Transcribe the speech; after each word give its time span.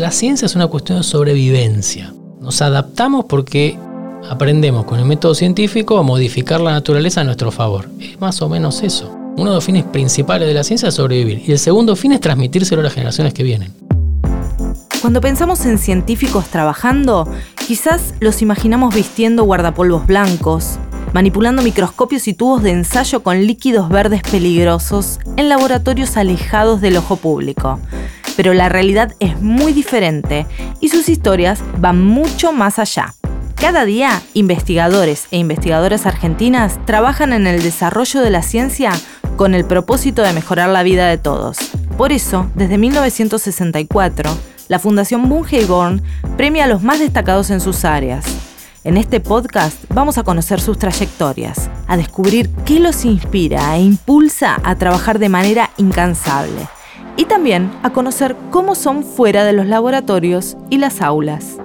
la 0.00 0.10
ciencia 0.10 0.46
es 0.46 0.56
una 0.56 0.66
cuestión 0.66 0.98
de 0.98 1.04
sobrevivencia. 1.04 2.14
Nos 2.40 2.62
adaptamos 2.62 3.26
porque 3.26 3.78
aprendemos 4.30 4.86
con 4.86 4.98
el 4.98 5.04
método 5.04 5.34
científico 5.34 5.98
a 5.98 6.02
modificar 6.02 6.58
la 6.62 6.72
naturaleza 6.72 7.20
a 7.20 7.24
nuestro 7.24 7.52
favor. 7.52 7.90
Es 8.00 8.18
más 8.18 8.40
o 8.40 8.48
menos 8.48 8.82
eso. 8.82 9.14
Uno 9.36 9.50
de 9.50 9.56
los 9.56 9.64
fines 9.64 9.84
principales 9.84 10.48
de 10.48 10.54
la 10.54 10.64
ciencia 10.64 10.88
es 10.88 10.94
sobrevivir 10.94 11.42
y 11.46 11.52
el 11.52 11.58
segundo 11.58 11.96
fin 11.96 12.12
es 12.12 12.20
transmitírselo 12.20 12.80
a 12.80 12.84
las 12.84 12.94
generaciones 12.94 13.34
que 13.34 13.42
vienen. 13.42 13.74
Cuando 15.02 15.20
pensamos 15.20 15.66
en 15.66 15.76
científicos 15.76 16.46
trabajando, 16.46 17.28
quizás 17.66 18.14
los 18.20 18.40
imaginamos 18.40 18.94
vistiendo 18.94 19.44
guardapolvos 19.44 20.06
blancos, 20.06 20.78
manipulando 21.12 21.60
microscopios 21.60 22.26
y 22.26 22.32
tubos 22.32 22.62
de 22.62 22.70
ensayo 22.70 23.22
con 23.22 23.46
líquidos 23.46 23.90
verdes 23.90 24.22
peligrosos 24.22 25.18
en 25.36 25.50
laboratorios 25.50 26.16
alejados 26.16 26.80
del 26.80 26.96
ojo 26.96 27.16
público. 27.16 27.78
Pero 28.40 28.54
la 28.54 28.70
realidad 28.70 29.14
es 29.20 29.38
muy 29.42 29.74
diferente 29.74 30.46
y 30.80 30.88
sus 30.88 31.10
historias 31.10 31.60
van 31.76 32.02
mucho 32.02 32.54
más 32.54 32.78
allá. 32.78 33.12
Cada 33.54 33.84
día, 33.84 34.22
investigadores 34.32 35.26
e 35.30 35.36
investigadoras 35.36 36.06
argentinas 36.06 36.78
trabajan 36.86 37.34
en 37.34 37.46
el 37.46 37.62
desarrollo 37.62 38.22
de 38.22 38.30
la 38.30 38.40
ciencia 38.40 38.92
con 39.36 39.54
el 39.54 39.66
propósito 39.66 40.22
de 40.22 40.32
mejorar 40.32 40.70
la 40.70 40.82
vida 40.82 41.06
de 41.06 41.18
todos. 41.18 41.58
Por 41.98 42.12
eso, 42.12 42.50
desde 42.54 42.78
1964, 42.78 44.34
la 44.68 44.78
Fundación 44.78 45.28
Bunge 45.28 45.66
premia 46.38 46.64
a 46.64 46.68
los 46.68 46.82
más 46.82 46.98
destacados 46.98 47.50
en 47.50 47.60
sus 47.60 47.84
áreas. 47.84 48.24
En 48.84 48.96
este 48.96 49.20
podcast 49.20 49.76
vamos 49.92 50.16
a 50.16 50.22
conocer 50.22 50.62
sus 50.62 50.78
trayectorias, 50.78 51.68
a 51.86 51.98
descubrir 51.98 52.48
qué 52.64 52.80
los 52.80 53.04
inspira 53.04 53.76
e 53.76 53.82
impulsa 53.82 54.58
a 54.64 54.76
trabajar 54.76 55.18
de 55.18 55.28
manera 55.28 55.68
incansable 55.76 56.70
y 57.16 57.24
también 57.24 57.70
a 57.82 57.90
conocer 57.90 58.36
cómo 58.50 58.74
son 58.74 59.04
fuera 59.04 59.44
de 59.44 59.52
los 59.52 59.66
laboratorios 59.66 60.56
y 60.70 60.78
las 60.78 61.00
aulas. 61.00 61.58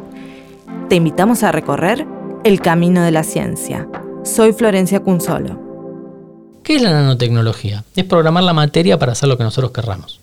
Te 0.89 0.95
invitamos 0.95 1.43
a 1.43 1.51
recorrer 1.51 2.05
el 2.43 2.61
camino 2.61 3.01
de 3.01 3.11
la 3.11 3.23
ciencia. 3.23 3.87
Soy 4.23 4.53
Florencia 4.53 4.99
Cunzolo. 5.01 5.59
¿Qué 6.63 6.75
es 6.75 6.81
la 6.81 6.91
nanotecnología? 6.91 7.83
Es 7.95 8.05
programar 8.05 8.43
la 8.43 8.53
materia 8.53 8.97
para 8.97 9.11
hacer 9.11 9.29
lo 9.29 9.37
que 9.37 9.43
nosotros 9.43 9.71
querramos. 9.71 10.19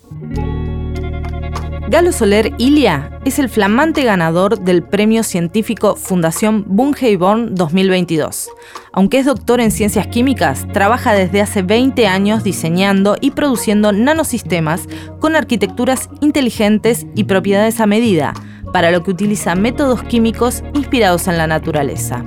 Galo 1.93 2.11
Soler 2.11 2.55
Ilia 2.57 3.19
es 3.23 3.37
el 3.37 3.49
flamante 3.49 4.03
ganador 4.03 4.57
del 4.57 4.81
premio 4.81 5.21
científico 5.21 5.95
Fundación 5.95 6.65
Born 6.65 7.53
2022. 7.53 8.49
Aunque 8.93 9.19
es 9.19 9.27
doctor 9.27 9.61
en 9.61 9.69
ciencias 9.69 10.07
químicas, 10.07 10.65
trabaja 10.73 11.13
desde 11.13 11.39
hace 11.39 11.61
20 11.61 12.07
años 12.07 12.43
diseñando 12.43 13.15
y 13.21 13.29
produciendo 13.29 13.91
nanosistemas 13.91 14.87
con 15.19 15.35
arquitecturas 15.35 16.09
inteligentes 16.19 17.05
y 17.13 17.25
propiedades 17.25 17.79
a 17.79 17.85
medida, 17.85 18.33
para 18.71 18.89
lo 18.89 19.03
que 19.03 19.11
utiliza 19.11 19.53
métodos 19.53 20.01
químicos 20.01 20.63
inspirados 20.73 21.27
en 21.27 21.37
la 21.37 21.45
naturaleza. 21.45 22.23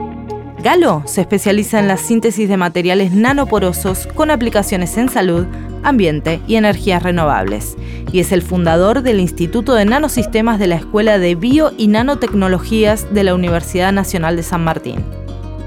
Galo 0.66 1.04
se 1.06 1.20
especializa 1.20 1.78
en 1.78 1.86
la 1.86 1.96
síntesis 1.96 2.48
de 2.48 2.56
materiales 2.56 3.12
nanoporosos 3.12 4.08
con 4.16 4.32
aplicaciones 4.32 4.98
en 4.98 5.08
salud, 5.08 5.46
ambiente 5.84 6.40
y 6.48 6.56
energías 6.56 7.04
renovables, 7.04 7.76
y 8.10 8.18
es 8.18 8.32
el 8.32 8.42
fundador 8.42 9.02
del 9.02 9.20
Instituto 9.20 9.74
de 9.74 9.84
Nanosistemas 9.84 10.58
de 10.58 10.66
la 10.66 10.74
Escuela 10.74 11.20
de 11.20 11.36
Bio 11.36 11.70
y 11.78 11.86
Nanotecnologías 11.86 13.14
de 13.14 13.22
la 13.22 13.36
Universidad 13.36 13.92
Nacional 13.92 14.34
de 14.34 14.42
San 14.42 14.64
Martín. 14.64 15.04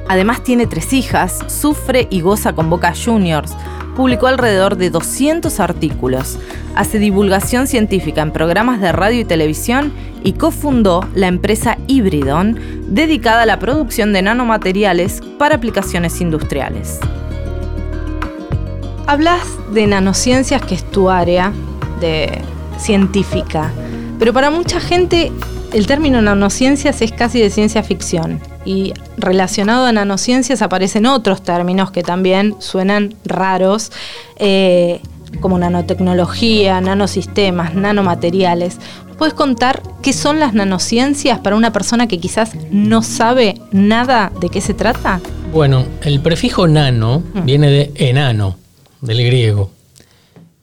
Además 0.09 0.43
tiene 0.43 0.67
tres 0.67 0.91
hijas, 0.91 1.45
sufre 1.47 2.09
y 2.09 2.19
goza 2.19 2.51
con 2.51 2.69
Boca 2.69 2.91
Juniors, 2.93 3.55
publicó 3.95 4.27
alrededor 4.27 4.77
de 4.77 4.89
200 4.89 5.59
artículos, 5.59 6.39
hace 6.75 6.99
divulgación 6.99 7.67
científica 7.67 8.21
en 8.21 8.31
programas 8.31 8.81
de 8.81 8.91
radio 8.91 9.19
y 9.19 9.25
televisión 9.25 9.93
y 10.23 10.33
cofundó 10.33 11.07
la 11.13 11.27
empresa 11.27 11.77
Hybridon, 11.87 12.57
dedicada 12.87 13.43
a 13.43 13.45
la 13.45 13.59
producción 13.59 14.13
de 14.13 14.21
nanomateriales 14.21 15.21
para 15.37 15.55
aplicaciones 15.55 16.21
industriales. 16.21 16.99
Hablas 19.07 19.41
de 19.73 19.87
nanociencias, 19.87 20.61
que 20.63 20.75
es 20.75 20.83
tu 20.83 21.09
área 21.09 21.51
de 21.99 22.41
científica, 22.77 23.71
pero 24.19 24.33
para 24.33 24.51
mucha 24.51 24.79
gente 24.79 25.31
el 25.73 25.87
término 25.87 26.21
nanociencias 26.21 27.01
es 27.01 27.11
casi 27.11 27.41
de 27.41 27.49
ciencia 27.49 27.83
ficción 27.83 28.39
y 28.65 28.93
relacionado 29.17 29.85
a 29.85 29.91
nanociencias 29.91 30.61
aparecen 30.61 31.05
otros 31.05 31.41
términos 31.41 31.91
que 31.91 32.03
también 32.03 32.55
suenan 32.59 33.15
raros, 33.25 33.91
eh, 34.37 35.01
como 35.41 35.57
nanotecnología, 35.59 36.81
nanosistemas, 36.81 37.75
nanomateriales. 37.75 38.77
¿Puedes 39.17 39.33
contar 39.33 39.81
qué 40.01 40.13
son 40.13 40.39
las 40.39 40.53
nanociencias 40.53 41.39
para 41.39 41.55
una 41.55 41.73
persona 41.73 42.07
que 42.07 42.19
quizás 42.19 42.51
no 42.71 43.01
sabe 43.01 43.55
nada 43.71 44.31
de 44.39 44.49
qué 44.49 44.61
se 44.61 44.73
trata? 44.73 45.19
Bueno, 45.51 45.85
el 46.03 46.21
prefijo 46.21 46.67
nano 46.67 47.23
mm. 47.33 47.45
viene 47.45 47.69
de 47.69 47.91
enano, 47.95 48.57
del 49.01 49.23
griego, 49.25 49.71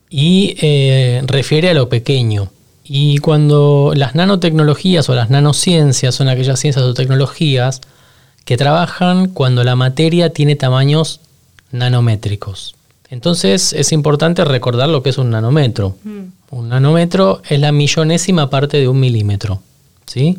y 0.09 0.57
eh, 0.61 1.23
refiere 1.27 1.71
a 1.71 1.75
lo 1.75 1.89
pequeño. 1.89 2.49
Y 2.89 3.19
cuando 3.19 3.93
las 3.97 4.15
nanotecnologías 4.15 5.09
o 5.09 5.15
las 5.15 5.29
nanociencias 5.29 6.15
son 6.15 6.29
aquellas 6.29 6.61
ciencias 6.61 6.85
o 6.85 6.95
tecnologías 6.95 7.81
que 8.45 8.57
trabajan 8.57 9.29
cuando 9.29 9.65
la 9.65 9.75
materia 9.75 10.31
tiene 10.31 10.55
tamaños 10.55 11.21
nanométricos. 11.73 12.77
Entonces 13.11 13.73
es 13.73 13.91
importante 13.91 14.45
recordar 14.45 14.89
lo 14.89 15.03
que 15.03 15.11
es 15.11 15.19
un 15.19 15.31
nanómetro. 15.31 15.97
Mm. 16.05 16.23
Un 16.51 16.69
nanómetro 16.69 17.43
es 17.49 17.59
la 17.59 17.73
millonésima 17.73 18.51
parte 18.51 18.77
de 18.77 18.89
un 18.89 19.01
milímetro. 19.01 19.61
¿sí? 20.07 20.39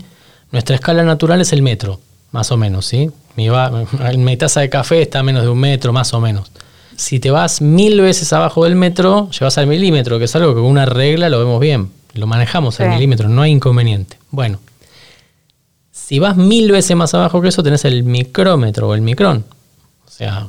Nuestra 0.51 0.75
escala 0.75 1.03
natural 1.03 1.41
es 1.41 1.51
el 1.51 1.61
metro, 1.61 1.99
más 2.31 2.51
o 2.51 2.57
menos. 2.57 2.85
¿sí? 2.85 3.11
Mi, 3.35 3.49
mi 4.17 4.37
taza 4.37 4.61
de 4.61 4.69
café 4.69 5.01
está 5.01 5.19
a 5.19 5.23
menos 5.23 5.43
de 5.43 5.49
un 5.49 5.59
metro, 5.59 5.91
más 5.91 6.13
o 6.13 6.21
menos. 6.21 6.49
Si 6.95 7.19
te 7.19 7.29
vas 7.29 7.61
mil 7.61 7.99
veces 7.99 8.31
abajo 8.31 8.63
del 8.63 8.75
metro, 8.75 9.29
llevas 9.31 9.57
al 9.57 9.67
milímetro, 9.67 10.17
que 10.17 10.25
es 10.25 10.35
algo 10.35 10.55
que 10.55 10.61
con 10.61 10.71
una 10.71 10.85
regla 10.85 11.29
lo 11.29 11.39
vemos 11.39 11.59
bien. 11.59 11.96
Lo 12.13 12.27
manejamos 12.27 12.79
al 12.79 12.89
milímetro, 12.89 13.29
no 13.29 13.41
hay 13.41 13.51
inconveniente. 13.51 14.17
Bueno, 14.31 14.59
si 15.91 16.19
vas 16.19 16.37
mil 16.37 16.71
veces 16.71 16.95
más 16.95 17.13
abajo 17.13 17.41
que 17.41 17.49
eso, 17.49 17.63
tenés 17.63 17.85
el 17.85 18.03
micrómetro 18.03 18.89
o 18.89 18.93
el 18.93 19.01
micrón. 19.01 19.45
O 20.05 20.09
sea, 20.09 20.47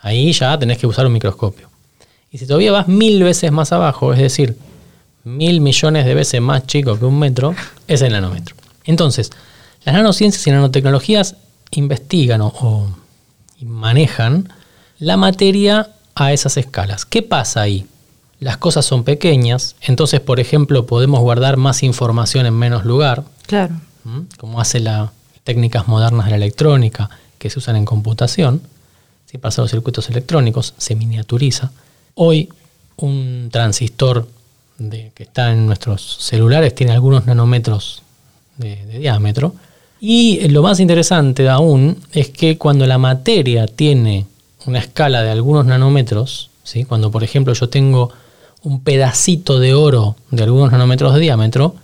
ahí 0.00 0.32
ya 0.32 0.58
tenés 0.58 0.78
que 0.78 0.86
usar 0.86 1.06
un 1.06 1.12
microscopio. 1.12 1.68
Y 2.30 2.38
si 2.38 2.46
todavía 2.46 2.72
vas 2.72 2.88
mil 2.88 3.22
veces 3.22 3.52
más 3.52 3.72
abajo, 3.72 4.12
es 4.12 4.20
decir, 4.20 4.56
mil 5.24 5.60
millones 5.60 6.06
de 6.06 6.14
veces 6.14 6.40
más 6.40 6.66
chico 6.66 6.98
que 6.98 7.04
un 7.04 7.18
metro, 7.18 7.54
es 7.86 8.02
el 8.02 8.12
nanómetro. 8.12 8.56
Entonces, 8.84 9.30
las 9.84 9.94
nanociencias 9.94 10.46
y 10.46 10.50
nanotecnologías 10.50 11.36
investigan 11.72 12.40
o, 12.42 12.96
manejan 13.60 14.52
la 14.98 15.16
materia 15.16 15.90
a 16.14 16.32
esas 16.32 16.56
escalas. 16.56 17.04
¿Qué 17.04 17.22
pasa 17.22 17.62
ahí? 17.62 17.86
Las 18.40 18.56
cosas 18.56 18.84
son 18.86 19.04
pequeñas, 19.04 19.76
entonces, 19.82 20.20
por 20.20 20.40
ejemplo, 20.40 20.86
podemos 20.86 21.20
guardar 21.20 21.56
más 21.56 21.82
información 21.82 22.46
en 22.46 22.54
menos 22.54 22.84
lugar. 22.84 23.24
Claro 23.46 23.74
como 24.38 24.60
hace 24.60 24.80
las 24.80 25.10
técnicas 25.44 25.88
modernas 25.88 26.26
de 26.26 26.30
la 26.30 26.36
electrónica 26.36 27.10
que 27.38 27.50
se 27.50 27.58
usan 27.58 27.76
en 27.76 27.84
computación, 27.84 28.62
si 29.26 29.38
pasa 29.38 29.62
los 29.62 29.70
circuitos 29.70 30.08
electrónicos, 30.10 30.74
se 30.76 30.94
miniaturiza. 30.94 31.70
Hoy 32.14 32.48
un 32.96 33.48
transistor 33.50 34.28
que 34.78 35.22
está 35.22 35.52
en 35.52 35.66
nuestros 35.66 36.18
celulares 36.20 36.74
tiene 36.74 36.92
algunos 36.92 37.26
nanómetros 37.26 38.02
de, 38.56 38.76
diámetro. 38.98 39.54
Y 40.00 40.48
lo 40.48 40.62
más 40.62 40.80
interesante 40.80 41.48
aún 41.48 41.98
es 42.12 42.30
que 42.30 42.58
cuando 42.58 42.86
la 42.86 42.98
materia 42.98 43.66
tiene 43.66 44.26
una 44.66 44.78
escala 44.78 45.22
de 45.22 45.30
algunos 45.30 45.66
nanómetros, 45.66 46.50
¿sí? 46.64 46.84
cuando 46.84 47.10
por 47.10 47.22
ejemplo 47.22 47.52
yo 47.52 47.68
tengo 47.68 48.10
un 48.62 48.82
pedacito 48.82 49.58
de 49.58 49.74
oro 49.74 50.16
de 50.30 50.42
algunos 50.42 50.72
nanómetros 50.72 51.14
de 51.14 51.20
diámetro, 51.20 51.76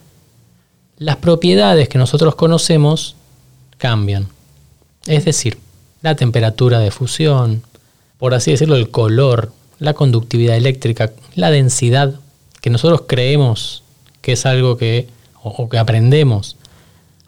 las 0.98 1.16
propiedades 1.16 1.88
que 1.88 1.98
nosotros 1.98 2.34
conocemos 2.34 3.16
cambian. 3.78 4.28
Es 5.06 5.24
decir, 5.24 5.58
la 6.02 6.16
temperatura 6.16 6.78
de 6.78 6.90
fusión, 6.90 7.62
por 8.18 8.34
así 8.34 8.50
decirlo, 8.50 8.76
el 8.76 8.90
color, 8.90 9.52
la 9.78 9.94
conductividad 9.94 10.56
eléctrica, 10.56 11.12
la 11.34 11.50
densidad, 11.50 12.14
que 12.60 12.70
nosotros 12.70 13.02
creemos 13.06 13.82
que 14.20 14.32
es 14.32 14.46
algo 14.46 14.76
que, 14.76 15.08
o, 15.42 15.68
que 15.68 15.78
aprendemos 15.78 16.56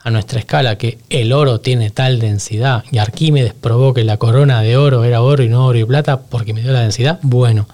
a 0.01 0.11
nuestra 0.11 0.39
escala, 0.39 0.77
que 0.77 0.97
el 1.09 1.33
oro 1.33 1.59
tiene 1.59 1.91
tal 1.91 2.19
densidad 2.19 2.83
y 2.91 2.97
Arquímedes 2.97 3.53
probó 3.53 3.93
que 3.93 4.03
la 4.03 4.17
corona 4.17 4.61
de 4.61 4.77
oro 4.77 5.03
era 5.03 5.21
oro 5.21 5.43
y 5.43 5.49
no 5.49 5.65
oro 5.65 5.77
y 5.77 5.85
plata 5.85 6.21
porque 6.21 6.53
me 6.53 6.61
dio 6.61 6.71
la 6.71 6.81
densidad, 6.81 7.19
bueno, 7.21 7.67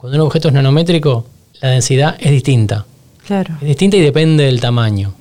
cuando 0.00 0.16
un 0.16 0.26
objeto 0.28 0.48
es 0.48 0.54
nanométrico, 0.54 1.26
la 1.60 1.68
densidad 1.68 2.16
es 2.20 2.30
distinta. 2.30 2.86
Es 3.60 3.68
distinta 3.68 3.98
y 3.98 4.00
depende 4.00 4.44
del 4.44 4.58
tamaño. 4.58 5.12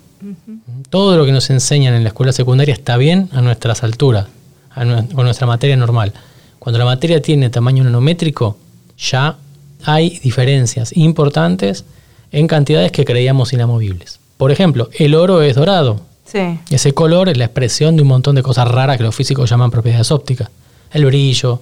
Todo 0.89 1.17
lo 1.17 1.25
que 1.25 1.33
nos 1.33 1.49
enseñan 1.49 1.95
en 1.95 2.03
la 2.03 2.09
escuela 2.09 2.31
secundaria 2.31 2.73
está 2.73 2.95
bien 2.95 3.27
a 3.33 3.41
nuestras 3.41 3.83
alturas, 3.83 4.27
con 4.73 5.25
nuestra 5.25 5.45
materia 5.47 5.75
normal. 5.75 6.13
Cuando 6.59 6.79
la 6.79 6.85
materia 6.85 7.21
tiene 7.21 7.49
tamaño 7.49 7.83
nanométrico, 7.83 8.55
ya 8.97 9.35
hay 9.83 10.17
diferencias 10.19 10.95
importantes 10.95 11.83
en 12.31 12.47
cantidades 12.47 12.93
que 12.93 13.03
creíamos 13.03 13.51
inamovibles. 13.51 14.21
Por 14.37 14.49
ejemplo, 14.49 14.89
el 14.97 15.13
oro 15.13 15.41
es 15.41 15.57
dorado. 15.57 15.99
Sí. 16.23 16.57
Ese 16.69 16.93
color 16.93 17.27
es 17.27 17.37
la 17.37 17.43
expresión 17.43 17.97
de 17.97 18.03
un 18.03 18.07
montón 18.07 18.33
de 18.33 18.43
cosas 18.43 18.65
raras 18.69 18.95
que 18.95 19.03
los 19.03 19.13
físicos 19.13 19.49
llaman 19.49 19.71
propiedades 19.71 20.09
ópticas. 20.09 20.49
El 20.93 21.05
brillo, 21.05 21.59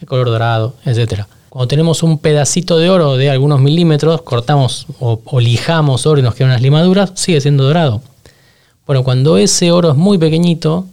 el 0.00 0.08
color 0.08 0.26
dorado, 0.26 0.74
etc. 0.84 1.26
Cuando 1.56 1.68
tenemos 1.68 2.02
un 2.02 2.18
pedacito 2.18 2.76
de 2.76 2.90
oro 2.90 3.16
de 3.16 3.30
algunos 3.30 3.62
milímetros, 3.62 4.20
cortamos 4.20 4.86
o, 5.00 5.40
lijamos 5.40 6.04
oro 6.04 6.20
y 6.20 6.22
nos 6.22 6.34
quedan 6.34 6.50
unas 6.50 6.60
limaduras, 6.60 7.12
sigue 7.14 7.40
siendo 7.40 7.64
dorado. 7.64 8.02
Bueno, 8.86 9.02
cuando 9.02 9.38
ese 9.38 9.72
oro 9.72 9.92
es 9.92 9.96
muy 9.96 10.18
pequeñito, 10.18 10.84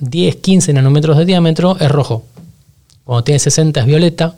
10, 0.00 0.36
15 0.36 0.74
nanómetros 0.74 1.16
de 1.16 1.24
diámetro, 1.24 1.78
es 1.80 1.90
rojo. 1.90 2.24
Cuando 3.04 3.24
tiene 3.24 3.38
60 3.38 3.80
es 3.80 3.86
violeta. 3.86 4.34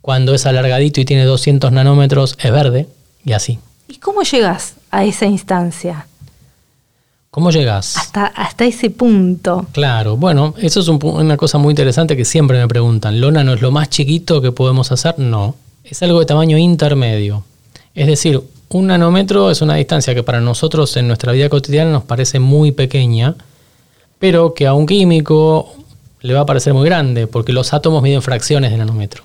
Cuando 0.00 0.32
es 0.32 0.46
alargadito 0.46 1.00
y 1.00 1.04
tiene 1.04 1.24
200 1.24 1.72
nanómetros 1.72 2.36
es 2.40 2.52
verde. 2.52 2.86
Y 3.24 3.32
así. 3.32 3.58
¿Y 3.88 3.96
cómo 3.96 4.22
llegas 4.22 4.74
a 4.92 5.04
esa 5.04 5.26
instancia? 5.26 6.06
¿Cómo 7.30 7.50
llegas? 7.50 7.96
Hasta, 7.96 8.26
hasta 8.26 8.64
ese 8.64 8.90
punto. 8.90 9.66
Claro, 9.72 10.16
bueno, 10.16 10.54
eso 10.58 10.80
es 10.80 10.88
un 10.88 10.98
una 11.02 11.36
cosa 11.36 11.58
muy 11.58 11.72
interesante 11.72 12.16
que 12.16 12.24
siempre 12.24 12.58
me 12.58 12.66
preguntan. 12.66 13.20
¿Lo 13.20 13.30
nano 13.30 13.52
es 13.52 13.60
lo 13.60 13.70
más 13.70 13.90
chiquito 13.90 14.40
que 14.40 14.50
podemos 14.50 14.90
hacer? 14.92 15.18
No, 15.18 15.54
es 15.84 16.02
algo 16.02 16.20
de 16.20 16.26
tamaño 16.26 16.56
intermedio. 16.56 17.44
Es 17.94 18.06
decir, 18.06 18.40
un 18.70 18.86
nanómetro 18.86 19.50
es 19.50 19.60
una 19.60 19.74
distancia 19.74 20.14
que 20.14 20.22
para 20.22 20.40
nosotros 20.40 20.96
en 20.96 21.06
nuestra 21.06 21.32
vida 21.32 21.48
cotidiana 21.48 21.92
nos 21.92 22.04
parece 22.04 22.38
muy 22.38 22.72
pequeña, 22.72 23.34
pero 24.18 24.54
que 24.54 24.66
a 24.66 24.72
un 24.72 24.86
químico 24.86 25.74
le 26.22 26.34
va 26.34 26.40
a 26.40 26.46
parecer 26.46 26.72
muy 26.72 26.86
grande, 26.86 27.26
porque 27.26 27.52
los 27.52 27.72
átomos 27.74 28.02
miden 28.02 28.22
fracciones 28.22 28.70
de 28.70 28.78
nanómetro. 28.78 29.22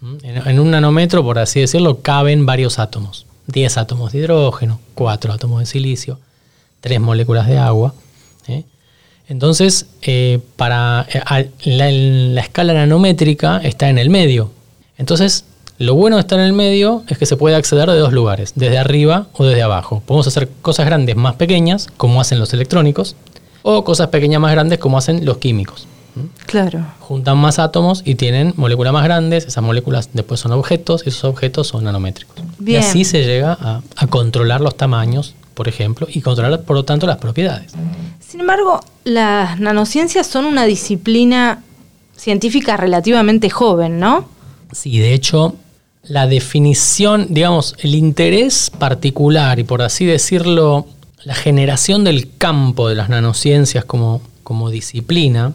¿Mm? 0.00 0.16
En, 0.22 0.48
en 0.48 0.60
un 0.60 0.70
nanómetro, 0.70 1.22
por 1.24 1.38
así 1.38 1.60
decirlo, 1.60 2.00
caben 2.02 2.44
varios 2.44 2.78
átomos. 2.78 3.26
10 3.48 3.78
átomos 3.78 4.12
de 4.12 4.18
hidrógeno, 4.18 4.78
4 4.94 5.32
átomos 5.32 5.60
de 5.60 5.66
silicio, 5.66 6.18
3 6.80 7.00
moléculas 7.00 7.46
de 7.46 7.58
agua. 7.58 7.94
¿eh? 8.46 8.64
Entonces, 9.28 9.86
eh, 10.02 10.40
para, 10.56 11.06
eh, 11.12 11.50
la, 11.64 11.90
la 11.90 12.40
escala 12.40 12.74
nanométrica 12.74 13.58
está 13.58 13.88
en 13.88 13.98
el 13.98 14.10
medio. 14.10 14.50
Entonces, 14.96 15.44
lo 15.78 15.94
bueno 15.94 16.16
de 16.16 16.20
estar 16.20 16.40
en 16.40 16.46
el 16.46 16.52
medio 16.52 17.04
es 17.08 17.18
que 17.18 17.26
se 17.26 17.36
puede 17.36 17.54
acceder 17.54 17.88
de 17.88 17.98
dos 17.98 18.12
lugares, 18.12 18.52
desde 18.56 18.78
arriba 18.78 19.28
o 19.34 19.44
desde 19.44 19.62
abajo. 19.62 20.02
Podemos 20.04 20.26
hacer 20.26 20.48
cosas 20.60 20.86
grandes 20.86 21.14
más 21.14 21.36
pequeñas, 21.36 21.88
como 21.96 22.20
hacen 22.20 22.40
los 22.40 22.52
electrónicos, 22.52 23.14
o 23.62 23.84
cosas 23.84 24.08
pequeñas 24.08 24.40
más 24.40 24.52
grandes, 24.52 24.78
como 24.78 24.98
hacen 24.98 25.24
los 25.24 25.38
químicos. 25.38 25.86
Claro. 26.46 26.84
Juntan 26.98 27.38
más 27.38 27.60
átomos 27.60 28.02
y 28.04 28.16
tienen 28.16 28.54
moléculas 28.56 28.92
más 28.92 29.04
grandes, 29.04 29.46
esas 29.46 29.62
moléculas 29.62 30.10
después 30.14 30.40
son 30.40 30.50
objetos 30.50 31.02
y 31.06 31.10
esos 31.10 31.24
objetos 31.24 31.68
son 31.68 31.84
nanométricos. 31.84 32.36
Bien. 32.58 32.82
Y 32.82 32.84
así 32.84 33.04
se 33.04 33.24
llega 33.24 33.56
a, 33.60 33.82
a 33.94 34.06
controlar 34.08 34.60
los 34.60 34.76
tamaños, 34.76 35.34
por 35.58 35.66
ejemplo, 35.66 36.06
y 36.08 36.20
controlar 36.20 36.62
por 36.62 36.76
lo 36.76 36.84
tanto 36.84 37.04
las 37.04 37.16
propiedades. 37.16 37.72
Sin 38.20 38.38
embargo, 38.38 38.80
las 39.02 39.58
nanociencias 39.58 40.24
son 40.24 40.44
una 40.44 40.66
disciplina 40.66 41.64
científica 42.16 42.76
relativamente 42.76 43.50
joven, 43.50 43.98
¿no? 43.98 44.28
Sí, 44.70 45.00
de 45.00 45.14
hecho, 45.14 45.56
la 46.04 46.28
definición, 46.28 47.26
digamos, 47.30 47.74
el 47.80 47.96
interés 47.96 48.70
particular 48.70 49.58
y 49.58 49.64
por 49.64 49.82
así 49.82 50.06
decirlo, 50.06 50.86
la 51.24 51.34
generación 51.34 52.04
del 52.04 52.36
campo 52.38 52.88
de 52.88 52.94
las 52.94 53.08
nanociencias 53.08 53.84
como, 53.84 54.22
como 54.44 54.70
disciplina, 54.70 55.54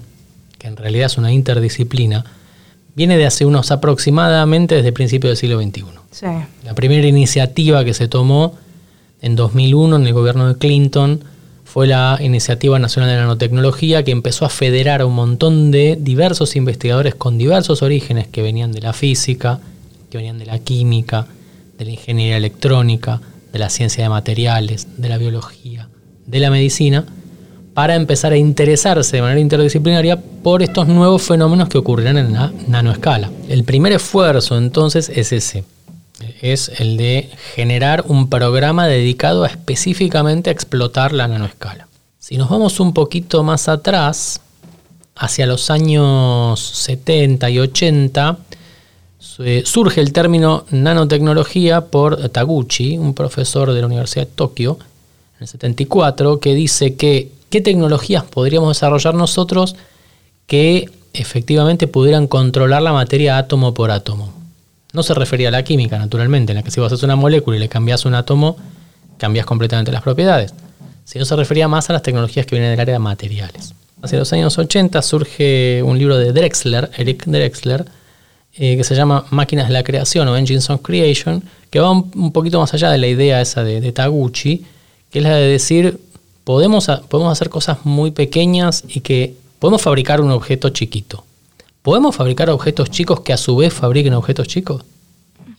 que 0.58 0.68
en 0.68 0.76
realidad 0.76 1.06
es 1.06 1.18
una 1.18 1.32
interdisciplina, 1.32 2.26
viene 2.94 3.16
de 3.16 3.26
hace 3.26 3.46
unos 3.46 3.72
aproximadamente 3.72 4.76
desde 4.76 4.92
principios 4.92 5.30
del 5.30 5.38
siglo 5.38 5.62
XXI. 5.62 5.86
Sí. 6.12 6.26
La 6.66 6.76
primera 6.76 7.08
iniciativa 7.08 7.86
que 7.86 7.94
se 7.94 8.10
tomó 8.10 8.62
en 9.24 9.36
2001 9.38 9.96
en 9.96 10.06
el 10.06 10.14
gobierno 10.14 10.48
de 10.48 10.58
Clinton 10.58 11.24
fue 11.64 11.88
la 11.88 12.20
Iniciativa 12.22 12.78
Nacional 12.78 13.10
de 13.10 13.16
Nanotecnología 13.16 14.04
que 14.04 14.12
empezó 14.12 14.46
a 14.46 14.50
federar 14.50 15.02
a 15.02 15.06
un 15.06 15.16
montón 15.16 15.72
de 15.72 15.98
diversos 16.00 16.56
investigadores 16.56 17.16
con 17.16 17.38
diversos 17.38 17.82
orígenes 17.82 18.28
que 18.28 18.42
venían 18.42 18.74
de 18.74 18.82
la 18.82 18.92
física, 18.94 19.62
que 20.12 20.18
venían 20.18 20.38
de 20.38 20.46
la 20.46 20.60
química, 20.60 21.26
de 21.80 21.86
la 21.86 21.92
ingeniería 21.92 22.38
electrónica, 22.38 23.22
de 23.52 23.60
la 23.60 23.70
ciencia 23.70 24.04
de 24.04 24.10
materiales, 24.10 24.88
de 24.98 25.10
la 25.10 25.18
biología, 25.18 25.88
de 26.28 26.40
la 26.40 26.52
medicina, 26.52 27.06
para 27.74 27.96
empezar 27.96 28.34
a 28.34 28.38
interesarse 28.38 29.16
de 29.16 29.22
manera 29.22 29.40
interdisciplinaria 29.40 30.22
por 30.22 30.62
estos 30.62 30.88
nuevos 30.88 31.24
fenómenos 31.24 31.70
que 31.70 31.78
ocurrirán 31.78 32.18
en 32.18 32.34
la 32.34 32.54
nanoescala. 32.68 33.32
El 33.48 33.64
primer 33.64 33.94
esfuerzo 33.94 34.58
entonces 34.58 35.10
es 35.10 35.32
ese, 35.32 35.64
es 36.42 36.70
el 36.80 36.98
de 36.98 37.30
generar 37.56 38.04
un 38.08 38.30
programa 38.30 38.88
dedicado 38.88 39.44
a 39.44 39.48
específicamente 39.48 40.50
a 40.50 40.54
explotar 40.54 41.14
la 41.14 41.28
nanoescala. 41.28 41.88
Si 42.20 42.38
nos 42.38 42.50
vamos 42.50 42.80
un 42.80 42.94
poquito 42.94 43.44
más 43.44 43.68
atrás, 43.68 44.42
hacia 45.16 45.46
los 45.46 45.70
años 45.70 46.60
70 46.60 47.50
y 47.50 47.60
80, 47.60 48.38
su- 49.20 49.44
eh, 49.44 49.64
surge 49.66 50.02
el 50.02 50.12
término 50.14 50.66
nanotecnología 50.72 51.82
por 51.86 52.30
Taguchi, 52.30 52.98
un 52.98 53.14
profesor 53.14 53.72
de 53.74 53.80
la 53.82 53.88
Universidad 53.88 54.26
de 54.26 54.34
Tokio, 54.34 54.78
en 55.38 55.42
el 55.44 55.48
74, 55.48 56.40
que 56.40 56.54
dice 56.56 56.96
que 56.96 57.30
qué 57.50 57.62
tecnologías 57.62 58.24
podríamos 58.24 58.70
desarrollar 58.76 59.14
nosotros 59.14 59.76
que 60.48 60.90
efectivamente 61.14 61.88
pudieran 61.88 62.26
controlar 62.28 62.82
la 62.82 62.92
materia 62.94 63.38
átomo 63.38 63.74
por 63.74 63.92
átomo. 63.92 64.34
No 64.94 65.04
se 65.04 65.14
refería 65.14 65.50
a 65.50 65.52
la 65.52 65.64
química, 65.64 65.98
naturalmente, 65.98 66.52
en 66.52 66.58
la 66.58 66.64
que 66.64 66.72
si 66.72 66.80
vos 66.80 66.92
haces 66.92 67.04
una 67.04 67.16
molécula 67.16 67.58
y 67.58 67.60
le 67.60 67.68
cambias 67.68 68.06
un 68.06 68.14
átomo, 68.14 68.58
cambias 69.18 69.46
completamente 69.46 69.92
las 69.92 70.04
propiedades. 70.04 70.54
Sino 71.04 71.26
se 71.26 71.36
refería 71.36 71.68
más 71.68 71.90
a 71.90 71.94
las 71.94 72.04
tecnologías 72.04 72.46
que 72.46 72.56
vienen 72.56 72.72
del 72.72 72.80
área 72.80 72.94
de 72.94 73.00
materiales. 73.00 73.74
Hacia 74.02 74.20
los 74.20 74.32
años 74.34 74.58
80 74.58 75.02
surge 75.02 75.82
un 75.84 75.98
libro 75.98 76.18
de 76.18 76.32
Drexler, 76.32 76.92
Eric 76.96 77.26
Drexler, 77.26 77.86
eh, 78.56 78.78
que 78.78 78.84
se 78.84 78.94
llama 78.94 79.26
Máquinas 79.32 79.68
de 79.68 79.74
la 79.74 79.84
Creación 79.84 80.28
o 80.28 80.38
Engines 80.38 80.70
of 80.70 80.82
Creation, 80.82 81.44
que 81.72 81.80
va 81.80 81.90
un, 81.90 82.32
poquito 82.32 82.60
más 82.60 82.74
allá 82.74 82.92
de 82.92 83.00
la 83.00 83.08
idea 83.08 83.42
esa 83.42 83.64
de, 83.64 83.82
de 83.82 83.92
Taguchi, 83.92 84.64
que 85.10 85.20
es 85.20 85.24
la 85.24 85.36
de 85.36 85.48
decir, 85.48 86.00
podemos, 86.44 86.88
podemos 87.10 87.32
hacer 87.32 87.50
cosas 87.50 87.80
muy 87.84 88.12
pequeñas 88.12 88.84
y 88.88 89.00
que 89.00 89.36
podemos 89.58 89.82
fabricar 89.82 90.22
un 90.22 90.30
objeto 90.30 90.70
chiquito. 90.70 91.24
¿Podemos 91.84 92.16
fabricar 92.16 92.50
objetos 92.50 92.90
chicos 92.90 93.20
que 93.20 93.34
a 93.34 93.38
su 93.38 93.58
vez 93.58 93.74
fabriquen 93.74 94.14
objetos 94.14 94.48
chicos? 94.48 94.86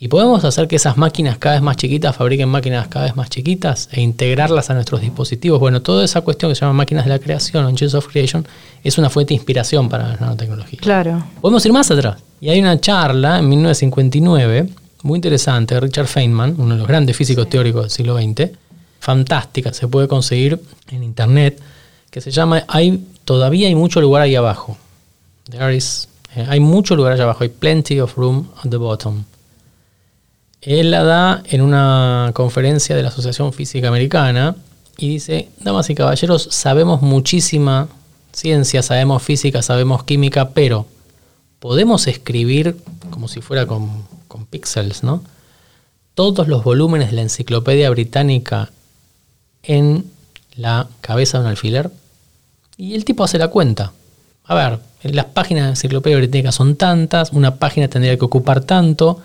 ¿Y 0.00 0.08
podemos 0.08 0.42
hacer 0.44 0.66
que 0.68 0.76
esas 0.76 0.96
máquinas 0.96 1.36
cada 1.36 1.56
vez 1.56 1.62
más 1.62 1.76
chiquitas 1.76 2.16
fabriquen 2.16 2.48
máquinas 2.48 2.88
cada 2.88 3.04
vez 3.04 3.14
más 3.14 3.28
chiquitas 3.28 3.90
e 3.92 4.00
integrarlas 4.00 4.70
a 4.70 4.74
nuestros 4.74 5.02
dispositivos? 5.02 5.60
Bueno, 5.60 5.82
toda 5.82 6.02
esa 6.02 6.22
cuestión 6.22 6.50
que 6.50 6.54
se 6.54 6.62
llama 6.62 6.72
máquinas 6.72 7.04
de 7.04 7.10
la 7.10 7.18
creación 7.18 7.66
o 7.66 7.68
engines 7.68 7.92
of 7.92 8.08
creation 8.08 8.46
es 8.82 8.96
una 8.96 9.10
fuente 9.10 9.30
de 9.30 9.34
inspiración 9.34 9.90
para 9.90 10.08
la 10.08 10.16
nanotecnología. 10.16 10.78
Claro. 10.80 11.22
Podemos 11.42 11.64
ir 11.66 11.72
más 11.74 11.90
atrás. 11.90 12.22
Y 12.40 12.48
hay 12.48 12.58
una 12.58 12.80
charla 12.80 13.38
en 13.38 13.48
1959, 13.48 14.68
muy 15.02 15.18
interesante, 15.18 15.74
de 15.74 15.80
Richard 15.80 16.06
Feynman, 16.06 16.54
uno 16.56 16.72
de 16.72 16.78
los 16.78 16.88
grandes 16.88 17.14
físicos 17.16 17.50
teóricos 17.50 17.82
del 17.82 17.90
siglo 17.90 18.16
XX, 18.16 18.50
fantástica, 18.98 19.74
se 19.74 19.88
puede 19.88 20.08
conseguir 20.08 20.58
en 20.90 21.02
internet, 21.04 21.60
que 22.10 22.22
se 22.22 22.30
llama 22.30 22.64
hay, 22.66 23.04
Todavía 23.26 23.68
hay 23.68 23.74
mucho 23.74 24.00
lugar 24.00 24.22
ahí 24.22 24.34
abajo. 24.34 24.78
There 25.50 25.74
is, 25.74 26.08
eh, 26.36 26.46
hay 26.48 26.60
mucho 26.60 26.96
lugar 26.96 27.12
allá 27.12 27.24
abajo, 27.24 27.44
hay 27.44 27.50
plenty 27.50 28.00
of 28.00 28.16
room 28.16 28.48
at 28.62 28.70
the 28.70 28.76
bottom. 28.76 29.24
Él 30.60 30.90
la 30.90 31.04
da 31.04 31.42
en 31.46 31.60
una 31.60 32.30
conferencia 32.34 32.96
de 32.96 33.02
la 33.02 33.08
Asociación 33.08 33.52
Física 33.52 33.88
Americana 33.88 34.56
y 34.96 35.08
dice, 35.08 35.50
damas 35.60 35.90
y 35.90 35.94
caballeros, 35.94 36.48
sabemos 36.50 37.02
muchísima 37.02 37.88
ciencia, 38.32 38.82
sabemos 38.82 39.22
física, 39.22 39.62
sabemos 39.62 40.04
química, 40.04 40.50
pero 40.50 40.86
podemos 41.58 42.06
escribir 42.06 42.76
como 43.10 43.28
si 43.28 43.40
fuera 43.40 43.66
con, 43.66 43.90
con 44.26 44.46
píxeles, 44.46 45.02
¿no? 45.02 45.22
Todos 46.14 46.48
los 46.48 46.64
volúmenes 46.64 47.10
de 47.10 47.16
la 47.16 47.22
enciclopedia 47.22 47.90
británica 47.90 48.70
en 49.62 50.10
la 50.56 50.88
cabeza 51.00 51.38
de 51.38 51.44
un 51.44 51.50
alfiler. 51.50 51.90
Y 52.76 52.94
el 52.94 53.04
tipo 53.04 53.24
hace 53.24 53.38
la 53.38 53.48
cuenta. 53.48 53.92
A 54.46 54.54
ver, 54.54 54.78
las 55.02 55.26
páginas 55.26 55.64
de 55.64 55.70
enciclopedia 55.70 56.18
británica 56.18 56.52
son 56.52 56.76
tantas, 56.76 57.32
una 57.32 57.56
página 57.56 57.88
tendría 57.88 58.16
que 58.18 58.24
ocupar 58.24 58.60
tanto. 58.60 59.20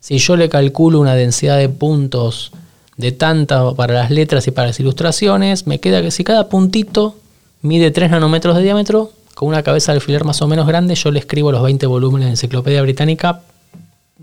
Si 0.00 0.18
yo 0.18 0.36
le 0.36 0.48
calculo 0.48 1.00
una 1.00 1.14
densidad 1.14 1.58
de 1.58 1.68
puntos 1.68 2.52
de 2.96 3.12
tanta 3.12 3.74
para 3.74 3.94
las 3.94 4.10
letras 4.10 4.46
y 4.46 4.50
para 4.50 4.68
las 4.68 4.80
ilustraciones, 4.80 5.66
me 5.66 5.80
queda 5.80 6.02
que 6.02 6.10
si 6.10 6.24
cada 6.24 6.48
puntito 6.48 7.16
mide 7.62 7.90
3 7.90 8.10
nanómetros 8.10 8.56
de 8.56 8.62
diámetro, 8.62 9.12
con 9.34 9.48
una 9.48 9.62
cabeza 9.62 9.92
de 9.92 9.96
alfiler 9.96 10.24
más 10.24 10.42
o 10.42 10.48
menos 10.48 10.66
grande, 10.66 10.94
yo 10.94 11.10
le 11.10 11.20
escribo 11.20 11.52
los 11.52 11.62
20 11.62 11.86
volúmenes 11.86 12.26
de 12.26 12.30
enciclopedia 12.32 12.82
británica 12.82 13.42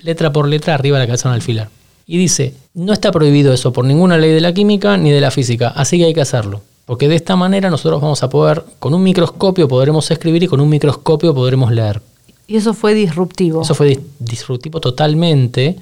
letra 0.02 0.32
por 0.32 0.48
letra 0.48 0.74
arriba 0.74 0.98
de 0.98 1.04
la 1.04 1.08
cabeza 1.08 1.30
de 1.30 1.36
alfiler. 1.36 1.70
Y 2.06 2.18
dice, 2.18 2.54
no 2.74 2.94
está 2.94 3.12
prohibido 3.12 3.54
eso 3.54 3.74
por 3.74 3.86
ninguna 3.86 4.18
ley 4.18 4.32
de 4.32 4.42
la 4.42 4.54
química 4.54 4.98
ni 4.98 5.12
de 5.12 5.22
la 5.22 5.32
física, 5.32 5.70
así 5.70 5.98
que 5.98 6.06
hay 6.06 6.14
que 6.14 6.22
hacerlo. 6.22 6.62
Porque 6.86 7.08
de 7.08 7.16
esta 7.16 7.36
manera 7.36 7.70
nosotros 7.70 8.02
vamos 8.02 8.22
a 8.24 8.30
poder, 8.30 8.64
con 8.80 8.94
un 8.94 9.04
microscopio 9.04 9.68
podremos 9.68 10.10
escribir 10.12 10.44
y 10.44 10.48
con 10.48 10.62
un 10.62 10.70
microscopio 10.70 11.34
podremos 11.34 11.72
leer. 11.72 12.02
Y 12.48 12.58
eso 12.58 12.74
fue 12.74 12.94
disruptivo. 12.94 13.64
Eso 13.64 13.74
fue 13.74 13.94
dis- 13.96 14.02
disruptivo 14.20 14.80
totalmente 14.80 15.78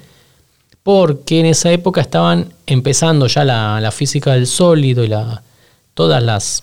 porque 0.82 1.40
en 1.40 1.46
esa 1.46 1.72
época 1.72 2.00
estaban 2.00 2.52
empezando 2.66 3.26
ya 3.26 3.44
la, 3.44 3.90
física 3.90 4.32
del 4.32 4.46
sólido 4.46 5.02
y 5.02 5.08
la, 5.08 5.42
todas 5.94 6.22
las, 6.22 6.62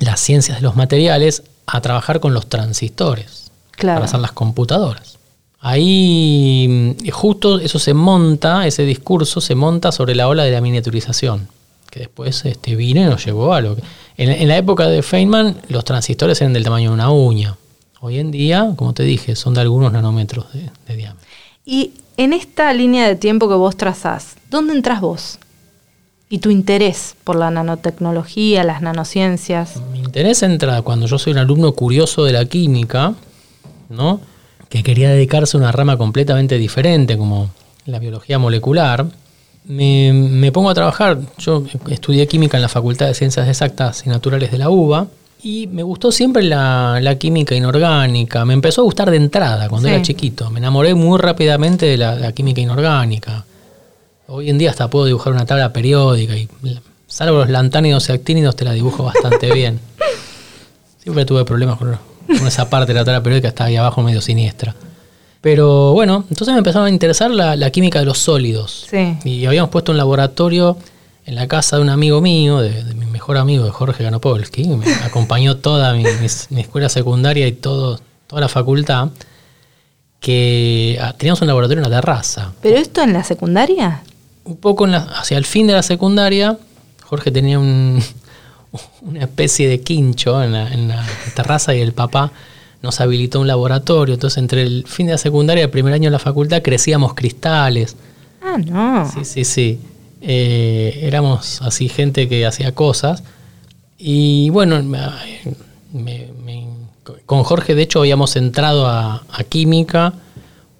las 0.00 0.20
ciencias 0.20 0.58
de 0.58 0.62
los 0.62 0.76
materiales 0.76 1.42
a 1.66 1.80
trabajar 1.80 2.20
con 2.20 2.34
los 2.34 2.46
transistores 2.48 3.50
para 3.94 4.04
hacer 4.04 4.20
las 4.20 4.32
computadoras. 4.32 5.18
Ahí 5.60 6.94
mm, 7.00 7.10
justo 7.10 7.58
eso 7.58 7.78
se 7.78 7.94
monta, 7.94 8.66
ese 8.66 8.84
discurso 8.84 9.40
se 9.40 9.54
monta 9.54 9.92
sobre 9.92 10.14
la 10.14 10.28
ola 10.28 10.44
de 10.44 10.52
la 10.52 10.60
miniaturización, 10.60 11.48
que 11.98 12.04
después 12.04 12.44
este, 12.44 12.76
vino 12.76 13.00
y 13.00 13.04
nos 13.04 13.24
llevó 13.24 13.52
a 13.52 13.60
lo 13.60 13.74
que... 13.74 13.82
En, 14.16 14.48
la 14.48 14.56
época 14.56 14.86
de 14.86 15.02
Feynman 15.02 15.56
los 15.68 15.84
transistores 15.84 16.40
eran 16.40 16.52
del 16.52 16.62
tamaño 16.62 16.90
de 16.90 16.94
una 16.94 17.10
uña. 17.10 17.56
Hoy 18.00 18.18
en 18.18 18.30
día, 18.30 18.72
como 18.76 18.94
te 18.94 19.02
dije, 19.02 19.34
son 19.34 19.54
de 19.54 19.62
algunos 19.62 19.92
nanómetros 19.92 20.52
de, 20.52 20.70
de 20.86 20.96
diámetro. 20.96 21.26
Y 21.66 21.92
en 22.16 22.32
esta 22.32 22.72
línea 22.72 23.08
de 23.08 23.16
tiempo 23.16 23.48
que 23.48 23.54
vos 23.54 23.76
trazás, 23.76 24.36
¿dónde 24.50 24.74
entras 24.74 25.00
vos? 25.00 25.38
¿Y 26.30 26.38
tu 26.38 26.50
interés 26.50 27.16
por 27.24 27.36
la 27.36 27.50
nanotecnología, 27.50 28.62
las 28.62 28.82
nanociencias? 28.82 29.80
Mi 29.92 29.98
interés 29.98 30.42
entra 30.42 30.82
cuando 30.82 31.06
yo 31.06 31.18
soy 31.18 31.32
un 31.32 31.38
alumno 31.38 31.72
curioso 31.72 32.24
de 32.24 32.32
la 32.32 32.44
química, 32.44 33.14
¿no? 33.88 34.20
que 34.68 34.82
quería 34.82 35.10
dedicarse 35.10 35.56
a 35.56 35.60
una 35.60 35.72
rama 35.72 35.96
completamente 35.96 36.58
diferente, 36.58 37.16
como 37.16 37.50
la 37.86 37.98
biología 37.98 38.38
molecular. 38.38 39.06
Me, 39.68 40.50
pongo 40.50 40.70
a 40.70 40.74
trabajar, 40.74 41.18
yo 41.38 41.62
estudié 41.90 42.26
química 42.26 42.56
en 42.56 42.62
la 42.62 42.68
Facultad 42.68 43.06
de 43.06 43.14
Ciencias 43.14 43.46
Exactas 43.46 44.04
y 44.06 44.08
Naturales 44.08 44.50
de 44.50 44.56
la 44.56 44.70
UBA, 44.70 45.08
y 45.42 45.66
me 45.68 45.82
gustó 45.82 46.10
siempre 46.10 46.42
la, 46.42 47.16
química 47.18 47.54
inorgánica. 47.54 48.44
Me 48.44 48.54
empezó 48.54 48.80
a 48.80 48.84
gustar 48.84 49.10
de 49.10 49.18
entrada 49.18 49.68
cuando 49.68 49.88
era 49.88 50.02
chiquito. 50.02 50.50
Me 50.50 50.58
enamoré 50.58 50.94
muy 50.94 51.18
rápidamente 51.18 51.86
de 51.86 51.96
la, 51.98 52.32
química 52.32 52.60
inorgánica. 52.60 53.44
Hoy 54.26 54.50
en 54.50 54.58
día 54.58 54.70
hasta 54.70 54.90
puedo 54.90 55.04
dibujar 55.04 55.32
una 55.32 55.46
tabla 55.46 55.72
periódica 55.72 56.36
y 56.36 56.48
salvo 57.06 57.38
los 57.38 57.50
lantánidos 57.50 58.08
y 58.08 58.12
actínidos 58.12 58.56
te 58.56 58.64
la 58.64 58.72
dibujo 58.72 59.04
bastante 59.04 59.52
bien. 59.54 59.80
Siempre 60.98 61.24
tuve 61.24 61.44
problemas 61.44 61.78
con, 61.78 61.98
esa 62.46 62.68
parte 62.68 62.92
de 62.92 62.98
la 62.98 63.04
tabla 63.04 63.22
periódica, 63.22 63.48
está 63.48 63.64
ahí 63.64 63.76
abajo 63.76 64.02
medio 64.02 64.20
siniestra. 64.20 64.74
Pero 65.40 65.92
bueno, 65.92 66.24
entonces 66.30 66.52
me 66.52 66.58
empezaba 66.58 66.86
a 66.86 66.90
interesar 66.90 67.30
la, 67.30 67.70
química 67.70 68.00
de 68.00 68.04
los 68.04 68.18
sólidos. 68.18 68.86
Y 69.24 69.46
habíamos 69.46 69.70
puesto 69.70 69.92
un 69.92 69.98
laboratorio 69.98 70.76
en 71.26 71.34
la 71.34 71.46
casa 71.46 71.76
de 71.76 71.82
un 71.82 71.90
amigo 71.90 72.20
mío, 72.20 72.58
de, 72.58 72.94
mi 72.94 73.06
mejor 73.06 73.36
amigo, 73.36 73.64
de 73.64 73.70
Jorge 73.70 74.02
Ganopolsky, 74.02 74.66
me 74.66 74.92
acompañó 75.04 75.58
toda 75.58 75.92
mi, 75.92 76.04
escuela 76.58 76.88
secundaria 76.88 77.46
y 77.46 77.52
todo, 77.52 78.00
toda 78.26 78.40
la 78.40 78.48
facultad, 78.48 79.10
que 80.20 80.98
ah, 81.00 81.12
teníamos 81.16 81.40
un 81.42 81.48
laboratorio 81.48 81.84
en 81.84 81.90
la 81.90 82.00
terraza. 82.00 82.52
¿Pero 82.62 82.78
esto 82.78 83.02
en 83.02 83.12
la 83.12 83.22
secundaria? 83.22 84.02
Un 84.44 84.56
poco 84.56 84.86
hacia 84.86 85.36
el 85.36 85.44
fin 85.44 85.66
de 85.66 85.74
la 85.74 85.82
secundaria, 85.82 86.58
Jorge 87.04 87.30
tenía 87.30 87.58
una 89.02 89.20
especie 89.20 89.68
de 89.68 89.82
quincho 89.82 90.42
en 90.42 90.52
la, 90.52 90.72
en 90.72 90.88
la 90.88 91.06
terraza 91.36 91.74
y 91.74 91.80
el 91.80 91.92
papá 91.92 92.32
nos 92.82 93.00
habilitó 93.00 93.40
un 93.40 93.46
laboratorio. 93.46 94.14
Entonces, 94.14 94.38
entre 94.38 94.62
el 94.62 94.84
fin 94.86 95.06
de 95.06 95.12
la 95.12 95.18
secundaria 95.18 95.62
y 95.62 95.64
el 95.64 95.70
primer 95.70 95.92
año 95.92 96.08
de 96.08 96.12
la 96.12 96.18
facultad, 96.18 96.62
crecíamos 96.62 97.14
cristales. 97.14 97.96
Ah, 98.42 98.56
no. 98.58 99.10
Sí, 99.10 99.24
sí, 99.24 99.44
sí. 99.44 99.80
Eh, 100.20 101.00
éramos 101.02 101.62
así 101.62 101.88
gente 101.88 102.28
que 102.28 102.46
hacía 102.46 102.72
cosas. 102.72 103.22
Y 103.98 104.50
bueno, 104.50 104.80
con 107.26 107.42
Jorge 107.42 107.74
de 107.74 107.82
hecho 107.82 108.00
habíamos 108.00 108.36
entrado 108.36 108.86
a, 108.86 109.22
química 109.48 110.14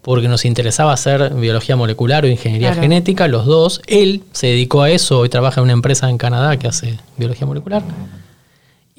porque 0.02 0.28
nos 0.28 0.44
interesaba 0.44 0.92
hacer 0.92 1.34
biología 1.34 1.76
molecular 1.76 2.24
o 2.24 2.28
ingeniería 2.28 2.74
genética, 2.74 3.28
los 3.28 3.44
dos. 3.44 3.82
Él 3.86 4.22
se 4.32 4.46
dedicó 4.46 4.82
a 4.82 4.90
eso, 4.90 5.18
hoy 5.18 5.28
trabaja 5.28 5.60
en 5.60 5.64
una 5.64 5.72
empresa 5.72 6.08
en 6.08 6.16
Canadá 6.16 6.56
que 6.56 6.68
hace 6.68 6.98
biología 7.16 7.46
molecular. 7.46 7.82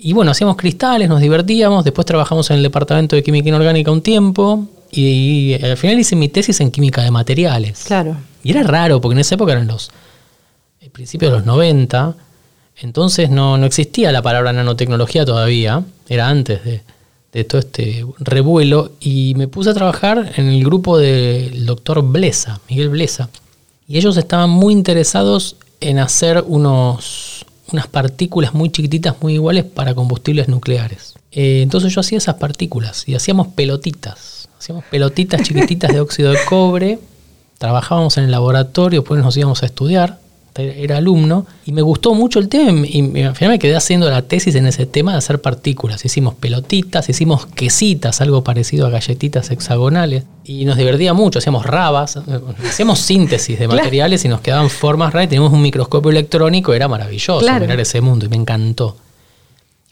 Y 0.01 0.13
bueno, 0.13 0.31
hacíamos 0.31 0.55
cristales, 0.55 1.09
nos 1.09 1.19
divertíamos, 1.19 1.83
después 1.83 2.05
trabajamos 2.05 2.49
en 2.51 2.57
el 2.57 2.63
departamento 2.63 3.15
de 3.15 3.23
química 3.23 3.49
inorgánica 3.49 3.91
un 3.91 4.01
tiempo 4.01 4.67
y, 4.89 5.53
y 5.53 5.53
al 5.55 5.77
final 5.77 5.99
hice 5.99 6.15
mi 6.15 6.29
tesis 6.29 6.59
en 6.61 6.71
química 6.71 7.03
de 7.03 7.11
materiales. 7.11 7.83
Claro. 7.85 8.15
Y 8.43 8.51
era 8.51 8.63
raro 8.63 9.01
porque 9.01 9.13
en 9.13 9.19
esa 9.19 9.35
época 9.35 9.51
eran 9.51 9.67
los 9.67 9.91
principios 10.91 11.31
de 11.31 11.37
los 11.37 11.45
90, 11.45 12.15
entonces 12.81 13.29
no, 13.29 13.63
existía 13.65 14.11
la 14.11 14.21
palabra 14.21 14.53
nanotecnología 14.53 15.25
todavía, 15.25 15.83
era 16.07 16.29
antes 16.29 16.61
de, 16.63 17.43
todo 17.43 17.59
este 17.59 18.05
revuelo, 18.19 18.91
y 18.99 19.33
me 19.35 19.47
puse 19.47 19.69
a 19.69 19.73
trabajar 19.73 20.33
en 20.35 20.47
el 20.47 20.63
grupo 20.63 20.97
del 20.97 21.65
doctor 21.65 22.01
Blesa, 22.01 22.59
Miguel 22.69 22.89
Blesa, 22.89 23.29
y 23.87 23.97
ellos 23.97 24.17
estaban 24.17 24.49
muy 24.49 24.73
interesados 24.73 25.55
en 25.79 25.99
hacer 25.99 26.43
unos, 26.45 27.28
unas 27.71 27.87
partículas 27.87 28.53
muy 28.53 28.71
chiquititas, 28.71 29.15
muy 29.21 29.33
iguales 29.33 29.65
para 29.65 29.93
combustibles 29.93 30.47
nucleares. 30.47 31.13
Eh, 31.31 31.61
entonces 31.61 31.93
yo 31.93 32.01
hacía 32.01 32.17
esas 32.17 32.35
partículas 32.35 33.07
y 33.07 33.15
hacíamos 33.15 33.49
pelotitas, 33.49 34.49
hacíamos 34.57 34.83
pelotitas 34.85 35.41
chiquititas 35.43 35.93
de 35.93 35.99
óxido 35.99 36.31
de 36.31 36.39
cobre, 36.47 36.99
trabajábamos 37.57 38.17
en 38.17 38.25
el 38.25 38.31
laboratorio, 38.31 39.01
después 39.01 39.21
nos 39.23 39.37
íbamos 39.37 39.63
a 39.63 39.67
estudiar 39.67 40.19
era 40.55 40.97
alumno, 40.97 41.45
y 41.65 41.71
me 41.71 41.81
gustó 41.81 42.13
mucho 42.13 42.39
el 42.39 42.49
tema 42.49 42.85
y 42.85 43.21
al 43.21 43.35
final 43.35 43.53
me 43.53 43.59
quedé 43.59 43.75
haciendo 43.75 44.09
la 44.09 44.23
tesis 44.23 44.55
en 44.55 44.67
ese 44.67 44.85
tema 44.85 45.13
de 45.13 45.19
hacer 45.19 45.41
partículas. 45.41 46.03
Hicimos 46.03 46.35
pelotitas, 46.35 47.09
hicimos 47.09 47.45
quesitas, 47.45 48.21
algo 48.21 48.43
parecido 48.43 48.87
a 48.87 48.89
galletitas 48.89 49.51
hexagonales, 49.51 50.23
y 50.43 50.65
nos 50.65 50.77
divertía 50.77 51.13
mucho, 51.13 51.39
hacíamos 51.39 51.65
rabas, 51.65 52.19
hacíamos 52.67 52.99
síntesis 52.99 53.59
de 53.59 53.67
materiales 53.69 54.25
y 54.25 54.27
nos 54.27 54.41
quedaban 54.41 54.69
formas 54.69 55.13
raras, 55.13 55.29
teníamos 55.29 55.53
un 55.53 55.61
microscopio 55.61 56.11
electrónico, 56.11 56.73
era 56.73 56.87
maravilloso 56.87 57.41
mirar 57.41 57.79
ese 57.79 58.01
mundo 58.01 58.25
y 58.25 58.29
me 58.29 58.35
encantó. 58.35 58.97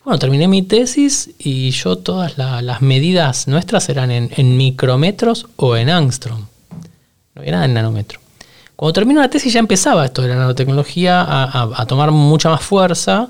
Bueno, 0.04 0.20
terminé 0.20 0.48
mi 0.48 0.62
tesis 0.62 1.32
y 1.38 1.72
yo 1.72 1.98
todas 1.98 2.38
las 2.38 2.82
medidas 2.82 3.48
nuestras 3.48 3.90
eran 3.90 4.10
en, 4.10 4.30
en 4.38 4.56
micrometros 4.56 5.48
o 5.58 5.76
en 5.76 5.90
angstrom. 5.90 6.46
No 7.36 7.44
era 7.44 7.66
en 7.66 7.74
nanómetro. 7.74 8.22
Cuando 8.78 8.94
termino 8.94 9.22
la 9.22 9.30
tesis 9.30 9.52
ya 9.52 9.60
empezaba 9.60 10.06
esto 10.06 10.22
de 10.22 10.28
la 10.28 10.36
nanotecnología 10.36 11.26
a, 11.28 11.86
tomar 11.88 12.12
mucha 12.12 12.50
más 12.50 12.62
fuerza. 12.62 13.28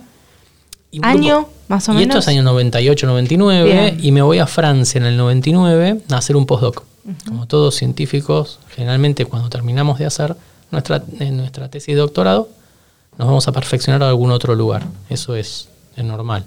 ¿Año 1.01 1.47
más 1.69 1.87
o 1.87 1.93
menos? 1.93 2.01
Y 2.01 2.09
esto 2.09 2.19
es 2.19 2.27
año 2.27 2.43
98, 2.43 3.07
99, 3.07 3.97
y 3.97 4.11
me 4.11 4.21
voy 4.21 4.39
a 4.39 4.45
Francia 4.45 4.99
en 4.99 5.05
el 5.05 5.15
99 5.15 6.01
a 6.11 6.17
hacer 6.17 6.35
un 6.35 6.45
postdoc. 6.45 6.83
Como 7.25 7.47
todos 7.47 7.75
científicos, 7.75 8.59
generalmente 8.75 9.23
cuando 9.23 9.49
terminamos 9.49 9.99
de 9.99 10.05
hacer 10.05 10.35
nuestra, 10.69 11.01
nuestra 11.31 11.69
tesis 11.69 11.95
de 11.95 12.01
doctorado, 12.01 12.49
nos 13.17 13.29
vamos 13.29 13.47
a 13.47 13.53
perfeccionar 13.53 14.03
a 14.03 14.09
algún 14.09 14.31
otro 14.31 14.53
lugar. 14.53 14.85
Eso 15.09 15.33
es, 15.33 15.69
normal. 15.95 16.43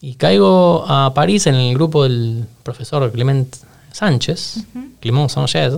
Y 0.00 0.14
caigo 0.14 0.86
a 0.88 1.12
París 1.12 1.46
en 1.46 1.54
el 1.54 1.74
grupo 1.74 2.04
del 2.04 2.46
profesor 2.62 3.12
Clement 3.12 3.54
Sánchez, 3.92 4.64
Clement 5.00 5.28
Sánchez, 5.28 5.74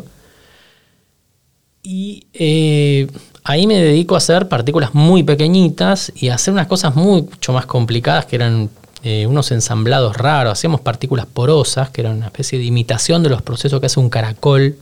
y 1.82 2.26
eh, 2.34 3.06
ahí 3.44 3.66
me 3.66 3.80
dedico 3.80 4.14
a 4.14 4.18
hacer 4.18 4.48
partículas 4.48 4.94
muy 4.94 5.22
pequeñitas 5.22 6.12
y 6.14 6.28
a 6.28 6.34
hacer 6.34 6.52
unas 6.52 6.66
cosas 6.66 6.96
mucho 6.96 7.52
más 7.52 7.66
complicadas 7.66 8.26
que 8.26 8.36
eran 8.36 8.68
eh, 9.02 9.26
unos 9.26 9.50
ensamblados 9.52 10.16
raros. 10.16 10.52
Hacíamos 10.52 10.80
partículas 10.80 11.26
porosas, 11.26 11.90
que 11.90 12.00
eran 12.02 12.16
una 12.16 12.26
especie 12.26 12.58
de 12.58 12.64
imitación 12.64 13.22
de 13.22 13.30
los 13.30 13.42
procesos 13.42 13.80
que 13.80 13.86
hace 13.86 14.00
un 14.00 14.10
caracol 14.10 14.76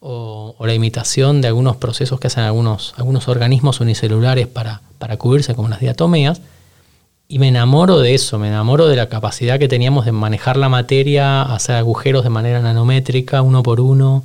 o, 0.00 0.54
la 0.60 0.74
imitación 0.74 1.40
de 1.40 1.48
algunos 1.48 1.76
procesos 1.76 2.20
que 2.20 2.26
hacen 2.26 2.44
algunos, 2.44 2.94
algunos 2.96 3.26
organismos 3.28 3.80
unicelulares 3.80 4.46
para, 4.46 4.82
para 4.98 5.16
cubrirse 5.16 5.54
como 5.54 5.68
las 5.68 5.80
diatomeas. 5.80 6.42
Y 7.26 7.38
me 7.38 7.48
enamoro 7.48 8.00
de 8.00 8.14
eso, 8.14 8.38
me 8.38 8.48
enamoro 8.48 8.86
de 8.86 8.96
la 8.96 9.08
capacidad 9.08 9.58
que 9.58 9.66
teníamos 9.66 10.04
de 10.04 10.12
manejar 10.12 10.58
la 10.58 10.68
materia, 10.68 11.42
hacer 11.42 11.76
agujeros 11.76 12.22
de 12.22 12.30
manera 12.30 12.60
nanométrica, 12.60 13.40
uno 13.40 13.62
por 13.62 13.80
uno. 13.80 14.22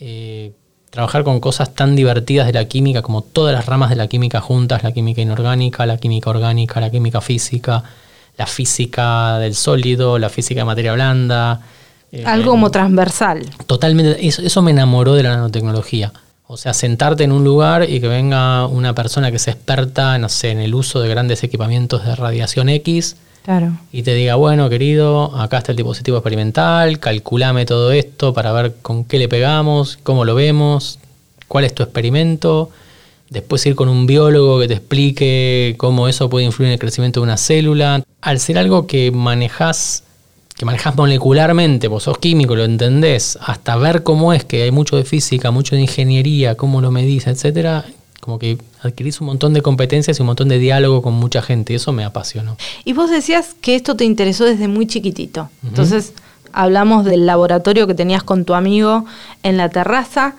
Eh, 0.00 0.52
trabajar 0.96 1.24
con 1.24 1.40
cosas 1.40 1.74
tan 1.74 1.94
divertidas 1.94 2.46
de 2.46 2.54
la 2.54 2.64
química 2.64 3.02
como 3.02 3.20
todas 3.20 3.54
las 3.54 3.66
ramas 3.66 3.90
de 3.90 3.96
la 3.96 4.06
química 4.06 4.40
juntas, 4.40 4.82
la 4.82 4.92
química 4.92 5.20
inorgánica, 5.20 5.84
la 5.84 5.98
química 5.98 6.30
orgánica, 6.30 6.80
la 6.80 6.90
química 6.90 7.20
física, 7.20 7.84
la 8.38 8.46
física 8.46 9.38
del 9.38 9.54
sólido, 9.54 10.18
la 10.18 10.30
física 10.30 10.62
de 10.62 10.64
materia 10.64 10.94
blanda. 10.94 11.60
Eh, 12.12 12.24
Algo 12.24 12.52
como 12.52 12.70
transversal. 12.70 13.44
Totalmente, 13.66 14.26
eso, 14.26 14.62
me 14.62 14.70
enamoró 14.70 15.12
de 15.12 15.24
la 15.24 15.36
nanotecnología. 15.36 16.14
O 16.46 16.56
sea, 16.56 16.72
sentarte 16.72 17.24
en 17.24 17.32
un 17.32 17.44
lugar 17.44 17.90
y 17.90 18.00
que 18.00 18.08
venga 18.08 18.64
una 18.64 18.94
persona 18.94 19.30
que 19.30 19.38
se 19.38 19.50
experta, 19.50 20.16
no 20.16 20.30
sé, 20.30 20.52
en 20.52 20.60
el 20.60 20.74
uso 20.74 21.02
de 21.02 21.10
grandes 21.10 21.44
equipamientos 21.44 22.06
de 22.06 22.16
radiación 22.16 22.70
X 22.70 23.16
y 23.92 24.02
te 24.02 24.14
diga, 24.14 24.34
bueno, 24.34 24.68
querido, 24.68 25.36
acá 25.36 25.58
está 25.58 25.70
el 25.70 25.76
dispositivo 25.76 26.16
experimental, 26.16 26.98
calculame 26.98 27.64
todo 27.64 27.92
esto 27.92 28.34
para 28.34 28.50
ver 28.50 28.74
con 28.82 29.04
qué 29.04 29.18
le 29.18 29.28
pegamos, 29.28 29.98
cómo 30.02 30.24
lo 30.24 30.34
vemos, 30.34 30.98
cuál 31.46 31.64
es 31.64 31.74
tu 31.74 31.84
experimento. 31.84 32.70
Después 33.30 33.64
ir 33.66 33.76
con 33.76 33.88
un 33.88 34.06
biólogo 34.06 34.60
que 34.60 34.68
te 34.68 34.74
explique 34.74 35.74
cómo 35.78 36.08
eso 36.08 36.28
puede 36.28 36.44
influir 36.44 36.68
en 36.68 36.72
el 36.74 36.78
crecimiento 36.78 37.20
de 37.20 37.24
una 37.24 37.36
célula. 37.36 38.02
Al 38.20 38.40
ser 38.40 38.58
algo 38.58 38.86
que 38.86 39.12
manejas 39.12 40.02
que 40.56 40.64
manejas 40.64 40.96
molecularmente, 40.96 41.86
vos 41.86 42.04
sos 42.04 42.18
químico, 42.18 42.56
lo 42.56 42.64
entendés, 42.64 43.38
hasta 43.42 43.76
ver 43.76 44.02
cómo 44.02 44.32
es 44.32 44.44
que 44.44 44.62
hay 44.62 44.70
mucho 44.70 44.96
de 44.96 45.04
física, 45.04 45.50
mucho 45.50 45.76
de 45.76 45.82
ingeniería, 45.82 46.54
cómo 46.54 46.80
lo 46.80 46.90
medís, 46.90 47.26
etcétera, 47.26 47.84
como 48.26 48.40
que 48.40 48.58
adquirís 48.82 49.20
un 49.20 49.28
montón 49.28 49.54
de 49.54 49.62
competencias 49.62 50.18
y 50.18 50.22
un 50.22 50.26
montón 50.26 50.48
de 50.48 50.58
diálogo 50.58 51.00
con 51.00 51.14
mucha 51.14 51.42
gente, 51.42 51.72
y 51.72 51.76
eso 51.76 51.92
me 51.92 52.04
apasionó. 52.04 52.56
Y 52.84 52.92
vos 52.92 53.08
decías 53.08 53.54
que 53.60 53.76
esto 53.76 53.94
te 53.94 54.04
interesó 54.04 54.44
desde 54.44 54.66
muy 54.66 54.88
chiquitito. 54.88 55.48
Entonces, 55.62 56.12
hablamos 56.52 57.04
del 57.04 57.24
laboratorio 57.24 57.86
que 57.86 57.94
tenías 57.94 58.24
con 58.24 58.44
tu 58.44 58.54
amigo 58.54 59.04
en 59.44 59.56
la 59.56 59.68
terraza, 59.68 60.34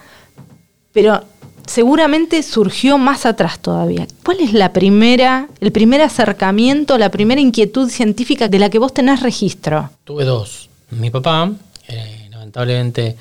pero 0.91 1.24
seguramente 1.65 2.44
surgió 2.44 2.98
más 2.98 3.25
atrás 3.25 3.60
todavía. 3.60 4.06
¿Cuál 4.22 4.41
es 4.41 4.51
la 4.51 4.74
primera, 4.74 5.48
el 5.62 5.72
primer 5.72 6.01
acercamiento, 6.01 6.98
la 6.98 7.10
primera 7.10 7.39
inquietud 7.39 7.89
científica 7.89 8.50
de 8.50 8.60
la 8.60 8.70
que 8.70 8.79
vos 8.79 8.94
tenés 8.94 9.22
registro? 9.22 9.91
Tuve 10.03 10.25
dos. 10.25 10.70
Mi 10.89 11.10
papá, 11.10 11.53
eh, 11.88 12.27
lamentablemente 12.32 13.15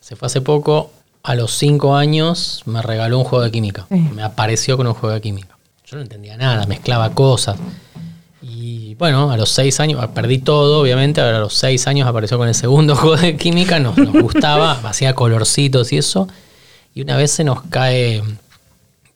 se 0.00 0.16
fue 0.16 0.24
hace 0.24 0.40
poco, 0.40 0.90
a 1.26 1.34
los 1.34 1.50
cinco 1.54 1.96
años 1.96 2.62
me 2.66 2.80
regaló 2.82 3.18
un 3.18 3.24
juego 3.24 3.44
de 3.44 3.50
química. 3.50 3.86
Me 3.90 4.22
apareció 4.22 4.76
con 4.76 4.86
un 4.86 4.94
juego 4.94 5.12
de 5.12 5.20
química. 5.20 5.58
Yo 5.84 5.96
no 5.96 6.02
entendía 6.02 6.36
nada, 6.36 6.66
mezclaba 6.66 7.10
cosas. 7.14 7.56
Y 8.40 8.94
bueno, 8.94 9.32
a 9.32 9.36
los 9.36 9.50
seis 9.50 9.80
años, 9.80 10.06
perdí 10.14 10.38
todo, 10.38 10.80
obviamente, 10.80 11.20
a 11.20 11.40
los 11.40 11.52
seis 11.52 11.88
años 11.88 12.06
apareció 12.06 12.38
con 12.38 12.46
el 12.46 12.54
segundo 12.54 12.94
juego 12.96 13.16
de 13.16 13.36
química, 13.36 13.80
nos, 13.80 13.98
nos 13.98 14.12
gustaba, 14.22 14.70
hacía 14.84 15.16
colorcitos 15.16 15.92
y 15.92 15.98
eso. 15.98 16.28
Y 16.94 17.02
una 17.02 17.16
vez 17.16 17.32
se 17.32 17.42
nos 17.42 17.60
cae, 17.62 18.22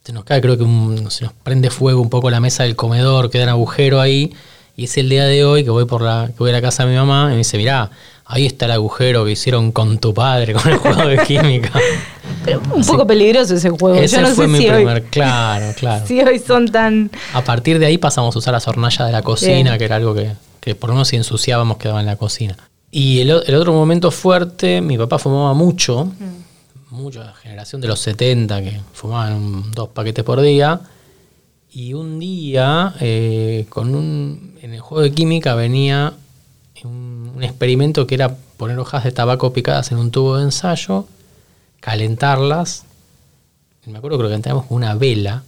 se 0.03 0.13
nos 0.13 0.25
cae, 0.25 0.41
creo 0.41 0.59
que 0.59 0.65
se 1.11 1.25
nos 1.25 1.33
prende 1.45 1.71
fuego 1.71 2.03
un 2.03 2.11
poco 2.11 2.29
la 2.29 2.41
mesa 2.41 2.65
del 2.65 2.75
comedor, 2.75 3.31
queda 3.31 3.45
un 3.45 3.51
agujero 3.51 4.01
ahí. 4.01 4.35
Y 4.77 4.85
es 4.85 4.97
el 4.97 5.09
día 5.09 5.27
de 5.27 5.45
hoy 5.45 5.63
que 5.63 5.71
voy 5.71 5.85
por 5.85 6.03
la, 6.03 6.27
que 6.27 6.39
voy 6.41 6.51
a 6.51 6.55
la 6.55 6.61
casa 6.61 6.85
de 6.85 6.91
mi 6.91 6.97
mamá 6.97 7.27
y 7.29 7.33
me 7.33 7.39
dice, 7.39 7.57
mirá, 7.57 7.93
ahí 8.31 8.47
está 8.47 8.65
el 8.67 8.71
agujero 8.73 9.25
que 9.25 9.33
hicieron 9.33 9.73
con 9.73 9.99
tu 9.99 10.15
padre 10.15 10.55
con 10.55 10.71
el 10.73 10.79
juego 10.79 11.07
de 11.07 11.19
química. 11.25 11.73
Pero 12.45 12.63
un 12.73 12.85
poco 12.85 13.07
peligroso 13.07 13.55
ese 13.55 13.71
juego. 13.71 13.97
Ese 13.97 14.17
Yo 14.17 14.23
no 14.23 14.29
fue 14.29 14.47
sé 14.47 14.49
mi 14.53 14.59
si 14.59 14.67
primer, 14.69 14.97
hoy, 15.03 15.03
claro, 15.11 15.75
claro. 15.77 16.07
si 16.09 16.21
hoy 16.21 16.39
son 16.39 16.69
tan... 16.69 17.11
A 17.35 17.43
partir 17.45 17.79
de 17.79 17.87
ahí 17.87 17.99
pasamos 17.99 18.35
a 18.35 18.39
usar 18.39 18.53
las 18.55 18.67
hornallas 18.67 19.07
de 19.07 19.13
la 19.13 19.23
cocina, 19.23 19.71
Bien. 19.73 19.79
que 19.79 19.85
era 19.85 19.97
algo 19.97 20.15
que, 20.15 20.33
que 20.61 20.75
por 20.75 20.89
lo 20.91 20.95
menos 20.95 21.09
si 21.09 21.17
ensuciábamos 21.17 21.77
quedaba 21.77 22.01
en 22.01 22.07
la 22.07 22.17
cocina. 22.17 22.57
Y 22.93 23.21
el, 23.21 23.31
otro 23.33 23.73
momento 23.73 24.11
fuerte, 24.11 24.81
mi 24.81 24.97
papá 24.99 25.19
fumaba 25.19 25.53
mucho, 25.55 26.09
mucho, 26.91 27.23
la 27.23 27.35
generación 27.35 27.81
de 27.81 27.87
los 27.89 28.01
70 28.01 28.63
que 28.63 28.81
fumaban 28.93 29.35
un- 29.35 29.73
dos 29.73 29.91
paquetes 29.91 30.25
por 30.25 30.41
día. 30.41 30.81
Y 31.73 31.93
un 31.95 32.19
día, 32.19 32.95
eh, 33.01 33.67
con 33.69 33.95
un, 33.95 34.57
en 34.61 34.75
el 34.75 34.81
juego 34.81 35.03
de 35.03 35.13
química 35.13 35.55
venía 35.55 36.15
un, 37.41 37.45
experimento 37.45 38.07
que 38.07 38.15
era 38.15 38.37
poner 38.57 38.79
hojas 38.79 39.05
de 39.05 39.13
tabaco 39.13 39.53
picadas 39.53 39.91
en 39.93 39.99
un 39.99 40.11
tubo 40.11 40.37
de 40.37 40.45
ensayo, 40.45 41.07
calentarlas. 41.81 42.85
Me 43.87 43.99
acuerdo 43.99 44.19
que 44.19 44.23
lo 44.25 44.29
calentamos 44.29 44.67
con 44.67 44.77
una 44.77 44.95
vela. 44.95 45.43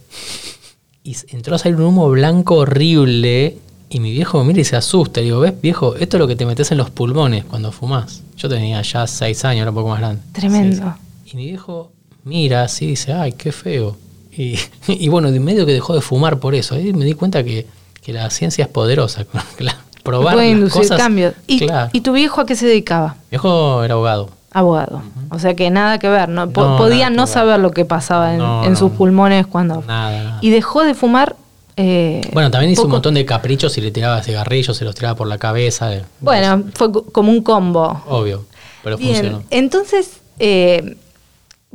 Y 1.03 1.15
entró 1.29 1.55
a 1.55 1.57
salir 1.57 1.77
un 1.77 1.85
humo 1.85 2.09
blanco 2.09 2.55
horrible. 2.55 3.57
Y 3.89 3.99
mi 3.99 4.11
viejo 4.11 4.43
mira 4.43 4.61
y 4.61 4.63
se 4.63 4.75
asusta. 4.75 5.21
Y 5.21 5.25
digo, 5.25 5.39
¿ves, 5.39 5.53
viejo? 5.61 5.95
Esto 5.95 6.17
es 6.17 6.19
lo 6.19 6.27
que 6.27 6.35
te 6.35 6.45
metes 6.45 6.71
en 6.71 6.79
los 6.79 6.89
pulmones 6.89 7.45
cuando 7.45 7.71
fumás. 7.71 8.23
Yo 8.37 8.49
tenía 8.49 8.81
ya 8.81 9.05
seis 9.05 9.45
años, 9.45 9.61
era 9.61 9.71
un 9.71 9.75
poco 9.75 9.89
más 9.89 9.99
grande. 9.99 10.21
Tremendo. 10.31 10.95
Y 11.25 11.37
mi 11.37 11.45
viejo 11.45 11.91
mira 12.23 12.63
así 12.63 12.85
y 12.85 12.89
dice, 12.89 13.13
ay, 13.13 13.33
qué 13.33 13.51
feo. 13.51 13.97
Y, 14.35 14.57
y 14.87 15.09
bueno, 15.09 15.31
de 15.31 15.39
medio 15.39 15.65
que 15.65 15.73
dejó 15.73 15.93
de 15.93 16.01
fumar 16.01 16.39
por 16.39 16.55
eso. 16.55 16.75
Ahí 16.75 16.91
me 16.93 17.05
di 17.05 17.13
cuenta 17.13 17.43
que, 17.43 17.67
que 18.01 18.13
la 18.13 18.29
ciencia 18.29 18.65
es 18.65 18.69
poderosa. 18.69 19.25
que 19.57 19.63
la- 19.63 19.82
probar 20.03 20.33
Puede 20.35 20.49
las 20.49 20.57
inducir 20.57 20.81
cosas. 20.81 20.97
cambios. 20.97 21.33
¿Y, 21.47 21.65
Claro. 21.65 21.89
¿Y 21.93 22.01
tu 22.01 22.11
viejo 22.13 22.41
a 22.41 22.45
qué 22.45 22.55
se 22.55 22.65
dedicaba? 22.67 23.15
Mi 23.23 23.29
viejo 23.31 23.83
era 23.83 23.93
abogado. 23.95 24.29
Abogado. 24.51 25.01
O 25.29 25.39
sea 25.39 25.55
que 25.55 25.69
nada 25.71 25.97
que 25.97 26.09
ver. 26.09 26.29
¿no? 26.29 26.49
Po- 26.51 26.61
No, 26.65 26.77
podía 26.77 27.09
no 27.09 27.25
saber 27.25 27.59
lo 27.59 27.71
que 27.71 27.85
pasaba 27.85 28.33
en, 28.33 28.39
No, 28.39 28.63
en 28.65 28.71
no, 28.73 28.75
sus 28.77 28.91
pulmones 28.91 29.47
cuando... 29.47 29.83
Nada, 29.87 30.23
nada. 30.23 30.37
Y 30.41 30.51
dejó 30.51 30.83
de 30.83 30.93
fumar... 30.93 31.35
eh, 31.75 32.21
Bueno, 32.33 32.51
también 32.51 32.71
hizo 32.71 32.83
un 32.83 32.91
montón 32.91 33.15
de 33.15 33.25
caprichos 33.25 33.75
y 33.77 33.81
le 33.81 33.89
tiraba 33.91 34.21
cigarrillos, 34.21 34.77
se 34.77 34.85
los 34.85 34.93
tiraba 34.93 35.15
por 35.15 35.27
la 35.27 35.39
cabeza. 35.39 35.91
eh, 35.93 36.03
Bueno, 36.19 36.65
fue 36.75 36.91
co- 36.91 37.05
como 37.05 37.31
un 37.31 37.41
combo. 37.41 38.03
Obvio, 38.07 38.45
pero 38.83 38.97
Bien, 38.97 39.15
funcionó. 39.15 39.43
entonces, 39.49 40.21
eh, 40.37 40.97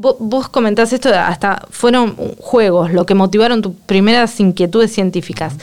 vo- 0.01 0.17
vos, 0.21 0.49
comentás 0.49 0.93
esto, 0.93 1.09
hasta 1.13 1.67
fueron 1.71 2.15
juegos 2.39 2.93
lo 2.93 3.07
que 3.07 3.15
motivaron 3.17 3.61
tus 3.61 3.73
primeras 3.87 4.39
inquietudes 4.39 4.93
científicas. 4.93 5.55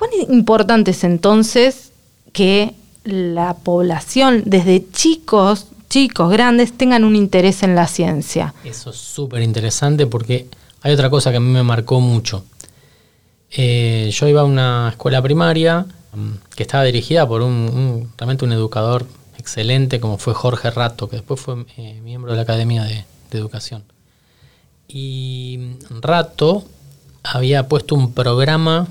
¿Cuán 0.00 0.12
importante 0.30 0.92
es 0.92 1.04
entonces 1.04 1.92
que 2.32 2.72
la 3.04 3.52
población, 3.52 4.44
desde 4.46 4.90
chicos, 4.90 5.66
chicos, 5.90 6.30
grandes, 6.30 6.72
tengan 6.72 7.04
un 7.04 7.16
interés 7.16 7.62
en 7.62 7.74
la 7.74 7.86
ciencia? 7.86 8.54
Eso 8.64 8.88
es 8.88 8.96
súper 8.96 9.42
interesante 9.42 10.06
porque 10.06 10.46
hay 10.80 10.94
otra 10.94 11.10
cosa 11.10 11.30
que 11.30 11.36
a 11.36 11.40
mí 11.40 11.50
me 11.50 11.62
marcó 11.62 12.00
mucho. 12.00 12.46
Eh, 13.50 14.08
yo 14.10 14.26
iba 14.26 14.40
a 14.40 14.44
una 14.44 14.88
escuela 14.88 15.20
primaria 15.20 15.84
mm, 16.14 16.30
que 16.56 16.62
estaba 16.62 16.84
dirigida 16.84 17.28
por 17.28 17.42
un, 17.42 18.10
realmente 18.16 18.46
un 18.46 18.52
educador 18.52 19.04
excelente 19.36 20.00
como 20.00 20.16
fue 20.16 20.32
Jorge 20.32 20.70
Rato, 20.70 21.10
que 21.10 21.16
después 21.16 21.38
fue 21.38 21.66
eh, 21.76 22.00
miembro 22.02 22.30
de 22.30 22.36
la 22.36 22.44
Academia 22.44 22.84
de, 22.84 23.04
de 23.30 23.38
Educación. 23.38 23.84
Y 24.88 25.76
Rato 26.00 26.64
había 27.22 27.68
puesto 27.68 27.94
un 27.94 28.14
programa 28.14 28.88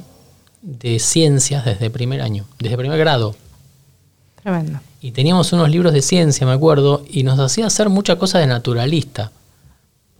de 0.69 0.99
ciencias 0.99 1.65
desde 1.65 1.89
primer 1.89 2.21
año, 2.21 2.45
desde 2.59 2.77
primer 2.77 2.99
grado. 2.99 3.35
Tremendo. 4.41 4.79
Y 5.01 5.11
teníamos 5.11 5.51
unos 5.53 5.69
libros 5.69 5.93
de 5.93 6.01
ciencia, 6.01 6.45
me 6.45 6.53
acuerdo, 6.53 7.03
y 7.09 7.23
nos 7.23 7.39
hacía 7.39 7.65
hacer 7.65 7.89
mucha 7.89 8.17
cosa 8.17 8.39
de 8.39 8.47
naturalista. 8.47 9.31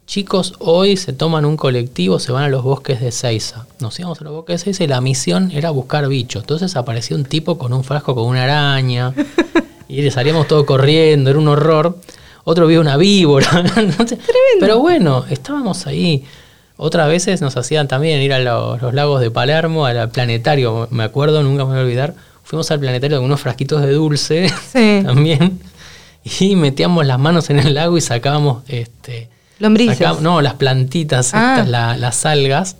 Chicos, 0.08 0.56
hoy 0.58 0.98
se 0.98 1.14
toman 1.14 1.46
un 1.46 1.56
colectivo, 1.56 2.18
se 2.18 2.32
van 2.32 2.44
a 2.46 2.50
los 2.50 2.64
bosques 2.64 3.00
de 3.00 3.12
Seiza. 3.12 3.68
Nos 3.80 4.00
íbamos 4.00 4.20
a 4.20 4.24
los 4.24 4.34
bosques 4.34 4.60
de 4.60 4.64
Seiza 4.64 4.84
y 4.84 4.88
la 4.88 5.02
misión 5.02 5.52
era 5.52 5.70
buscar 5.70 6.08
bichos. 6.08 6.42
Entonces 6.42 6.76
aparecía 6.76 7.16
un 7.16 7.26
tipo 7.26 7.60
con 7.60 7.74
un 7.74 7.84
frasco 7.84 8.16
con 8.16 8.26
una 8.26 8.46
araña 8.46 9.14
y 9.88 10.10
salíamos 10.10 10.48
todos 10.48 10.66
corriendo, 10.66 11.30
era 11.30 11.38
un 11.38 11.48
horror. 11.48 12.00
Otro 12.44 12.66
vio 12.66 12.82
una 12.82 12.98
víbora. 12.98 13.64
Pero 14.60 14.80
bueno, 14.80 15.26
estábamos 15.30 15.86
ahí. 15.86 16.26
Otras 16.82 17.10
veces 17.10 17.42
nos 17.42 17.58
hacían 17.58 17.89
también 17.89 18.22
ir 18.22 18.32
a 18.32 18.39
los, 18.39 18.82
los 18.82 18.94
lagos 18.94 19.20
de 19.20 19.30
Palermo, 19.30 19.86
al 19.86 20.10
planetario, 20.12 20.88
me 20.92 21.04
acuerdo, 21.04 21.44
nunca 21.44 21.65
me 21.65 21.72
voy 21.72 21.80
a 21.80 21.84
olvidar. 21.84 22.13
Fuimos 22.44 22.72
al 22.72 22.80
planetario 22.80 23.18
con 23.18 23.26
unos 23.26 23.42
frasquitos 23.42 23.82
de 23.82 23.92
dulce 23.92 24.48
Sí. 24.72 25.02
también. 25.06 25.60
Y 26.39 26.56
metíamos 26.56 27.06
las 27.06 27.20
manos 27.20 27.50
en 27.50 27.60
el 27.60 27.74
lago 27.74 27.98
y 27.98 28.02
sacábamos 28.02 28.63
este, 28.70 29.28
Lombrices. 29.60 30.22
No, 30.22 30.42
las 30.42 30.54
plantitas, 30.54 31.32
Ah. 31.34 31.56
estas, 31.58 31.68
la- 31.70 31.98
las 31.98 32.26
algas. 32.26 32.78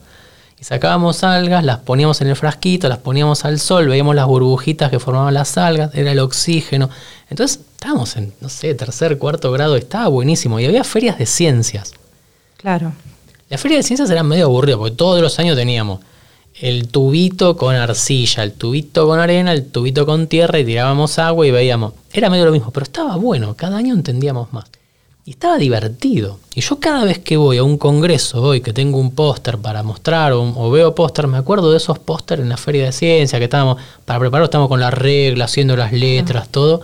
Y 0.60 0.64
sacábamos 0.64 1.24
algas, 1.26 1.64
las 1.64 1.80
poníamos 1.80 2.22
en 2.22 2.28
el 2.28 2.36
frasquito, 2.38 2.88
las 2.90 2.98
poníamos 3.00 3.44
al 3.46 3.60
sol, 3.60 3.88
veíamos 3.90 4.16
las 4.16 4.28
burbujitas 4.28 4.90
que 4.90 5.00
formaban 5.00 5.34
las 5.34 5.58
algas, 5.58 5.94
era 5.94 6.12
el 6.14 6.20
oxígeno. 6.20 6.90
Entonces, 7.30 7.60
estábamos 7.74 8.16
en, 8.18 8.34
no 8.42 8.48
sé, 8.50 8.74
tercer, 8.76 9.18
cuarto 9.18 9.52
grado, 9.52 9.76
estaba 9.76 10.08
buenísimo. 10.08 10.58
Y 10.60 10.66
había 10.66 10.84
ferias 10.84 11.18
de 11.18 11.26
ciencias. 11.26 11.94
Claro. 12.58 12.92
Las 13.50 13.60
ferias 13.60 13.80
de 13.80 13.84
ciencias 13.84 14.10
eran 14.10 14.28
medio 14.28 14.46
aburridas, 14.46 14.78
porque 14.78 14.96
todos 14.96 15.22
los 15.22 15.40
años 15.40 15.56
teníamos 15.58 16.00
el 16.60 16.88
tubito 16.90 17.56
con 17.56 17.76
arcilla, 17.76 18.44
el 18.44 18.54
tubito 18.54 19.08
con 19.08 19.20
arena, 19.20 19.54
el 19.54 19.66
tubito 19.66 20.06
con 20.06 20.28
tierra 20.28 20.60
y 20.60 20.66
tirábamos 20.66 21.18
agua 21.18 21.48
y 21.48 21.52
veíamos. 21.52 21.94
Era 22.12 22.30
medio 22.30 22.46
lo 22.46 22.52
mismo, 22.52 22.72
pero 22.72 22.84
estaba 22.84 23.16
bueno, 23.16 23.56
cada 23.56 23.78
año 23.78 23.94
entendíamos 23.94 24.52
más. 24.52 24.66
Y 25.26 25.32
estaba 25.32 25.58
divertido. 25.58 26.40
Y 26.56 26.62
yo 26.62 26.80
cada 26.80 27.06
vez 27.06 27.20
que 27.20 27.38
voy 27.38 27.58
a 27.58 27.64
un 27.64 27.78
congreso 27.78 28.42
hoy, 28.42 28.62
que 28.62 28.74
tengo 28.74 28.98
un 28.98 29.12
póster 29.12 29.58
para 29.58 29.84
mostrar 29.84 30.34
o, 30.34 30.42
o 30.42 30.72
veo 30.72 30.96
póster, 30.96 31.28
me 31.28 31.38
acuerdo 31.38 31.72
de 31.72 31.78
esos 31.78 32.00
pósteres 32.00 32.44
en 32.44 32.50
la 32.50 32.58
feria 32.58 32.86
de 32.86 32.92
ciencia, 32.92 33.38
que 33.40 33.46
estábamos, 33.46 33.78
para 34.06 34.20
preparar, 34.20 34.46
estábamos 34.46 34.70
con 34.70 34.80
la 34.80 34.92
regla, 34.92 35.46
haciendo 35.46 35.76
las 35.76 35.94
letras, 35.94 36.50
todo. 36.50 36.82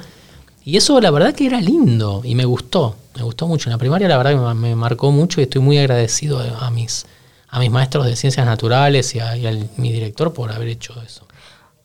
Y 0.66 0.78
eso 0.78 1.00
la 1.00 1.12
verdad 1.12 1.36
que 1.36 1.46
era 1.46 1.62
lindo 1.62 2.24
y 2.26 2.34
me 2.34 2.44
gustó, 2.44 2.96
me 3.16 3.22
gustó 3.22 3.48
mucho. 3.48 3.70
En 3.70 3.74
la 3.74 3.78
primaria 3.78 4.08
la 4.08 4.18
verdad 4.18 4.56
me 4.56 4.76
marcó 4.76 5.12
mucho 5.12 5.40
y 5.40 5.44
estoy 5.44 5.62
muy 5.62 5.78
agradecido 5.78 6.40
a 6.40 6.72
mis, 6.72 7.06
a 7.48 7.60
mis 7.60 7.70
maestros 7.70 8.08
de 8.08 8.16
ciencias 8.16 8.48
naturales 8.48 9.14
y 9.14 9.20
a, 9.20 9.38
y 9.38 9.46
a 9.46 9.52
mi 9.78 9.92
director 9.92 10.34
por 10.34 10.52
haber 10.52 10.68
hecho 10.70 11.00
eso. 11.06 11.28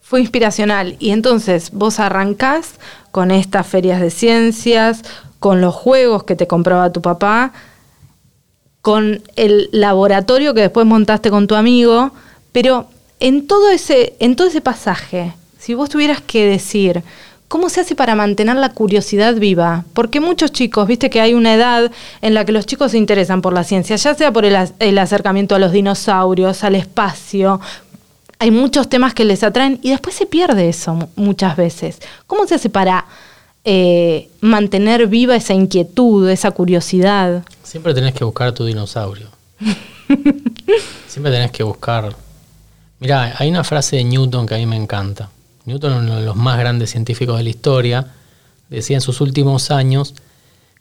Fue 0.00 0.20
inspiracional. 0.20 0.96
Y 0.98 1.10
entonces 1.10 1.72
vos 1.72 2.00
arrancás 2.00 2.76
con 3.10 3.30
estas 3.30 3.66
ferias 3.66 4.00
de 4.00 4.10
ciencias, 4.10 5.02
con 5.38 5.60
los 5.60 5.74
juegos 5.74 6.24
que 6.24 6.34
te 6.34 6.46
compraba 6.46 6.90
tu 6.90 7.02
papá, 7.02 7.52
con 8.80 9.22
el 9.36 9.68
laboratorio 9.72 10.54
que 10.54 10.62
después 10.62 10.86
montaste 10.86 11.28
con 11.28 11.46
tu 11.46 11.54
amigo, 11.54 12.12
pero 12.50 12.88
en 13.20 13.46
todo 13.46 13.68
ese, 13.68 14.16
en 14.20 14.36
todo 14.36 14.48
ese 14.48 14.62
pasaje, 14.62 15.34
si 15.58 15.74
vos 15.74 15.90
tuvieras 15.90 16.22
que 16.22 16.46
decir, 16.46 17.02
¿cómo 17.50 17.68
se 17.68 17.80
hace 17.80 17.96
para 17.96 18.14
mantener 18.14 18.54
la 18.56 18.68
curiosidad 18.68 19.34
viva? 19.34 19.84
Porque 19.92 20.20
muchos 20.20 20.52
chicos, 20.52 20.86
viste 20.86 21.10
que 21.10 21.20
hay 21.20 21.34
una 21.34 21.52
edad 21.52 21.90
en 22.22 22.32
la 22.34 22.44
que 22.44 22.52
los 22.52 22.64
chicos 22.64 22.92
se 22.92 22.98
interesan 22.98 23.42
por 23.42 23.52
la 23.52 23.64
ciencia, 23.64 23.96
ya 23.96 24.14
sea 24.14 24.32
por 24.32 24.44
el, 24.44 24.54
ac- 24.54 24.72
el 24.78 24.96
acercamiento 24.98 25.56
a 25.56 25.58
los 25.58 25.72
dinosaurios, 25.72 26.62
al 26.62 26.76
espacio, 26.76 27.60
hay 28.38 28.52
muchos 28.52 28.88
temas 28.88 29.14
que 29.14 29.24
les 29.24 29.42
atraen 29.42 29.80
y 29.82 29.90
después 29.90 30.14
se 30.14 30.26
pierde 30.26 30.68
eso 30.68 31.10
muchas 31.16 31.56
veces. 31.56 31.98
¿Cómo 32.28 32.46
se 32.46 32.54
hace 32.54 32.70
para 32.70 33.04
eh, 33.64 34.30
mantener 34.40 35.08
viva 35.08 35.34
esa 35.34 35.52
inquietud, 35.52 36.28
esa 36.30 36.52
curiosidad? 36.52 37.42
Siempre 37.64 37.92
tenés 37.94 38.14
que 38.14 38.24
buscar 38.24 38.52
tu 38.52 38.64
dinosaurio. 38.64 39.26
Siempre 41.08 41.32
tenés 41.32 41.50
que 41.50 41.62
buscar... 41.64 42.14
Mira, 43.00 43.34
hay 43.38 43.48
una 43.50 43.64
frase 43.64 43.96
de 43.96 44.04
Newton 44.04 44.46
que 44.46 44.54
a 44.54 44.58
mí 44.58 44.66
me 44.66 44.76
encanta. 44.76 45.28
Newton, 45.70 45.92
uno 45.92 46.16
de 46.16 46.24
los 46.24 46.36
más 46.36 46.58
grandes 46.58 46.90
científicos 46.90 47.38
de 47.38 47.44
la 47.44 47.50
historia, 47.50 48.06
decía 48.68 48.96
en 48.96 49.00
sus 49.00 49.20
últimos 49.20 49.70
años 49.70 50.14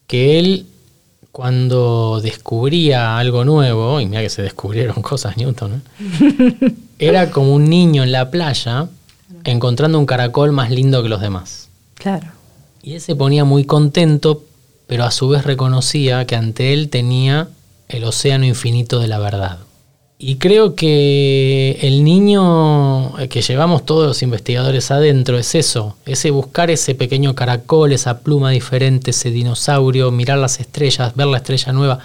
que 0.08 0.40
él 0.40 0.66
cuando 1.32 2.20
descubría 2.22 3.18
algo 3.18 3.46
nuevo, 3.46 4.02
y 4.02 4.08
mira 4.08 4.22
que 4.22 4.30
se 4.30 4.42
descubrieron 4.42 5.02
cosas 5.02 5.38
Newton, 5.38 5.84
¿eh? 6.00 6.74
era 7.00 7.32
como 7.32 7.54
un 7.54 7.70
niño 7.70 8.04
en 8.04 8.12
la 8.12 8.32
playa 8.32 8.90
encontrando 9.44 10.00
un 10.00 10.06
caracol 10.06 10.52
más 10.52 10.72
lindo 10.72 11.02
que 11.04 11.10
los 11.10 11.22
demás. 11.22 11.70
Claro. 11.94 12.28
Y 12.82 12.94
él 12.94 13.02
se 13.02 13.16
ponía 13.16 13.46
muy 13.46 13.64
contento, 13.64 14.44
pero 14.88 15.04
a 15.04 15.12
su 15.12 15.30
vez 15.30 15.46
reconocía 15.46 16.26
que 16.26 16.36
ante 16.36 16.74
él 16.74 16.90
tenía 16.90 17.48
el 17.88 18.04
océano 18.04 18.46
infinito 18.46 19.00
de 19.00 19.08
la 19.08 19.20
verdad. 19.20 19.60
Y 20.22 20.36
creo 20.36 20.76
que 20.76 21.80
el 21.82 22.04
niño 22.04 23.14
que 23.30 23.42
llevamos 23.42 23.86
todos 23.86 24.06
los 24.06 24.22
investigadores 24.22 24.92
adentro 24.92 25.38
es 25.38 25.56
eso, 25.56 25.96
ese 26.06 26.30
buscar 26.30 26.70
ese 26.70 26.94
pequeño 26.94 27.36
caracol, 27.36 27.94
esa 27.94 28.20
pluma 28.20 28.50
diferente, 28.50 29.12
ese 29.12 29.32
dinosaurio, 29.32 30.12
mirar 30.12 30.38
las 30.38 30.60
estrellas, 30.60 31.16
ver 31.16 31.28
la 31.28 31.38
estrella 31.38 31.72
nueva. 31.72 32.00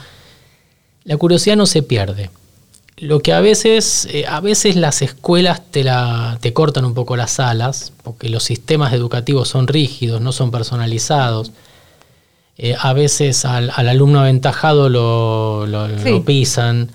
La 1.03 1.17
curiosidad 1.17 1.57
no 1.57 1.67
se 1.67 1.83
pierde. 1.83 2.31
Lo 2.99 3.19
que 3.19 3.33
a 3.33 3.41
veces, 3.41 4.07
eh, 4.09 4.27
a 4.29 4.41
veces 4.41 4.77
las 4.77 5.03
escuelas 5.03 5.61
te, 5.73 5.83
la, 5.83 6.39
te 6.41 6.53
cortan 6.53 6.85
un 6.85 6.95
poco 6.95 7.17
las 7.17 7.41
alas, 7.41 7.93
porque 8.05 8.29
los 8.29 8.45
sistemas 8.45 8.93
educativos 8.93 9.49
son 9.49 9.67
rígidos, 9.67 10.21
no 10.21 10.31
son 10.31 10.53
personalizados. 10.53 11.51
Eh, 12.59 12.77
a 12.79 12.93
veces 12.93 13.45
al, 13.45 13.71
alumno 13.71 14.21
aventajado 14.21 14.89
lo, 14.89 15.67
lo 15.67 16.25
pisan 16.25 16.93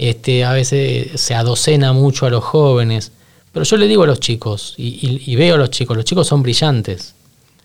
este, 0.00 0.46
a 0.46 0.52
veces 0.52 1.20
se 1.20 1.34
adocena 1.34 1.92
mucho 1.92 2.24
a 2.24 2.30
los 2.30 2.42
jóvenes, 2.42 3.12
pero 3.52 3.66
yo 3.66 3.76
le 3.76 3.86
digo 3.86 4.04
a 4.04 4.06
los 4.06 4.18
chicos, 4.18 4.72
y, 4.78 5.36
veo 5.36 5.56
a 5.56 5.58
los 5.58 5.68
chicos, 5.68 5.94
los 5.94 6.06
chicos 6.06 6.26
son 6.26 6.42
brillantes. 6.42 7.14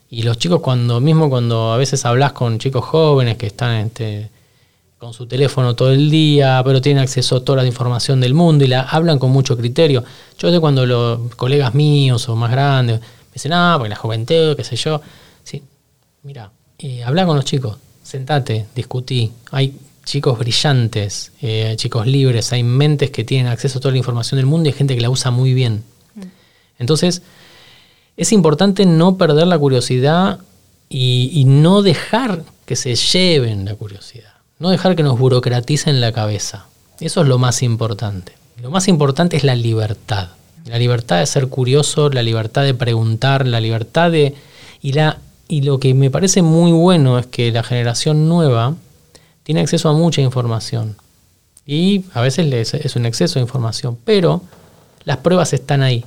Y 0.10 0.24
los 0.24 0.38
chicos 0.38 0.60
cuando, 0.60 1.00
mismo 1.00 1.30
cuando 1.30 1.72
a 1.72 1.78
veces 1.78 2.04
hablas 2.04 2.34
con 2.34 2.60
chicos 2.60 2.84
jóvenes 2.84 3.38
que 3.38 3.48
están 3.48 3.88
este, 3.88 4.30
con 4.98 5.14
su 5.14 5.28
teléfono 5.28 5.76
todo 5.76 5.94
el 5.94 6.10
día, 6.12 6.62
pero 6.66 6.82
tienen 6.82 7.04
acceso 7.04 7.38
a 7.38 7.46
toda 7.46 7.62
la 7.62 7.68
información 7.68 8.20
del 8.20 8.34
mundo 8.34 8.66
y 8.66 8.68
la 8.68 8.82
hablan 8.82 9.18
con 9.18 9.32
mucho 9.32 9.56
criterio. 9.56 10.04
Yo 10.38 10.52
sé 10.52 10.60
cuando 10.60 10.86
los 10.86 11.34
colegas 11.36 11.74
míos 11.74 12.28
o 12.28 12.36
más 12.36 12.52
grandes 12.52 13.00
me 13.00 13.34
dicen, 13.34 13.54
ah, 13.54 13.76
porque 13.78 13.90
la 13.90 13.96
juventud, 13.96 14.58
qué 14.58 14.64
sé 14.66 14.76
yo. 14.76 15.00
Sí, 15.42 15.64
mira, 16.24 16.52
eh, 16.80 17.02
habla 17.02 17.26
con 17.26 17.38
los 17.38 17.46
chicos, 17.46 17.78
sentate, 18.04 18.66
discutí. 18.76 19.32
Hay 19.52 19.74
chicos 20.06 20.40
brillantes, 20.40 21.32
eh, 21.42 21.74
chicos 21.78 22.08
libres, 22.08 22.54
hay 22.54 22.64
mentes 22.64 23.12
que 23.12 23.24
tienen 23.24 23.48
acceso 23.48 23.80
a 23.80 23.82
toda 23.82 23.92
la 23.92 23.98
información 23.98 24.38
del 24.38 24.46
mundo 24.46 24.70
y 24.70 24.72
hay 24.72 24.78
gente 24.78 24.96
que 24.96 25.02
la 25.02 25.10
usa 25.10 25.32
muy 25.32 25.54
bien. 25.54 25.84
Mm. 26.16 26.22
Entonces, 26.80 27.22
es 28.18 28.32
importante 28.32 28.86
no 28.86 29.18
perder 29.18 29.48
la 29.48 29.58
curiosidad 29.58 30.40
y, 30.88 31.44
no 31.46 31.82
dejar 31.82 32.44
que 32.66 32.76
se 32.76 32.96
lleven 32.96 33.66
la 33.66 33.76
curiosidad, 33.76 34.34
no 34.60 34.70
dejar 34.70 34.96
que 34.96 35.04
nos 35.04 35.20
burocraticen 35.20 36.00
la 36.00 36.12
cabeza. 36.12 36.68
Eso 37.00 37.22
es 37.22 37.28
lo 37.28 37.38
más 37.38 37.62
importante. 37.64 38.34
Lo 38.62 38.72
más 38.72 38.88
importante 38.88 39.36
es 39.36 39.44
la 39.44 39.56
libertad. 39.56 40.30
La 40.66 40.80
libertad 40.80 41.20
de 41.20 41.26
ser 41.26 41.48
curioso, 41.48 42.10
la 42.10 42.24
libertad 42.24 42.64
de 42.64 42.74
preguntar, 42.74 43.46
la 43.46 43.60
libertad 43.60 44.12
de... 44.12 44.34
Y, 44.82 44.94
la, 44.94 45.20
y 45.48 45.62
lo 45.62 45.80
que 45.80 45.94
me 45.94 46.10
parece 46.10 46.42
muy 46.42 46.72
bueno 46.72 47.20
es 47.20 47.26
que 47.26 47.52
la 47.52 47.64
generación 47.64 48.30
nueva, 48.30 48.76
tiene 49.46 49.62
acceso 49.62 49.90
a 49.90 49.94
mucha 49.94 50.22
información. 50.22 50.96
Y 51.68 52.06
a 52.16 52.22
veces 52.22 52.74
es 52.74 52.96
un 52.96 53.06
exceso 53.06 53.36
de 53.36 53.44
información, 53.44 53.96
pero 54.04 54.42
las 55.04 55.18
pruebas 55.18 55.54
están 55.54 55.84
ahí. 55.84 56.04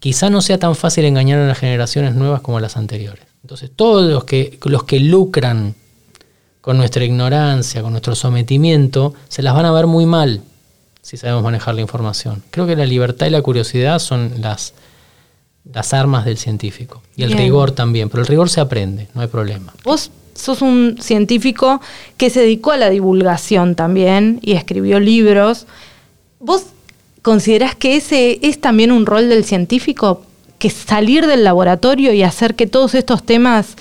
Quizá 0.00 0.28
no 0.28 0.42
sea 0.42 0.58
tan 0.58 0.74
fácil 0.74 1.04
engañar 1.04 1.38
a 1.38 1.46
las 1.46 1.56
generaciones 1.56 2.16
nuevas 2.16 2.40
como 2.40 2.58
las 2.58 2.76
anteriores. 2.76 3.24
Entonces, 3.42 3.70
todos 3.74 4.10
los 4.10 4.24
que, 4.24 4.58
los 4.64 4.82
que 4.82 4.98
lucran 4.98 5.76
con 6.60 6.76
nuestra 6.76 7.04
ignorancia, 7.04 7.80
con 7.80 7.92
nuestro 7.92 8.16
sometimiento, 8.16 9.14
se 9.28 9.42
las 9.42 9.54
van 9.54 9.66
a 9.66 9.72
ver 9.72 9.86
muy 9.86 10.04
mal 10.04 10.42
si 11.00 11.16
sabemos 11.16 11.44
manejar 11.44 11.76
la 11.76 11.80
información. 11.80 12.42
Creo 12.50 12.66
que 12.66 12.74
la 12.74 12.86
libertad 12.86 13.26
y 13.26 13.30
la 13.30 13.40
curiosidad 13.42 14.00
son 14.00 14.32
las, 14.40 14.74
las 15.72 15.94
armas 15.94 16.24
del 16.24 16.38
científico. 16.38 17.02
Y 17.14 17.22
el 17.22 17.34
rigor 17.34 17.70
también, 17.70 18.08
pero 18.10 18.22
el 18.22 18.26
rigor 18.26 18.50
se 18.50 18.60
aprende, 18.60 19.06
no 19.14 19.20
hay 19.20 19.28
problema. 19.28 19.72
¿Vos 19.84 20.10
sos 20.34 20.62
un 20.62 20.96
científico 21.00 21.80
que 22.16 22.30
se 22.30 22.40
dedicó 22.40 22.72
a 22.72 22.76
la 22.76 22.90
divulgación 22.90 23.74
también 23.74 24.38
y 24.42 24.52
escribió 24.52 25.00
libros. 25.00 25.66
¿Vos 26.40 26.64
considerás 27.22 27.74
que 27.74 27.96
ese 27.96 28.38
es 28.42 28.60
también 28.60 28.92
un 28.92 29.06
rol 29.06 29.28
del 29.28 29.44
científico? 29.44 30.22
Que 30.58 30.70
salir 30.70 31.26
del 31.26 31.44
laboratorio 31.44 32.12
y 32.12 32.22
hacer 32.22 32.54
que 32.54 32.66
todos 32.66 32.94
estos 32.94 33.24
temas 33.24 33.76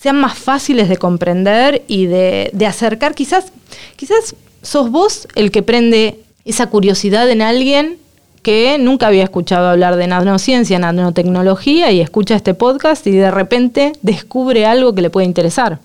sean 0.00 0.20
más 0.20 0.36
fáciles 0.36 0.88
de 0.88 0.96
comprender 0.96 1.82
y 1.88 2.06
de, 2.06 2.66
acercar. 2.66 3.14
Quizás, 3.14 3.52
quizás 3.96 4.36
sos 4.62 4.90
vos 4.90 5.28
el 5.34 5.50
que 5.50 5.62
prende 5.62 6.20
esa 6.44 6.66
curiosidad 6.66 7.30
en 7.30 7.40
alguien 7.40 7.96
que 8.42 8.76
nunca 8.78 9.06
había 9.06 9.24
escuchado 9.24 9.68
hablar 9.68 9.96
de 9.96 10.06
nanociencia, 10.06 10.78
nanotecnología 10.78 11.90
y 11.90 12.02
escucha 12.02 12.36
este 12.36 12.52
podcast 12.52 13.06
y 13.06 13.12
de 13.12 13.30
repente 13.30 13.92
descubre 14.02 14.66
algo 14.66 14.94
que 14.94 15.00
le 15.00 15.08
puede 15.08 15.26
interesar 15.26 15.78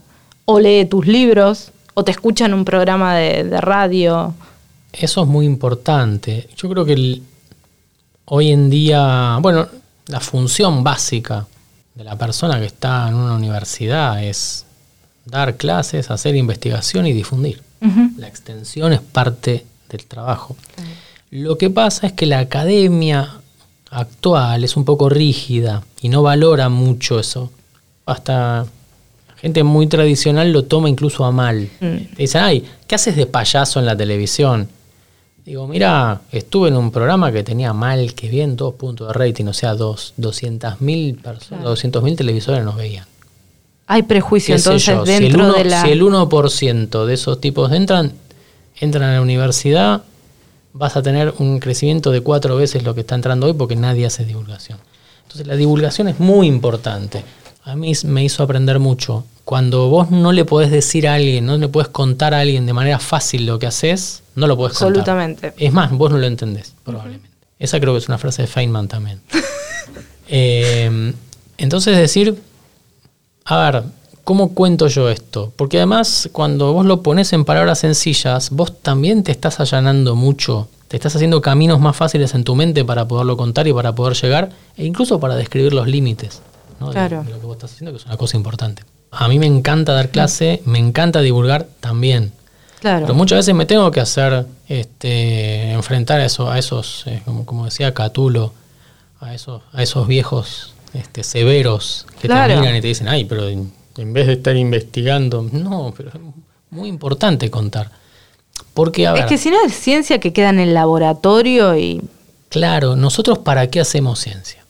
o 0.52 0.60
lee 0.60 0.86
tus 0.86 1.06
libros, 1.06 1.72
o 1.94 2.04
te 2.04 2.10
escucha 2.10 2.46
en 2.46 2.56
un 2.56 2.66
programa 2.66 3.16
de, 3.16 3.62
radio. 3.62 4.34
Eso 4.92 5.22
es 5.22 5.28
muy 5.28 5.46
importante. 5.46 6.50
Yo 6.58 6.68
creo 6.70 6.86
que 6.86 7.22
hoy 8.26 8.52
en 8.52 8.68
día, 8.72 9.38
bueno, 9.42 9.68
la 10.08 10.20
función 10.20 10.84
básica 10.84 11.46
de 11.94 12.04
la 12.04 12.18
persona 12.18 12.60
que 12.60 12.66
está 12.66 13.10
en 13.10 13.14
una 13.14 13.36
universidad 13.36 14.24
es 14.24 14.66
dar 15.24 15.56
clases, 15.56 16.10
hacer 16.10 16.36
investigación 16.36 17.06
y 17.06 17.14
difundir. 17.14 17.62
La 18.18 18.28
extensión 18.28 18.92
es 18.92 19.02
parte 19.02 19.68
del 19.88 20.06
trabajo. 20.08 20.56
Lo 21.30 21.60
que 21.60 21.70
pasa 21.70 22.08
es 22.08 22.14
que 22.14 22.26
la 22.26 22.40
academia 22.40 23.40
actual 23.92 24.64
es 24.64 24.76
un 24.76 24.84
poco 24.84 25.10
rígida 25.10 25.84
y 26.02 26.10
no 26.10 26.24
valora 26.24 26.70
mucho 26.70 27.20
eso. 27.20 27.52
Hasta 28.08 28.66
gente 29.42 29.64
muy 29.64 29.88
tradicional 29.88 30.52
lo 30.52 30.64
toma 30.64 30.90
incluso 30.90 31.26
a 31.26 31.32
mal. 31.32 31.70
Mm. 31.80 32.16
Te 32.16 32.16
dicen, 32.18 32.42
ay, 32.42 32.66
¿qué 32.88 32.96
haces 32.96 33.16
de 33.16 33.26
payaso 33.26 33.80
en 33.80 33.86
la 33.86 33.96
televisión? 33.96 34.70
Digo, 35.46 35.68
mira, 35.68 36.22
estuve 36.32 36.70
en 36.70 36.78
un 36.78 36.92
programa 36.92 37.32
que 37.32 37.44
tenía 37.44 37.74
mal, 37.74 38.14
que 38.14 38.30
bien, 38.30 38.56
dos 38.56 38.76
puntos 38.76 39.08
de 39.08 39.14
rating, 39.14 39.46
o 39.46 39.54
sea, 39.54 39.74
dos, 39.74 40.14
200 40.18 40.82
mil 40.82 41.16
personas, 41.16 41.64
200 41.64 42.04
mil 42.04 42.16
televisores 42.16 42.64
nos 42.64 42.76
veían. 42.76 43.06
Hay 43.88 44.04
prejuicio 44.04 44.56
entonces 44.56 44.96
dentro 45.06 45.18
si 45.18 45.26
el 45.26 45.36
uno, 45.36 45.54
de 45.54 45.66
la... 45.66 45.82
Si 45.82 45.90
el 45.90 46.04
1% 46.04 47.06
de 47.06 47.14
esos 47.14 47.42
tipos 47.42 47.72
entran, 47.72 48.12
entran 48.80 49.10
a 49.10 49.14
la 49.14 49.22
universidad, 49.22 50.04
vas 50.74 50.96
a 50.96 51.02
tener 51.02 51.34
un 51.40 51.60
crecimiento 51.60 52.12
de 52.12 52.22
cuatro 52.22 52.56
veces 52.56 52.84
lo 52.84 52.94
que 52.94 53.02
está 53.02 53.16
entrando 53.16 53.48
hoy 53.48 53.54
porque 53.54 53.76
nadie 53.76 54.06
hace 54.06 54.26
divulgación. 54.26 54.78
Entonces 55.24 55.48
la 55.48 55.56
divulgación 55.56 56.08
es 56.08 56.20
muy 56.20 56.48
importante 56.48 57.24
a 57.70 57.76
mí 57.76 57.94
me 58.06 58.24
hizo 58.24 58.44
aprender 58.44 58.80
mucho. 58.80 59.26
Cuando 59.46 59.90
vos 59.90 60.12
no 60.12 60.32
le 60.32 60.46
podés 60.46 60.72
decir 60.72 61.08
a 61.08 61.16
alguien, 61.16 61.46
no 61.46 61.58
le 61.58 61.68
podés 61.68 61.90
contar 61.90 62.34
a 62.34 62.40
alguien 62.40 62.66
de 62.66 62.74
manera 62.74 63.00
fácil 63.00 63.46
lo 63.46 63.60
que 63.60 63.68
haces, 63.68 64.24
no 64.36 64.48
lo 64.48 64.58
podés 64.58 64.78
contar. 64.78 64.88
Absolutamente. 64.88 65.54
Es 65.58 65.72
más, 65.74 65.92
vos 65.92 66.12
no 66.12 66.18
lo 66.18 66.26
entendés, 66.26 66.76
probablemente. 66.84 67.30
Esa 67.58 67.80
creo 67.80 67.94
que 67.94 68.00
es 68.00 68.08
una 68.08 68.18
frase 68.18 68.44
de 68.44 68.48
Feynman 68.48 68.88
también. 68.88 69.22
Eh, 70.32 71.12
entonces 71.58 71.98
decir, 71.98 72.40
a 73.46 73.72
ver, 73.72 73.84
¿cómo 74.24 74.54
cuento 74.54 74.88
yo 74.88 75.10
esto? 75.10 75.52
Porque 75.56 75.78
además 75.78 76.30
cuando 76.32 76.72
vos 76.72 76.86
lo 76.86 77.02
pones 77.02 77.34
en 77.34 77.46
palabras 77.46 77.80
sencillas, 77.80 78.52
vos 78.52 78.80
también 78.84 79.24
te 79.24 79.32
estás 79.32 79.60
allanando 79.60 80.16
mucho, 80.16 80.68
te 80.88 80.98
estás 80.98 81.16
haciendo 81.16 81.42
caminos 81.42 81.80
más 81.80 81.96
fáciles 81.96 82.36
en 82.36 82.44
tu 82.44 82.54
mente 82.54 82.86
para 82.86 83.08
poderlo 83.08 83.38
contar 83.38 83.68
y 83.68 83.74
para 83.74 83.96
poder 83.96 84.16
llegar, 84.16 84.52
e 84.78 84.86
incluso 84.86 85.20
para 85.20 85.36
describir 85.36 85.74
los 85.74 85.88
límites. 85.88 86.44
Claro. 86.92 87.24
De, 87.24 87.32
lo 87.32 87.40
que 87.40 87.46
vos 87.46 87.56
estás 87.56 87.74
haciendo, 87.74 87.92
que 87.92 87.98
es 87.98 88.06
una 88.06 88.18
cosa 88.18 88.38
importante. 88.38 88.84
A 89.12 89.28
mí 89.28 89.40
me 89.40 89.46
encanta 89.46 89.94
dar 89.94 90.10
clase, 90.10 90.62
me 90.66 90.80
encanta 90.80 91.22
divulgar 91.22 91.68
también. 91.80 92.32
Claro. 92.80 93.08
Pero 93.08 93.16
muchas 93.16 93.40
veces 93.40 93.56
me 93.56 93.66
tengo 93.66 93.92
que 93.92 94.00
hacer, 94.00 94.46
este, 94.68 95.72
enfrentar 95.72 96.20
a, 96.22 96.26
eso, 96.26 96.50
a 96.50 96.58
esos, 96.58 97.04
eh, 97.08 97.22
como, 97.46 97.66
decía 97.66 97.94
Catulo, 97.94 98.54
a 99.20 99.34
esos, 99.34 99.62
a 99.74 99.84
esos 99.84 100.08
viejos 100.08 100.74
este, 100.94 101.24
severos 101.24 102.06
que 102.22 102.28
te 102.28 102.34
miran 102.34 102.76
y 102.76 102.82
te 102.82 102.88
dicen, 102.88 103.08
ay, 103.08 103.26
pero 103.26 103.48
en, 103.50 103.72
vez 104.14 104.28
de 104.28 104.34
estar 104.34 104.56
investigando, 104.56 105.42
no, 105.52 105.94
pero 105.98 106.10
es 106.10 106.16
muy 106.70 106.88
importante 106.88 107.50
contar. 107.50 107.92
Porque, 108.74 109.04
es 109.04 109.26
que 109.26 109.38
si 109.38 109.50
no 109.50 109.58
es 109.66 109.74
ciencia 109.74 110.20
que 110.20 110.32
queda 110.32 110.50
en 110.50 110.60
el 110.60 110.74
laboratorio 110.74 111.78
y 111.78 112.02
Claro, 112.50 112.96
nosotros 112.96 113.40
para 113.40 113.70
qué 113.70 113.80
hacemos 113.80 114.20
ciencia? 114.20 114.66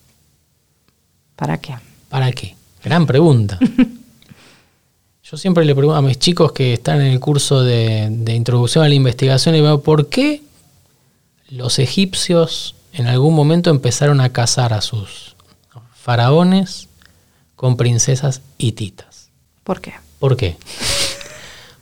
¿Para 1.36 1.58
qué? 1.58 1.78
¿Para 2.10 2.32
qué? 2.32 2.56
Gran 2.84 3.06
pregunta. 3.06 3.60
Yo 5.24 5.38
siempre 5.38 5.63
le 5.63 5.76
pregunto 5.76 5.95
a 5.95 6.02
mis 6.02 6.17
chicos 6.17 6.52
que 6.52 6.74
están 6.74 7.02
en 7.02 7.08
el 7.08 7.19
curso 7.19 7.62
de, 7.62 8.08
de 8.10 8.34
introducción 8.34 8.84
a 8.84 8.89
la 8.89 8.95
investigación 8.95 9.56
y 9.56 9.62
veo 9.62 9.82
por 9.82 10.10
qué 10.10 10.41
los 11.50 11.78
egipcios 11.78 12.76
en 12.93 13.06
algún 13.06 13.36
momento 13.36 13.69
empezaron 13.69 14.22
a 14.22 14.30
casar 14.30 14.74
a 14.74 14.82
sus 14.82 15.36
faraones 15.93 16.88
con 17.56 17.78
princesas 17.78 18.41
hititas. 18.58 19.30
¿Por 19.63 19.82
qué? 19.82 19.93
¿Por 20.17 20.36
qué? 20.36 20.58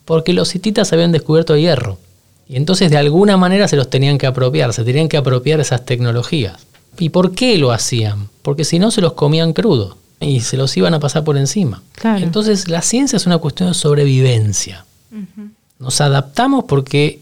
Porque 0.03 0.33
los 0.33 0.53
hititas 0.53 0.91
habían 0.91 1.11
descubierto 1.11 1.55
hierro. 1.55 1.97
Y 2.49 2.55
entonces 2.55 2.91
de 2.91 2.97
alguna 2.97 3.37
manera 3.37 3.67
se 3.67 3.75
los 3.75 3.89
tenían 3.89 4.17
que 4.17 4.27
apropiar, 4.27 4.73
se 4.73 4.83
tenían 4.83 5.07
que 5.07 5.17
apropiar 5.17 5.59
esas 5.59 5.85
tecnologías. 5.85 6.65
¿Y 6.99 7.09
por 7.09 7.33
qué 7.33 7.57
lo 7.57 7.71
hacían? 7.71 8.29
Porque 8.41 8.65
si 8.65 8.79
no 8.79 8.91
se 8.91 9.01
los 9.01 9.13
comían 9.13 9.53
crudos 9.53 9.95
y 10.19 10.39
se 10.41 10.57
los 10.57 10.75
iban 10.77 10.93
a 10.93 10.99
pasar 10.99 11.23
por 11.23 11.37
encima. 11.37 11.81
Claro. 11.93 12.23
Entonces 12.23 12.67
la 12.67 12.81
ciencia 12.81 13.17
es 13.17 13.25
una 13.25 13.37
cuestión 13.37 13.69
de 13.69 13.75
sobrevivencia. 13.75 14.85
Nos 15.79 16.01
adaptamos 16.01 16.65
porque 16.65 17.21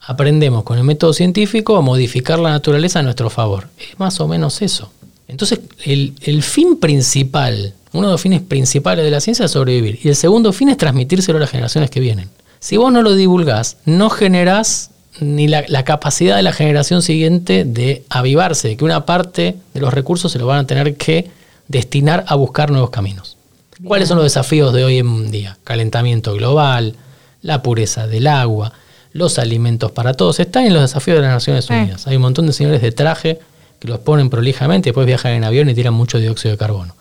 aprendemos 0.00 0.64
con 0.64 0.78
el 0.78 0.84
método 0.84 1.12
científico 1.12 1.76
a 1.76 1.80
modificar 1.82 2.38
la 2.38 2.50
naturaleza 2.50 2.98
a 2.98 3.02
nuestro 3.02 3.30
favor. 3.30 3.68
Es 3.78 3.98
más 3.98 4.20
o 4.20 4.28
menos 4.28 4.62
eso. 4.62 4.90
Entonces 5.28 5.60
el, 5.84 6.14
el 6.22 6.42
fin 6.42 6.78
principal, 6.78 7.74
uno 7.92 8.08
de 8.08 8.12
los 8.12 8.20
fines 8.20 8.40
principales 8.40 9.04
de 9.04 9.10
la 9.10 9.20
ciencia 9.20 9.44
es 9.44 9.50
sobrevivir. 9.50 10.00
Y 10.02 10.08
el 10.08 10.16
segundo 10.16 10.52
fin 10.52 10.68
es 10.70 10.78
transmitírselo 10.78 11.38
a 11.38 11.40
las 11.40 11.50
generaciones 11.50 11.90
que 11.90 12.00
vienen. 12.00 12.28
Si 12.60 12.76
vos 12.76 12.92
no 12.92 13.02
lo 13.02 13.14
divulgás, 13.14 13.76
no 13.84 14.08
generás 14.08 14.90
ni 15.20 15.46
la, 15.48 15.64
la 15.68 15.84
capacidad 15.84 16.36
de 16.36 16.42
la 16.42 16.52
generación 16.52 17.02
siguiente 17.02 17.64
de 17.64 18.04
avivarse, 18.08 18.68
de 18.68 18.76
que 18.76 18.84
una 18.84 19.04
parte 19.04 19.56
de 19.74 19.80
los 19.80 19.92
recursos 19.92 20.32
se 20.32 20.38
lo 20.38 20.46
van 20.46 20.60
a 20.60 20.66
tener 20.66 20.96
que 20.96 21.30
destinar 21.72 22.24
a 22.28 22.34
buscar 22.36 22.70
nuevos 22.70 22.90
caminos. 22.90 23.36
¿Cuáles 23.84 24.08
son 24.08 24.18
los 24.18 24.24
desafíos 24.24 24.72
de 24.72 24.84
hoy 24.84 24.98
en 24.98 25.30
día? 25.30 25.58
Calentamiento 25.64 26.34
global, 26.34 26.94
la 27.40 27.62
pureza 27.62 28.06
del 28.06 28.26
agua, 28.28 28.72
los 29.12 29.38
alimentos 29.38 29.90
para 29.90 30.14
todos. 30.14 30.38
Están 30.38 30.66
en 30.66 30.74
los 30.74 30.82
desafíos 30.82 31.16
de 31.16 31.22
las 31.22 31.32
Naciones 31.32 31.64
Sí. 31.64 31.72
Unidas. 31.72 32.06
Hay 32.06 32.16
un 32.16 32.22
montón 32.22 32.46
de 32.46 32.52
señores 32.52 32.82
de 32.82 32.92
traje 32.92 33.40
que 33.80 33.88
los 33.88 33.98
ponen 34.00 34.30
prolijamente, 34.30 34.90
después 34.90 35.06
viajan 35.06 35.32
en 35.32 35.44
avión 35.44 35.68
y 35.68 35.74
tiran 35.74 35.94
mucho 35.94 36.18
dióxido 36.18 36.52
de 36.52 36.58
carbono. 36.58 36.94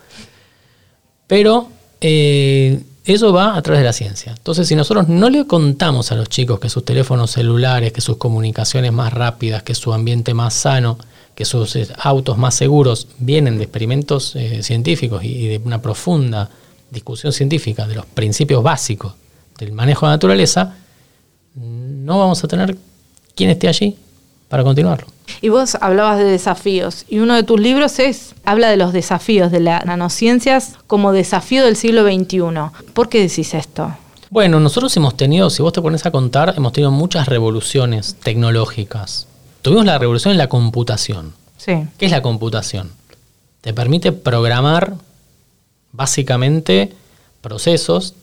Pero 1.27 1.67
eh, 1.99 2.81
eso 3.05 3.31
va 3.33 3.55
a 3.55 3.61
través 3.61 3.81
de 3.81 3.85
la 3.85 3.93
ciencia. 3.93 4.33
Entonces, 4.35 4.67
si 4.67 4.75
nosotros 4.75 5.07
no 5.07 5.29
le 5.29 5.45
contamos 5.45 6.11
a 6.11 6.15
los 6.15 6.29
chicos 6.29 6.59
que 6.59 6.69
sus 6.69 6.83
teléfonos 6.83 7.31
celulares, 7.31 7.91
que 7.91 8.01
sus 8.01 8.17
comunicaciones 8.17 8.91
más 8.91 9.13
rápidas, 9.13 9.63
que 9.63 9.75
su 9.75 9.93
ambiente 9.93 10.33
más 10.33 10.53
sano, 10.53 10.97
que 11.41 11.45
sus 11.45 11.75
eh, 11.75 11.87
autos 11.97 12.37
más 12.37 12.53
seguros 12.53 13.07
vienen 13.17 13.57
de 13.57 13.63
experimentos 13.63 14.35
eh, 14.35 14.61
científicos 14.61 15.23
y, 15.23 15.29
y 15.29 15.47
de 15.47 15.57
una 15.57 15.81
profunda 15.81 16.51
discusión 16.91 17.33
científica 17.33 17.87
de 17.87 17.95
los 17.95 18.05
principios 18.05 18.61
básicos 18.61 19.13
del 19.57 19.71
manejo 19.71 20.05
de 20.05 20.11
la 20.11 20.15
naturaleza, 20.17 20.75
no 21.55 22.19
vamos 22.19 22.43
a 22.43 22.47
tener 22.47 22.77
quien 23.33 23.49
esté 23.49 23.67
allí 23.67 23.97
para 24.49 24.63
continuarlo. 24.63 25.07
Y 25.41 25.49
vos 25.49 25.75
hablabas 25.81 26.19
de 26.19 26.25
desafíos, 26.25 27.05
y 27.09 27.17
uno 27.17 27.33
de 27.33 27.41
tus 27.41 27.59
libros 27.59 27.97
es, 27.97 28.35
habla 28.45 28.69
de 28.69 28.77
los 28.77 28.93
desafíos 28.93 29.51
de 29.51 29.61
las 29.61 29.83
nanociencias 29.83 30.75
como 30.85 31.11
desafío 31.11 31.65
del 31.65 31.75
siglo 31.75 32.03
XXI. 32.03 32.43
¿Por 32.93 33.09
qué 33.09 33.21
decís 33.21 33.55
esto? 33.55 33.95
Bueno, 34.29 34.59
nosotros 34.59 34.95
hemos 34.95 35.17
tenido, 35.17 35.49
si 35.49 35.63
vos 35.63 35.73
te 35.73 35.81
pones 35.81 36.05
a 36.05 36.11
contar, 36.11 36.53
hemos 36.55 36.71
tenido 36.71 36.91
muchas 36.91 37.27
revoluciones 37.27 38.15
tecnológicas. 38.21 39.25
Tuvimos 39.61 39.85
la 39.85 39.97
revolución 39.97 40.31
en 40.31 40.37
la 40.37 40.47
computación. 40.47 41.33
Sí. 41.57 41.73
¿Qué 41.97 42.05
es 42.05 42.11
la 42.11 42.21
computación? 42.21 42.91
Te 43.61 43.73
permite 43.73 44.11
programar 44.11 44.95
básicamente 45.91 46.93
procesos, 47.41 48.15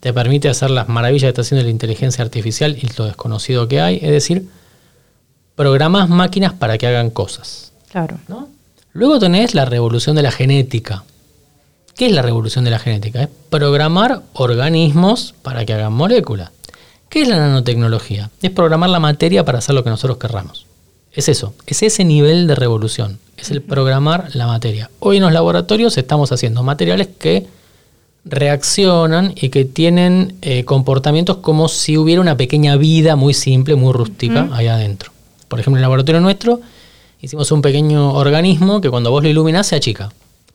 te 0.00 0.12
permite 0.12 0.48
hacer 0.48 0.70
las 0.70 0.88
maravillas 0.88 1.24
que 1.24 1.28
está 1.28 1.42
haciendo 1.42 1.64
la 1.64 1.70
inteligencia 1.70 2.24
artificial 2.24 2.76
y 2.80 2.88
lo 2.96 3.04
desconocido 3.04 3.68
que 3.68 3.80
hay, 3.80 3.96
es 3.96 4.10
decir, 4.10 4.48
programás 5.56 6.08
máquinas 6.08 6.52
para 6.52 6.78
que 6.78 6.86
hagan 6.86 7.10
cosas. 7.10 7.72
Claro. 7.90 8.18
¿no? 8.28 8.48
Luego 8.92 9.18
tenés 9.18 9.54
la 9.54 9.64
revolución 9.64 10.16
de 10.16 10.22
la 10.22 10.30
genética. 10.30 11.04
¿Qué 11.96 12.06
es 12.06 12.12
la 12.12 12.22
revolución 12.22 12.64
de 12.64 12.70
la 12.70 12.78
genética? 12.78 13.22
Es 13.22 13.28
programar 13.50 14.22
organismos 14.34 15.34
para 15.42 15.66
que 15.66 15.74
hagan 15.74 15.92
moléculas. 15.92 16.50
¿Qué 17.08 17.22
es 17.22 17.28
la 17.28 17.38
nanotecnología? 17.38 18.30
Es 18.40 18.50
programar 18.50 18.90
la 18.90 19.00
materia 19.00 19.44
para 19.44 19.58
hacer 19.58 19.74
lo 19.74 19.82
que 19.82 19.90
nosotros 19.90 20.18
querramos. 20.18 20.67
Es 21.12 21.28
eso, 21.28 21.54
es 21.66 21.82
ese 21.82 22.04
nivel 22.04 22.46
de 22.46 22.54
revolución, 22.54 23.18
es 23.36 23.50
el 23.50 23.62
programar 23.62 24.28
la 24.34 24.46
materia. 24.46 24.90
Hoy 25.00 25.16
en 25.16 25.22
los 25.22 25.32
laboratorios 25.32 25.96
estamos 25.98 26.30
haciendo 26.32 26.62
materiales 26.62 27.08
que 27.18 27.46
reaccionan 28.24 29.32
y 29.34 29.48
que 29.48 29.64
tienen 29.64 30.34
eh, 30.42 30.64
comportamientos 30.64 31.38
como 31.38 31.68
si 31.68 31.96
hubiera 31.96 32.20
una 32.20 32.36
pequeña 32.36 32.76
vida 32.76 33.16
muy 33.16 33.34
simple, 33.34 33.74
muy 33.74 33.92
rústica 33.92 34.48
ahí 34.52 34.66
adentro. 34.66 35.12
Por 35.48 35.58
ejemplo, 35.60 35.76
en 35.78 35.80
el 35.80 35.82
laboratorio 35.82 36.20
nuestro 36.20 36.60
hicimos 37.20 37.50
un 37.52 37.62
pequeño 37.62 38.12
organismo 38.12 38.80
que 38.80 38.90
cuando 38.90 39.10
vos 39.10 39.22
lo 39.22 39.28
iluminás 39.28 39.66
se 39.66 39.76
achica. 39.76 40.10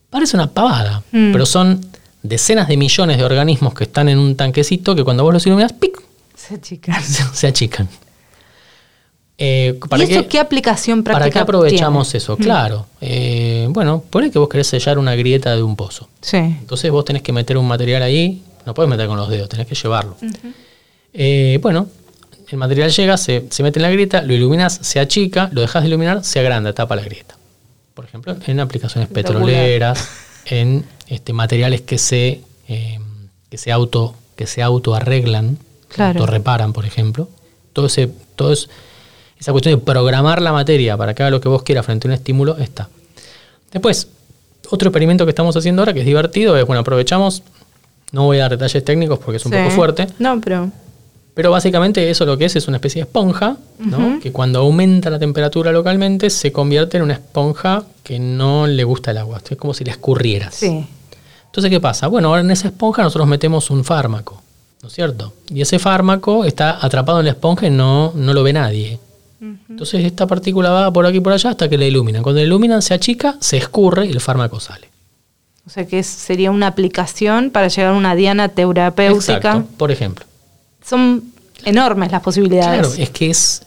Parece 0.10 0.38
una 0.38 0.52
pavada, 0.52 1.04
Mm. 1.12 1.32
pero 1.32 1.46
son 1.46 1.82
decenas 2.22 2.68
de 2.68 2.78
millones 2.78 3.18
de 3.18 3.24
organismos 3.26 3.74
que 3.74 3.86
están 3.86 4.08
en 4.08 4.20
un 4.20 4.36
tanquecito 4.36 4.96
que 4.96 5.04
cuando 5.04 5.24
vos 5.24 5.34
los 5.34 5.46
iluminás, 5.48 5.74
¡pic! 5.74 6.00
Se 6.36 6.62
chicas. 6.62 7.04
se, 7.06 7.24
se 7.34 7.48
achican. 7.48 7.90
Eh, 9.46 9.78
¿Y 9.98 10.02
eso 10.04 10.28
qué 10.30 10.40
aplicación 10.40 11.04
práctica 11.04 11.20
¿Para 11.26 11.32
qué 11.34 11.40
aprovechamos 11.40 12.08
tiene? 12.10 12.18
eso? 12.24 12.38
Claro. 12.38 12.86
Eh, 13.02 13.68
bueno, 13.72 14.02
por 14.10 14.30
que 14.32 14.40
vos 14.40 14.48
querés 14.48 14.68
sellar 14.68 14.98
una 14.98 15.16
grieta 15.16 15.54
de 15.54 15.62
un 15.62 15.76
pozo. 15.76 16.08
Sí. 16.22 16.38
Entonces 16.38 16.90
vos 16.92 17.04
tenés 17.04 17.24
que 17.24 17.34
meter 17.34 17.58
un 17.58 17.68
material 17.68 18.04
ahí, 18.04 18.42
no 18.66 18.74
puedes 18.74 18.90
meter 18.90 19.08
con 19.08 19.18
los 19.18 19.28
dedos, 19.28 19.50
tenés 19.50 19.68
que 19.68 19.76
llevarlo. 19.76 20.16
Eh, 21.14 21.60
bueno, 21.62 21.88
el 22.48 22.58
material 22.58 22.90
llega, 22.92 23.18
se, 23.18 23.46
se 23.50 23.64
mete 23.64 23.80
en 23.80 23.84
la 23.84 23.90
grieta, 23.92 24.22
lo 24.22 24.34
iluminas, 24.34 24.80
se 24.82 25.00
achica, 25.02 25.50
lo 25.52 25.60
dejas 25.62 25.84
de 25.84 25.90
iluminar, 25.90 26.24
se 26.24 26.40
agranda, 26.40 26.72
tapa 26.72 26.96
la 26.96 27.04
grieta. 27.04 27.36
Por 27.94 28.06
ejemplo, 28.06 28.36
en 28.48 28.60
aplicaciones 28.62 29.10
petroleras, 29.10 30.08
en 30.46 30.86
este, 31.08 31.34
materiales 31.34 31.82
que 31.82 31.98
se, 31.98 32.42
eh, 32.70 33.00
que 33.50 33.58
se 33.58 33.72
auto 33.74 34.16
que 34.38 34.48
se 34.48 34.62
autoarreglan, 34.64 35.58
Claro. 35.90 36.14
se 36.14 36.20
autorreparan, 36.20 36.74
por 36.74 36.86
ejemplo. 36.86 37.28
Todo 37.74 37.86
ese, 37.88 38.10
todo 38.36 38.52
es- 38.54 38.68
esa 39.44 39.52
cuestión 39.52 39.76
de 39.78 39.82
programar 39.86 40.42
la 40.42 40.54
materia 40.54 40.96
para 40.96 41.14
que 41.14 41.22
haga 41.22 41.30
lo 41.32 41.42
que 41.42 41.50
vos 41.50 41.64
quieras 41.64 41.86
frente 41.86 42.08
a 42.08 42.10
un 42.10 42.14
estímulo 42.14 42.58
está. 42.60 42.88
Después, 43.74 44.08
otro 44.70 44.88
experimento 44.88 45.26
que 45.26 45.32
estamos 45.32 45.54
haciendo 45.58 45.82
ahora 45.82 45.94
que 45.94 46.00
es 46.00 46.06
divertido 46.06 46.56
es, 46.58 46.66
bueno, 46.66 46.80
aprovechamos, 46.80 47.44
no 48.14 48.24
voy 48.24 48.38
a 48.38 48.44
dar 48.44 48.52
detalles 48.52 48.86
técnicos 48.86 49.20
porque 49.20 49.38
es 49.38 49.46
un 49.46 49.52
Sí. 49.52 49.58
poco 49.58 49.72
fuerte, 49.72 50.08
No, 50.18 50.40
pero. 50.40 50.70
pero 51.34 51.52
básicamente 51.52 52.10
eso 52.10 52.26
lo 52.26 52.38
que 52.38 52.46
es 52.46 52.56
es 52.56 52.70
una 52.70 52.78
especie 52.78 53.02
de 53.02 53.08
esponja, 53.08 53.58
¿no? 53.80 54.22
que 54.22 54.32
cuando 54.32 54.60
aumenta 54.60 55.10
la 55.10 55.20
temperatura 55.20 55.74
localmente 55.74 56.30
se 56.30 56.54
convierte 56.54 56.96
en 56.96 57.04
una 57.04 57.14
esponja 57.16 57.84
que 58.02 58.20
no 58.20 58.66
le 58.66 58.86
gusta 58.86 59.12
el 59.12 59.18
agua. 59.18 59.42
Es 59.50 59.58
como 59.58 59.74
si 59.74 59.84
la 59.84 59.92
escurrieras. 59.92 60.56
Sí. 60.56 60.86
Entonces, 61.48 61.70
¿qué 61.70 61.82
pasa? 61.82 62.08
Bueno, 62.08 62.30
ahora 62.30 62.42
en 62.42 62.50
esa 62.52 62.70
esponja 62.70 63.04
nosotros 63.04 63.28
metemos 63.28 63.70
un 63.70 63.84
fármaco, 63.84 64.42
¿no 64.82 64.88
es 64.88 64.94
cierto? 64.94 65.34
Y 65.50 65.60
ese 65.62 65.80
fármaco 65.80 66.46
está 66.46 66.84
atrapado 66.84 67.20
en 67.20 67.26
la 67.26 67.32
esponja 67.32 67.68
y 67.68 67.72
no, 67.72 68.14
no 68.16 68.34
lo 68.34 68.42
ve 68.42 68.54
nadie. 68.54 69.00
Entonces 69.70 70.06
esta 70.06 70.28
partícula 70.28 70.70
va 70.70 70.92
por 70.92 71.06
aquí 71.06 71.18
y 71.18 71.22
por 71.22 71.34
allá 71.34 71.50
hasta 71.50 71.70
que 71.70 71.78
la 71.78 71.86
iluminan. 71.86 72.24
Cuando 72.24 72.40
la 72.40 72.46
iluminan 72.46 72.82
se 72.82 72.94
achica, 72.94 73.36
se 73.40 73.58
escurre 73.58 74.06
y 74.06 74.12
el 74.12 74.22
fármaco 74.22 74.60
sale. 74.60 74.90
O 75.66 75.70
sea 75.70 75.86
que 75.88 76.04
sería 76.04 76.52
una 76.52 76.68
aplicación 76.68 77.50
para 77.50 77.68
llegar 77.68 77.94
a 77.94 77.98
una 77.98 78.16
diana 78.16 78.50
terapéutica. 78.50 79.36
Exacto, 79.36 79.68
por 79.78 79.92
ejemplo. 79.92 80.26
Son 80.86 81.24
enormes 81.64 82.12
las 82.12 82.22
posibilidades. 82.22 82.88
Claro, 82.88 83.02
es 83.02 83.10
que 83.10 83.30
es, 83.30 83.64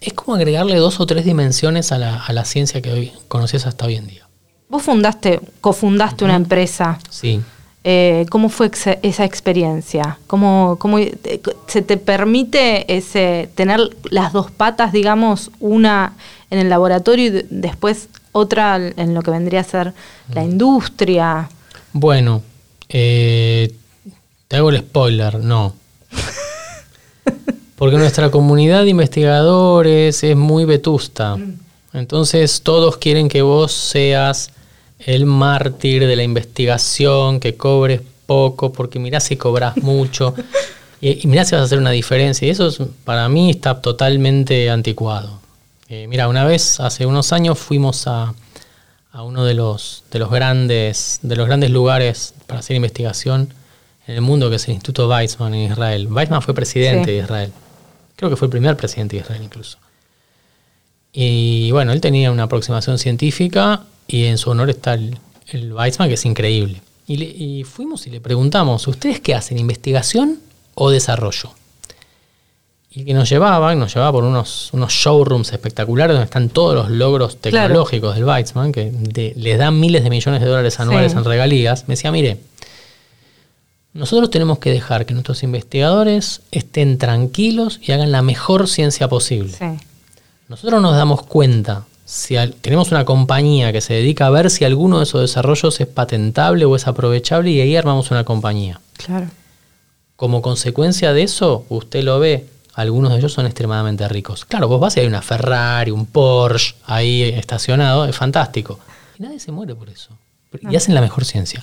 es 0.00 0.12
como 0.12 0.34
agregarle 0.34 0.76
dos 0.76 1.00
o 1.00 1.06
tres 1.06 1.24
dimensiones 1.24 1.92
a 1.92 1.98
la, 1.98 2.22
a 2.22 2.32
la 2.32 2.44
ciencia 2.44 2.82
que 2.82 2.92
hoy 2.92 3.12
conoces 3.28 3.66
hasta 3.66 3.86
hoy 3.86 3.96
en 3.96 4.06
día. 4.06 4.28
Vos 4.68 4.82
fundaste, 4.82 5.40
cofundaste 5.60 6.24
una 6.24 6.36
empresa. 6.36 6.98
Sí. 7.08 7.40
Eh, 7.84 8.26
¿Cómo 8.30 8.48
fue 8.48 8.66
ex- 8.66 8.98
esa 9.02 9.24
experiencia? 9.24 10.18
¿Cómo, 10.26 10.76
cómo 10.78 10.98
te- 10.98 11.40
se 11.68 11.80
te 11.82 11.96
permite 11.96 12.92
ese 12.94 13.48
tener 13.54 13.80
las 14.10 14.32
dos 14.32 14.50
patas, 14.50 14.92
digamos, 14.92 15.50
una 15.60 16.12
en 16.50 16.58
el 16.58 16.68
laboratorio 16.68 17.26
y 17.26 17.30
de- 17.30 17.46
después 17.50 18.08
otra 18.32 18.76
en 18.76 19.14
lo 19.14 19.22
que 19.22 19.30
vendría 19.30 19.60
a 19.60 19.64
ser 19.64 19.92
la 20.34 20.44
industria? 20.44 21.48
Bueno, 21.92 22.42
eh, 22.88 23.72
te 24.48 24.56
hago 24.56 24.70
el 24.70 24.78
spoiler, 24.80 25.38
no. 25.38 25.74
Porque 27.76 27.96
nuestra 27.96 28.30
comunidad 28.30 28.82
de 28.84 28.90
investigadores 28.90 30.22
es 30.24 30.36
muy 30.36 30.64
vetusta. 30.64 31.36
Entonces 31.92 32.60
todos 32.62 32.96
quieren 32.96 33.28
que 33.28 33.40
vos 33.42 33.72
seas 33.72 34.50
el 34.98 35.26
mártir 35.26 36.06
de 36.06 36.16
la 36.16 36.22
investigación, 36.22 37.40
que 37.40 37.56
cobres 37.56 38.00
poco, 38.26 38.72
porque 38.72 38.98
mirá 38.98 39.20
si 39.20 39.36
cobras 39.36 39.76
mucho. 39.82 40.34
Y, 41.00 41.24
y 41.24 41.26
mirá 41.28 41.44
si 41.44 41.52
vas 41.54 41.62
a 41.62 41.64
hacer 41.64 41.78
una 41.78 41.90
diferencia. 41.90 42.46
Y 42.46 42.50
eso 42.50 42.68
es- 42.68 42.80
para 43.04 43.28
mí 43.28 43.50
está 43.50 43.80
totalmente 43.80 44.68
anticuado. 44.70 45.40
Eh, 45.88 46.06
mira, 46.08 46.28
una 46.28 46.44
vez, 46.44 46.80
hace 46.80 47.06
unos 47.06 47.32
años, 47.32 47.58
fuimos 47.58 48.06
a, 48.06 48.34
a 49.12 49.22
uno 49.22 49.44
de 49.44 49.54
los, 49.54 50.04
de, 50.10 50.18
los 50.18 50.30
grandes, 50.30 51.20
de 51.22 51.36
los 51.36 51.46
grandes 51.46 51.70
lugares 51.70 52.34
para 52.46 52.60
hacer 52.60 52.76
investigación 52.76 53.54
en 54.06 54.14
el 54.16 54.20
mundo, 54.20 54.50
que 54.50 54.56
es 54.56 54.66
el 54.68 54.74
Instituto 54.74 55.08
Weizmann 55.08 55.54
en 55.54 55.70
Israel. 55.72 56.08
Weizmann 56.10 56.42
fue 56.42 56.52
presidente 56.54 57.12
de 57.12 57.18
Israel. 57.18 57.52
Creo 58.16 58.28
que 58.30 58.36
fue 58.36 58.46
el 58.46 58.50
primer 58.50 58.76
presidente 58.76 59.16
de 59.16 59.22
Israel 59.22 59.42
incluso. 59.42 59.78
Y 61.12 61.70
bueno, 61.72 61.92
él 61.92 62.00
tenía 62.00 62.30
una 62.30 62.44
aproximación 62.44 62.98
científica 62.98 63.82
y 64.08 64.24
en 64.24 64.38
su 64.38 64.50
honor 64.50 64.70
está 64.70 64.94
el, 64.94 65.18
el 65.52 65.72
Weizmann, 65.72 66.08
que 66.08 66.14
es 66.14 66.24
increíble. 66.24 66.80
Y, 67.06 67.64
fuimos 67.64 68.06
y 68.06 68.10
le 68.10 68.20
preguntamos, 68.20 68.86
¿ustedes 68.86 69.20
qué 69.20 69.34
hacen? 69.34 69.56
¿Investigación 69.56 70.40
o 70.74 70.90
desarrollo? 70.90 71.50
Y 72.90 73.04
que 73.04 73.14
nos 73.14 73.30
llevaba, 73.30 73.74
nos 73.74 73.94
llevaba 73.94 74.12
por 74.12 74.24
unos, 74.24 74.70
unos 74.72 74.92
showrooms 74.92 75.52
espectaculares 75.52 76.14
donde 76.14 76.24
están 76.24 76.50
todos 76.50 76.74
los 76.74 76.90
logros 76.90 77.38
tecnológicos 77.38 78.14
del 78.14 78.24
Weizmann, 78.24 78.72
que 78.72 78.92
les 79.36 79.58
dan 79.58 79.80
miles 79.80 80.04
de 80.04 80.10
millones 80.10 80.40
de 80.40 80.46
dólares 80.46 80.80
anuales 80.80 81.14
en 81.14 81.24
regalías. 81.24 81.84
Me 81.88 81.92
decía, 81.92 82.12
mire, 82.12 82.38
nosotros 83.94 84.30
tenemos 84.30 84.58
que 84.58 84.70
dejar 84.70 85.06
que 85.06 85.14
nuestros 85.14 85.42
investigadores 85.42 86.42
estén 86.50 86.98
tranquilos 86.98 87.80
y 87.82 87.92
hagan 87.92 88.12
la 88.12 88.20
mejor 88.20 88.68
ciencia 88.68 89.08
posible. 89.08 89.54
Nosotros 90.48 90.82
nos 90.82 90.94
damos 90.94 91.22
cuenta 91.22 91.86
si 92.08 92.36
tenemos 92.62 92.90
una 92.90 93.04
compañía 93.04 93.70
que 93.70 93.82
se 93.82 93.92
dedica 93.92 94.26
a 94.26 94.30
ver 94.30 94.48
si 94.48 94.64
alguno 94.64 94.96
de 94.96 95.04
esos 95.04 95.20
desarrollos 95.20 95.78
es 95.78 95.86
patentable 95.86 96.64
o 96.64 96.74
es 96.74 96.86
aprovechable 96.86 97.50
y 97.50 97.60
ahí 97.60 97.76
armamos 97.76 98.10
una 98.10 98.24
compañía. 98.24 98.80
Claro. 98.96 99.26
Como 100.16 100.40
consecuencia 100.40 101.12
de 101.12 101.24
eso, 101.24 101.66
usted 101.68 102.02
lo 102.02 102.18
ve, 102.18 102.46
algunos 102.72 103.12
de 103.12 103.18
ellos 103.18 103.34
son 103.34 103.44
extremadamente 103.44 104.08
ricos. 104.08 104.46
Claro, 104.46 104.68
vos 104.68 104.80
vas 104.80 104.96
y 104.96 105.00
hay 105.00 105.06
una 105.06 105.20
Ferrari, 105.20 105.90
un 105.90 106.06
Porsche 106.06 106.76
ahí 106.86 107.24
estacionado, 107.24 108.06
es 108.06 108.16
fantástico. 108.16 108.80
Y 109.18 109.22
nadie 109.22 109.38
se 109.38 109.52
muere 109.52 109.74
por 109.74 109.90
eso. 109.90 110.08
Y 110.62 110.76
hacen 110.76 110.94
la 110.94 111.02
mejor 111.02 111.26
ciencia. 111.26 111.62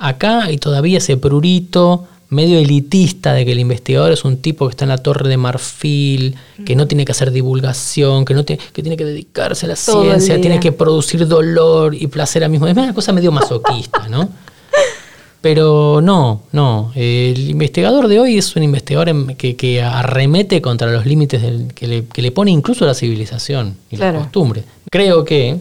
Acá 0.00 0.42
hay 0.42 0.58
todavía 0.58 0.98
ese 0.98 1.16
prurito 1.16 2.08
medio 2.28 2.58
elitista 2.58 3.32
de 3.32 3.44
que 3.44 3.52
el 3.52 3.60
investigador 3.60 4.12
es 4.12 4.24
un 4.24 4.38
tipo 4.38 4.66
que 4.66 4.70
está 4.70 4.84
en 4.84 4.90
la 4.90 4.98
torre 4.98 5.28
de 5.28 5.36
marfil, 5.36 6.36
que 6.64 6.76
no 6.76 6.86
tiene 6.86 7.04
que 7.04 7.12
hacer 7.12 7.30
divulgación, 7.30 8.24
que, 8.24 8.34
no 8.34 8.44
que 8.44 8.58
tiene 8.74 8.96
que 8.96 9.04
dedicarse 9.04 9.66
a 9.66 9.70
la 9.70 9.76
ciencia, 9.76 10.40
tiene 10.40 10.60
que 10.60 10.72
producir 10.72 11.26
dolor 11.26 11.94
y 11.94 12.06
placer 12.06 12.44
a 12.44 12.48
mismo. 12.48 12.66
Es 12.66 12.76
una 12.76 12.94
cosa 12.94 13.12
medio 13.12 13.32
masoquista, 13.32 14.08
¿no? 14.08 14.28
Pero 15.40 16.00
no, 16.00 16.42
no. 16.52 16.90
El 16.94 17.50
investigador 17.50 18.08
de 18.08 18.18
hoy 18.18 18.38
es 18.38 18.56
un 18.56 18.62
investigador 18.62 19.36
que, 19.36 19.82
arremete 19.82 20.62
contra 20.62 20.90
los 20.90 21.04
límites 21.04 21.42
que, 21.74 21.86
le, 22.16 22.32
pone 22.32 22.50
incluso 22.50 22.86
la 22.86 22.94
civilización 22.94 23.76
y 23.90 23.98
la 23.98 24.14
costumbre. 24.14 24.64
Creo 24.90 25.22
que 25.24 25.58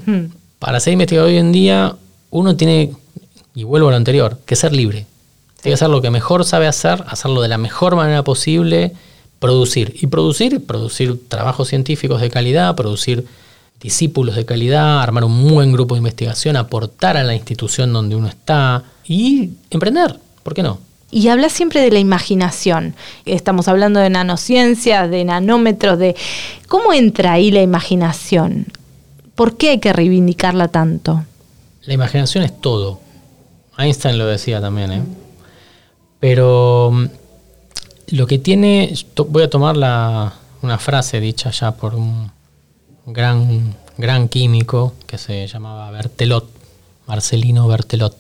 para 0.58 0.80
ser 0.80 0.94
investigador 0.94 1.30
hoy 1.30 1.38
en 1.38 1.52
día 1.52 1.94
uno 2.30 2.56
tiene, 2.56 2.94
y 3.54 3.64
vuelvo 3.64 3.90
a 3.90 3.92
lo 3.92 3.98
anterior, 3.98 4.40
que 4.46 4.56
ser 4.56 4.72
libre. 4.74 5.06
Tiene 5.64 5.72
que 5.72 5.76
hacer 5.76 5.90
lo 5.90 6.02
que 6.02 6.10
mejor 6.10 6.44
sabe 6.44 6.68
hacer, 6.68 7.06
hacerlo 7.08 7.42
de 7.42 7.48
la 7.48 7.58
mejor 7.58 7.96
manera 7.96 8.22
posible, 8.22 8.92
producir. 9.40 9.96
Y 10.02 10.08
producir, 10.08 10.66
producir 10.66 11.18
trabajos 11.30 11.70
científicos 11.70 12.20
de 12.20 12.30
calidad, 12.30 12.76
producir 12.76 13.26
discípulos 13.80 14.36
de 14.36 14.44
calidad, 14.44 15.02
armar 15.02 15.24
un 15.24 15.48
buen 15.48 15.72
grupo 15.72 15.96
de 15.96 16.00
investigación, 16.00 16.58
aportar 16.58 17.16
a 17.16 17.24
la 17.24 17.34
institución 17.34 17.94
donde 17.94 18.18
uno 18.18 18.28
está 18.28 18.84
y 19.06 19.52
emprender. 19.70 20.20
¿Por 20.44 20.54
qué 20.54 20.64
no? 20.64 20.80
Y 21.12 21.30
habla 21.30 21.48
siempre 21.48 21.80
de 21.80 21.92
la 21.92 22.00
imaginación. 22.00 22.94
Estamos 23.24 23.70
hablando 23.70 24.02
de 24.02 24.10
nanociencias, 24.10 25.10
de 25.10 25.24
nanómetros, 25.24 25.98
de 25.98 26.14
cómo 26.68 26.92
entra 26.92 27.32
ahí 27.32 27.52
la 27.52 27.62
imaginación. 27.62 28.66
¿Por 29.34 29.56
qué 29.56 29.70
hay 29.70 29.80
que 29.80 29.94
reivindicarla 29.94 30.68
tanto? 30.68 31.24
La 31.84 31.94
imaginación 31.94 32.44
es 32.44 32.60
todo. 32.60 33.00
Einstein 33.78 34.18
lo 34.18 34.26
decía 34.26 34.60
también, 34.60 34.92
¿eh? 34.92 35.04
Pero 36.24 36.90
mm, 36.90 37.06
lo 38.16 38.28
que 38.28 38.40
tiene, 38.40 38.94
voy 39.28 39.44
a 39.44 39.50
tomar 39.50 39.76
una 39.76 40.78
frase 40.78 41.20
dicha 41.20 41.52
ya 41.52 41.74
por 41.74 41.96
un 41.96 42.32
gran, 43.06 43.76
gran 43.98 44.30
químico 44.30 44.94
que 45.06 45.18
se 45.18 45.46
llamaba 45.48 45.92
Bertelot, 45.92 46.48
Marcelino 47.08 47.68
Bertelot, 47.68 48.16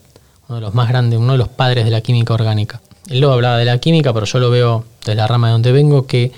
uno 0.50 0.56
de 0.58 0.62
los 0.62 0.74
más 0.74 0.90
grandes, 0.90 1.18
uno 1.18 1.32
de 1.32 1.38
los 1.38 1.48
padres 1.48 1.86
de 1.86 1.92
la 1.92 2.02
química 2.02 2.34
orgánica. 2.34 2.82
Él 3.08 3.22
lo 3.22 3.32
hablaba 3.32 3.58
de 3.58 3.64
la 3.64 3.78
química, 3.78 4.14
pero 4.14 4.26
yo 4.26 4.40
lo 4.40 4.50
veo 4.50 4.84
de 5.06 5.16
la 5.16 5.26
rama 5.26 5.48
de 5.48 5.54
donde 5.54 5.72
vengo, 5.72 6.06
que 6.06 6.34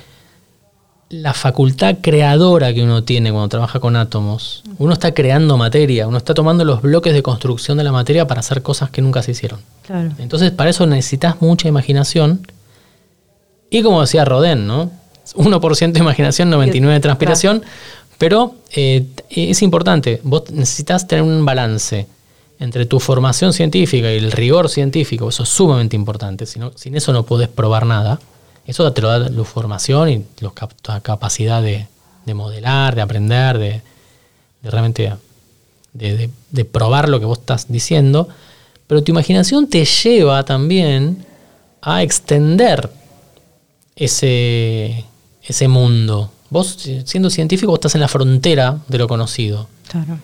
la 1.10 1.34
facultad 1.34 1.98
creadora 2.02 2.74
que 2.74 2.84
uno 2.84 3.04
tiene 3.04 3.32
cuando 3.32 3.50
trabaja 3.50 3.80
con 3.80 3.96
átomos, 3.96 4.64
uno 4.80 4.94
está 4.94 5.14
creando 5.14 5.56
materia, 5.58 6.08
uno 6.08 6.18
está 6.18 6.34
tomando 6.34 6.66
los 6.66 6.82
bloques 6.82 7.14
de 7.14 7.22
construcción 7.22 7.78
de 7.78 7.84
la 7.84 7.92
materia 7.92 8.28
para 8.28 8.40
hacer 8.40 8.62
cosas 8.62 8.90
que 8.90 9.02
nunca 9.02 9.22
se 9.22 9.32
hicieron. 9.32 9.60
Entonces, 10.18 10.52
para 10.52 10.72
eso 10.72 10.88
necesitas 10.88 11.42
mucha 11.42 11.68
imaginación. 11.68 12.48
Y 13.70 13.84
como 13.84 14.02
decía 14.02 14.26
Rodin, 14.26 14.66
¿no? 14.66 14.90
1% 15.36 15.92
de 15.92 16.00
imaginación, 16.00 16.52
99% 16.52 16.94
de 16.94 17.00
transpiración. 17.00 17.64
Pero 18.18 18.56
eh, 18.72 19.06
es 19.30 19.62
importante, 19.62 20.22
vos 20.24 20.50
necesitas 20.52 21.08
tener 21.08 21.24
un 21.24 21.44
balance 21.46 22.08
entre 22.60 22.86
tu 22.86 23.00
formación 23.00 23.52
científica 23.52 24.12
y 24.12 24.18
el 24.18 24.32
rigor 24.32 24.70
científico, 24.70 25.28
eso 25.28 25.44
es 25.44 25.50
sumamente 25.50 25.98
importante, 25.98 26.46
sin 26.46 26.96
eso 26.96 27.12
no 27.12 27.24
podés 27.24 27.50
probar 27.50 27.86
nada. 27.86 28.20
Eso 28.66 28.92
te 28.94 29.02
lo 29.02 29.10
da 29.10 29.30
la 29.30 29.44
formación 29.44 30.10
y 30.10 30.26
la 30.40 31.02
capacidad 31.02 31.62
de, 31.62 31.88
modelar, 32.34 32.96
de 32.96 33.02
aprender, 33.02 33.58
de, 33.58 33.82
realmente 34.64 35.14
de, 35.94 36.66
probar 36.66 37.10
lo 37.10 37.20
que 37.20 37.26
vos 37.26 37.40
estás 37.40 37.68
diciendo. 37.70 38.28
Pero 38.88 39.04
tu 39.04 39.12
imaginación 39.12 39.68
te 39.68 39.86
lleva 39.86 40.44
también 40.44 41.26
a 41.82 42.02
extender 42.02 42.90
ese, 43.96 45.06
ese 45.44 45.68
mundo. 45.68 46.32
Vos, 46.50 46.90
siendo 47.06 47.30
científico, 47.30 47.74
estás 47.74 47.96
en 47.96 48.02
la 48.02 48.08
frontera 48.08 48.80
de 48.88 48.98
lo 48.98 49.08
conocido. 49.08 49.68
Claro. 49.90 50.18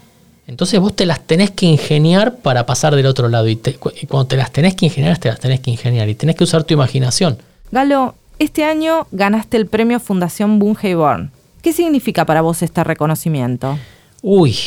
Entonces 0.48 0.80
vos 0.80 0.96
te 0.96 1.06
las 1.06 1.26
tenés 1.26 1.52
que 1.52 1.66
ingeniar 1.66 2.38
para 2.38 2.66
pasar 2.66 2.96
del 2.96 3.06
otro 3.06 3.30
lado. 3.30 3.48
Y, 3.48 3.56
cuando 3.56 4.28
te 4.28 4.36
las 4.38 4.52
tenés 4.52 4.76
que 4.76 4.86
ingeniar, 4.88 5.18
te 5.18 5.30
las 5.30 5.40
tenés 5.40 5.62
que 5.62 5.72
ingeniar. 5.72 6.10
Y 6.10 6.16
tenés 6.16 6.36
que 6.36 6.44
usar 6.44 6.64
tu 6.64 6.74
imaginación. 6.74 7.38
Galo, 7.72 8.16
este 8.42 8.64
año 8.64 9.08
ganaste 9.12 9.58
el 9.58 9.68
premio 9.68 10.00
Fundación 10.00 10.58
Born. 10.58 11.32
¿Qué 11.62 11.74
significa 11.74 12.26
para 12.26 12.42
vos 12.42 12.64
este 12.64 12.84
reconocimiento? 12.84 13.78
Uy, 14.24 14.58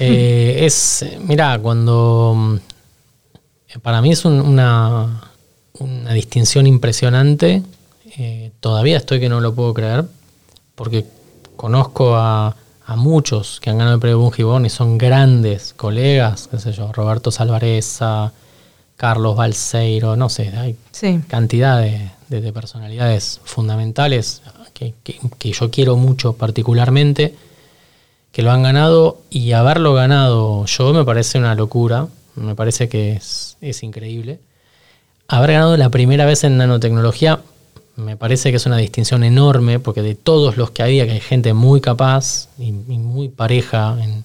eh, 0.00 0.60
es, 0.62 1.04
mira, 1.20 1.58
cuando 1.58 2.58
para 3.82 4.00
mí 4.00 4.12
es 4.12 4.24
una, 4.24 5.30
una, 5.78 6.12
distinción 6.14 6.66
impresionante. 6.66 7.62
Eh, 8.16 8.52
todavía 8.60 8.96
estoy 8.96 9.20
que 9.20 9.28
no 9.28 9.40
lo 9.40 9.54
puedo 9.54 9.74
creer, 9.74 10.06
porque 10.74 11.04
conozco 11.56 12.16
a, 12.16 12.56
muchos 12.96 13.58
que 13.60 13.68
han 13.68 13.78
ganado 13.78 13.96
el 13.96 14.00
premio 14.00 14.20
Bungibón 14.20 14.64
y 14.64 14.70
son 14.70 14.96
grandes 14.96 15.74
colegas, 15.74 16.48
qué 16.48 16.60
sé 16.60 16.72
yo, 16.72 16.92
Roberto 16.92 17.32
Salvareza, 17.32 18.32
Carlos 18.96 19.36
Balseiro, 19.36 20.16
no 20.16 20.28
sé, 20.28 20.52
hay 20.56 20.76
cantidad 21.28 21.80
de, 21.80 22.52
personalidades 22.52 23.40
fundamentales 23.44 24.42
que, 24.74 24.94
que 25.04 25.52
yo 25.52 25.70
quiero 25.70 25.96
mucho 25.96 26.34
particularmente, 26.34 27.34
que 28.32 28.42
lo 28.42 28.50
han 28.50 28.62
ganado 28.62 29.20
y 29.30 29.52
haberlo 29.52 29.94
ganado 29.94 30.66
yo 30.66 30.92
me 30.92 31.04
parece 31.04 31.38
una 31.38 31.54
locura 31.54 32.08
me 32.36 32.54
parece 32.54 32.88
que 32.88 33.12
es, 33.14 33.82
increíble. 33.82 34.38
Haber 35.28 35.52
ganado 35.52 35.76
la 35.76 35.90
primera 35.90 36.24
vez 36.24 36.44
en 36.44 36.56
nanotecnología 36.56 37.40
me 37.96 38.16
parece 38.16 38.50
que 38.50 38.58
es 38.58 38.66
una 38.66 38.76
distinción 38.76 39.24
enorme, 39.24 39.80
porque 39.80 40.02
de 40.02 40.14
todos 40.14 40.58
los 40.58 40.70
que 40.70 40.82
había, 40.82 41.06
que 41.06 41.12
hay 41.12 41.20
gente 41.20 41.54
muy 41.54 41.80
capaz 41.80 42.48
y, 42.58 42.72
muy 42.72 43.28
pareja, 43.28 43.96
en, 44.00 44.24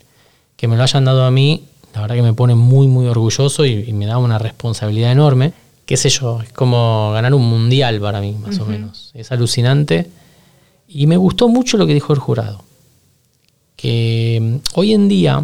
que 0.58 0.68
me 0.68 0.76
lo 0.76 0.84
hayan 0.84 1.06
dado 1.06 1.24
a 1.24 1.32
mí, 1.32 1.64
la 1.93 2.01
verdad 2.01 2.15
que 2.15 2.21
me 2.21 2.34
pone 2.34 2.56
muy, 2.56 2.88
muy 2.88 3.08
orgulloso 3.08 3.65
y, 3.65 3.91
me 3.93 4.06
da 4.06 4.17
una 4.17 4.38
responsabilidad 4.38 5.12
enorme. 5.12 5.54
Qué 5.86 5.97
sé 5.97 6.10
yo, 6.10 6.41
es 6.41 6.54
como 6.54 7.12
ganar 7.13 7.33
un 7.33 7.48
mundial 7.50 8.00
para 8.00 8.21
mí, 8.21 8.33
más 8.33 8.60
o 8.60 8.65
menos. 8.65 9.12
Es 9.13 9.31
alucinante. 9.31 10.10
Y 10.87 11.08
me 11.08 11.17
gustó 11.17 11.48
mucho 11.50 11.77
lo 11.77 11.85
que 11.85 11.94
dijo 11.94 12.13
el 12.13 12.19
jurado. 12.19 12.63
Que 13.75 14.39
mm, 14.42 14.56
hoy 14.75 14.94
en 14.94 15.10
día, 15.10 15.44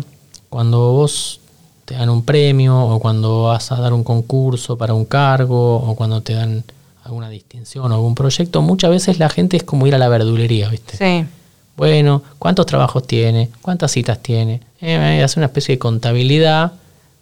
cuando 0.49 0.93
vos 0.93 1.41
te 1.85 1.95
dan 1.95 2.09
un 2.09 2.23
premio 2.23 2.79
o 2.79 2.99
cuando 2.99 3.43
vas 3.43 3.71
a 3.71 3.79
dar 3.79 3.93
un 3.93 4.03
concurso 4.03 4.77
para 4.77 4.93
un 4.93 5.05
cargo 5.05 5.77
o 5.77 5.95
cuando 5.95 6.21
te 6.21 6.33
dan 6.33 6.63
alguna 7.03 7.29
distinción 7.29 7.91
o 7.91 7.95
algún 7.95 8.15
proyecto, 8.15 8.61
muchas 8.61 8.91
veces 8.91 9.19
la 9.19 9.29
gente 9.29 9.57
es 9.57 9.63
como 9.63 9.87
ir 9.87 9.95
a 9.95 9.97
la 9.97 10.09
verdulería, 10.09 10.69
¿viste? 10.69 10.97
Sí. 10.97 11.27
Bueno, 11.77 12.23
¿cuántos 12.39 12.65
trabajos 12.65 13.05
tiene? 13.05 13.49
¿Cuántas 13.61 13.91
citas 13.91 14.19
tiene? 14.21 14.61
Eh, 14.81 15.21
hace 15.23 15.39
una 15.39 15.45
especie 15.45 15.75
de 15.75 15.79
contabilidad, 15.79 16.73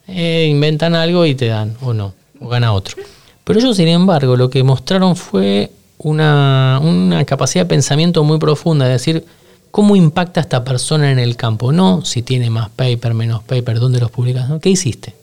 eh, 0.08 0.48
inventan 0.50 0.96
algo 0.96 1.26
y 1.26 1.36
te 1.36 1.48
dan, 1.48 1.76
o 1.82 1.94
no, 1.94 2.14
o 2.40 2.48
gana 2.48 2.72
otro. 2.72 2.96
Pero 3.44 3.60
ellos, 3.60 3.76
sin 3.76 3.90
embargo, 3.90 4.38
lo 4.38 4.50
que 4.50 4.64
mostraron 4.64 5.18
fue 5.18 5.72
una, 5.98 6.80
una 6.82 7.26
capacidad 7.26 7.66
de 7.66 7.70
pensamiento 7.70 8.24
muy 8.24 8.40
profunda, 8.40 8.86
es 8.86 8.94
decir, 8.94 9.26
cómo 9.72 9.98
impacta 9.98 10.40
esta 10.40 10.64
persona 10.64 11.12
en 11.12 11.20
el 11.20 11.36
campo, 11.36 11.74
no 11.74 12.06
si 12.06 12.22
tiene 12.22 12.50
más 12.50 12.70
paper, 12.70 13.14
menos 13.14 13.44
paper, 13.44 13.78
dónde 13.82 14.00
los 14.00 14.10
publicas, 14.10 14.50
¿qué 14.62 14.70
hiciste? 14.70 15.14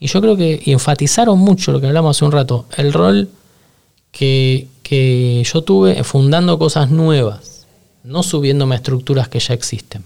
Y 0.00 0.06
yo 0.06 0.22
creo 0.22 0.36
que 0.36 0.62
enfatizaron 0.66 1.38
mucho 1.38 1.70
lo 1.70 1.80
que 1.80 1.86
hablamos 1.86 2.16
hace 2.16 2.24
un 2.24 2.32
rato, 2.32 2.64
el 2.78 2.94
rol 2.94 3.28
que, 4.10 4.68
que 4.82 5.42
yo 5.44 5.62
tuve 5.62 6.02
fundando 6.02 6.58
cosas 6.58 6.90
nuevas, 6.90 7.53
no 8.04 8.22
subiéndome 8.22 8.74
a 8.74 8.78
estructuras 8.78 9.28
que 9.28 9.40
ya 9.40 9.54
existen. 9.54 10.04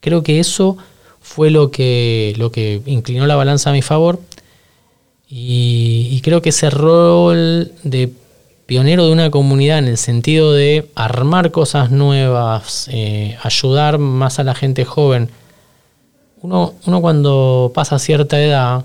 Creo 0.00 0.22
que 0.22 0.40
eso 0.40 0.78
fue 1.20 1.50
lo 1.50 1.70
que, 1.70 2.34
lo 2.38 2.50
que 2.50 2.80
inclinó 2.86 3.26
la 3.26 3.36
balanza 3.36 3.70
a 3.70 3.72
mi 3.72 3.82
favor 3.82 4.20
y, 5.28 6.20
creo 6.22 6.42
que 6.42 6.50
ese 6.50 6.68
rol 6.68 7.72
de 7.82 8.12
pionero 8.66 9.06
de 9.06 9.12
una 9.12 9.30
comunidad 9.30 9.78
en 9.78 9.88
el 9.88 9.96
sentido 9.96 10.52
de 10.52 10.88
armar 10.94 11.50
cosas 11.50 11.90
nuevas, 11.90 12.88
eh, 12.92 13.38
ayudar 13.42 13.98
más 13.98 14.38
a 14.38 14.44
la 14.44 14.54
gente 14.54 14.84
joven. 14.84 15.30
Uno, 16.42 16.74
uno 16.86 17.00
cuando 17.00 17.72
pasa 17.74 17.98
cierta 17.98 18.42
edad, 18.42 18.84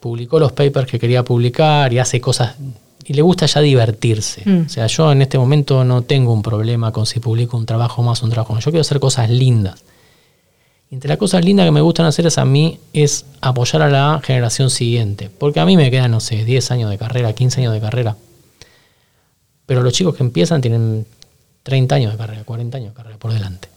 publicó 0.00 0.40
los 0.40 0.52
papers 0.52 0.90
que 0.90 0.98
quería 0.98 1.22
publicar 1.22 1.92
y 1.92 2.00
hace 2.00 2.20
cosas 2.20 2.56
y 3.04 3.12
le 3.12 3.22
gusta 3.22 3.46
ya 3.46 3.60
divertirse. 3.60 4.42
Mm. 4.44 4.66
O 4.66 4.68
sea, 4.68 4.86
yo 4.86 5.12
en 5.12 5.22
este 5.22 5.38
momento 5.38 5.84
no 5.84 6.02
tengo 6.02 6.32
un 6.32 6.42
problema 6.42 6.92
con 6.92 7.06
si 7.06 7.20
publico 7.20 7.56
un 7.56 7.66
trabajo 7.66 8.02
más 8.02 8.22
o 8.22 8.26
un 8.26 8.30
trabajo 8.30 8.54
más. 8.54 8.64
Yo 8.64 8.70
quiero 8.70 8.80
hacer 8.80 9.00
cosas 9.00 9.30
lindas. 9.30 9.84
Y 10.90 10.94
entre 10.94 11.08
las 11.08 11.18
cosas 11.18 11.44
lindas 11.44 11.66
que 11.66 11.70
me 11.70 11.80
gustan 11.80 12.06
hacer 12.06 12.26
es 12.26 12.38
a 12.38 12.44
mí 12.44 12.78
es 12.92 13.26
apoyar 13.40 13.82
a 13.82 13.88
la 13.88 14.20
generación 14.24 14.70
siguiente. 14.70 15.30
Porque 15.38 15.60
a 15.60 15.66
mí 15.66 15.76
me 15.76 15.90
quedan, 15.90 16.10
no 16.10 16.20
sé, 16.20 16.44
10 16.44 16.70
años 16.70 16.90
de 16.90 16.98
carrera, 16.98 17.32
15 17.32 17.60
años 17.60 17.72
de 17.72 17.80
carrera. 17.80 18.16
Pero 19.66 19.82
los 19.82 19.92
chicos 19.92 20.14
que 20.14 20.22
empiezan 20.22 20.60
tienen 20.60 21.06
30 21.62 21.94
años 21.94 22.12
de 22.12 22.18
carrera, 22.18 22.44
40 22.44 22.78
años 22.78 22.90
de 22.90 22.94
carrera 22.94 23.18
por 23.18 23.32
delante. 23.32 23.68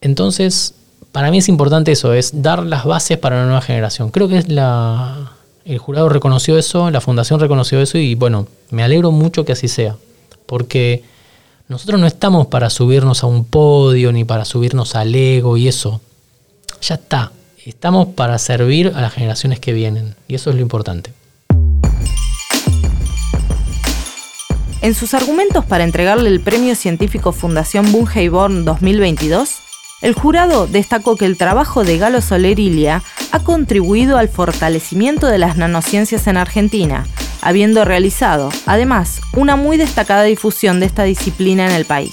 Entonces, 0.00 0.74
para 1.12 1.30
mí 1.30 1.38
es 1.38 1.48
importante 1.48 1.92
eso, 1.92 2.12
es 2.12 2.42
dar 2.42 2.64
las 2.64 2.84
bases 2.84 3.18
para 3.18 3.36
una 3.36 3.46
nueva 3.46 3.62
generación. 3.62 4.10
Creo 4.10 4.28
que 4.28 4.38
es 4.38 4.48
la... 4.48 5.32
El 5.64 5.78
jurado 5.78 6.10
reconoció 6.10 6.58
eso, 6.58 6.90
la 6.90 7.00
fundación 7.00 7.40
reconoció 7.40 7.80
eso 7.80 7.96
y 7.96 8.14
bueno, 8.14 8.46
me 8.70 8.82
alegro 8.82 9.10
mucho 9.10 9.46
que 9.46 9.52
así 9.52 9.66
sea. 9.66 9.96
Porque 10.44 11.02
nosotros 11.68 11.98
no 11.98 12.06
estamos 12.06 12.48
para 12.48 12.68
subirnos 12.68 13.22
a 13.22 13.26
un 13.26 13.46
podio 13.46 14.12
ni 14.12 14.24
para 14.24 14.44
subirnos 14.44 14.94
al 14.94 15.14
ego 15.14 15.56
y 15.56 15.68
eso 15.68 16.02
ya 16.82 16.96
está. 16.96 17.32
Estamos 17.64 18.08
para 18.08 18.38
servir 18.38 18.92
a 18.94 19.00
las 19.00 19.14
generaciones 19.14 19.58
que 19.58 19.72
vienen 19.72 20.16
y 20.28 20.34
eso 20.34 20.50
es 20.50 20.56
lo 20.56 20.60
importante. 20.60 21.12
En 24.82 24.94
sus 24.94 25.14
argumentos 25.14 25.64
para 25.64 25.84
entregarle 25.84 26.28
el 26.28 26.42
Premio 26.42 26.74
Científico 26.74 27.32
Fundación 27.32 27.90
Born 27.90 28.66
2022, 28.66 29.63
el 30.04 30.12
jurado 30.12 30.66
destacó 30.66 31.16
que 31.16 31.24
el 31.24 31.38
trabajo 31.38 31.82
de 31.82 31.96
Galo 31.96 32.20
Solerilia 32.20 33.02
ha 33.32 33.40
contribuido 33.40 34.18
al 34.18 34.28
fortalecimiento 34.28 35.28
de 35.28 35.38
las 35.38 35.56
nanociencias 35.56 36.26
en 36.26 36.36
Argentina, 36.36 37.06
habiendo 37.40 37.86
realizado, 37.86 38.50
además, 38.66 39.22
una 39.32 39.56
muy 39.56 39.78
destacada 39.78 40.24
difusión 40.24 40.78
de 40.78 40.84
esta 40.84 41.04
disciplina 41.04 41.64
en 41.64 41.72
el 41.72 41.86
país. 41.86 42.12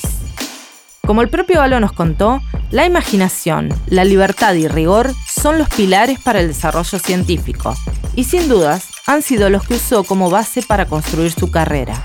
Como 1.06 1.22
el 1.22 1.28
propio 1.28 1.60
Galo 1.60 1.82
nos 1.82 1.92
contó, 1.92 2.42
la 2.70 2.86
imaginación, 2.86 3.68
la 3.88 4.06
libertad 4.06 4.54
y 4.54 4.70
rigor 4.70 5.14
son 5.30 5.58
los 5.58 5.68
pilares 5.68 6.18
para 6.18 6.40
el 6.40 6.48
desarrollo 6.48 6.98
científico, 6.98 7.76
y 8.16 8.24
sin 8.24 8.48
dudas 8.48 8.86
han 9.06 9.22
sido 9.22 9.50
los 9.50 9.68
que 9.68 9.74
usó 9.74 10.06
como 10.06 10.30
base 10.30 10.62
para 10.62 10.86
construir 10.86 11.34
su 11.34 11.52
carrera. 11.52 12.02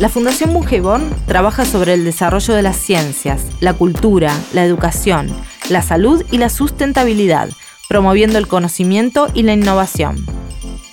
La 0.00 0.08
Fundación 0.08 0.54
Bungeborn 0.54 1.14
trabaja 1.26 1.66
sobre 1.66 1.92
el 1.92 2.06
desarrollo 2.06 2.54
de 2.54 2.62
las 2.62 2.76
ciencias, 2.76 3.42
la 3.60 3.74
cultura, 3.74 4.34
la 4.54 4.64
educación, 4.64 5.28
la 5.68 5.82
salud 5.82 6.24
y 6.30 6.38
la 6.38 6.48
sustentabilidad, 6.48 7.50
promoviendo 7.86 8.38
el 8.38 8.48
conocimiento 8.48 9.26
y 9.34 9.42
la 9.42 9.52
innovación. 9.52 10.24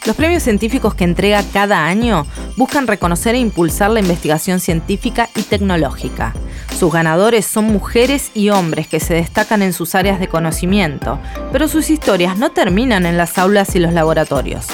Los 0.05 0.17
premios 0.17 0.43
científicos 0.43 0.93
que 0.93 1.05
entrega 1.05 1.41
cada 1.53 1.85
año 1.85 2.27
buscan 2.57 2.85
reconocer 2.85 3.35
e 3.35 3.39
impulsar 3.39 3.91
la 3.91 4.01
investigación 4.01 4.59
científica 4.59 5.29
y 5.37 5.43
tecnológica. 5.43 6.33
Sus 6.77 6.91
ganadores 6.91 7.45
son 7.45 7.63
mujeres 7.63 8.31
y 8.33 8.49
hombres 8.49 8.89
que 8.89 8.99
se 8.99 9.13
destacan 9.13 9.61
en 9.61 9.71
sus 9.71 9.95
áreas 9.95 10.19
de 10.19 10.27
conocimiento, 10.27 11.17
pero 11.53 11.69
sus 11.69 11.89
historias 11.89 12.37
no 12.37 12.51
terminan 12.51 13.05
en 13.05 13.15
las 13.15 13.37
aulas 13.37 13.73
y 13.73 13.79
los 13.79 13.93
laboratorios. 13.93 14.65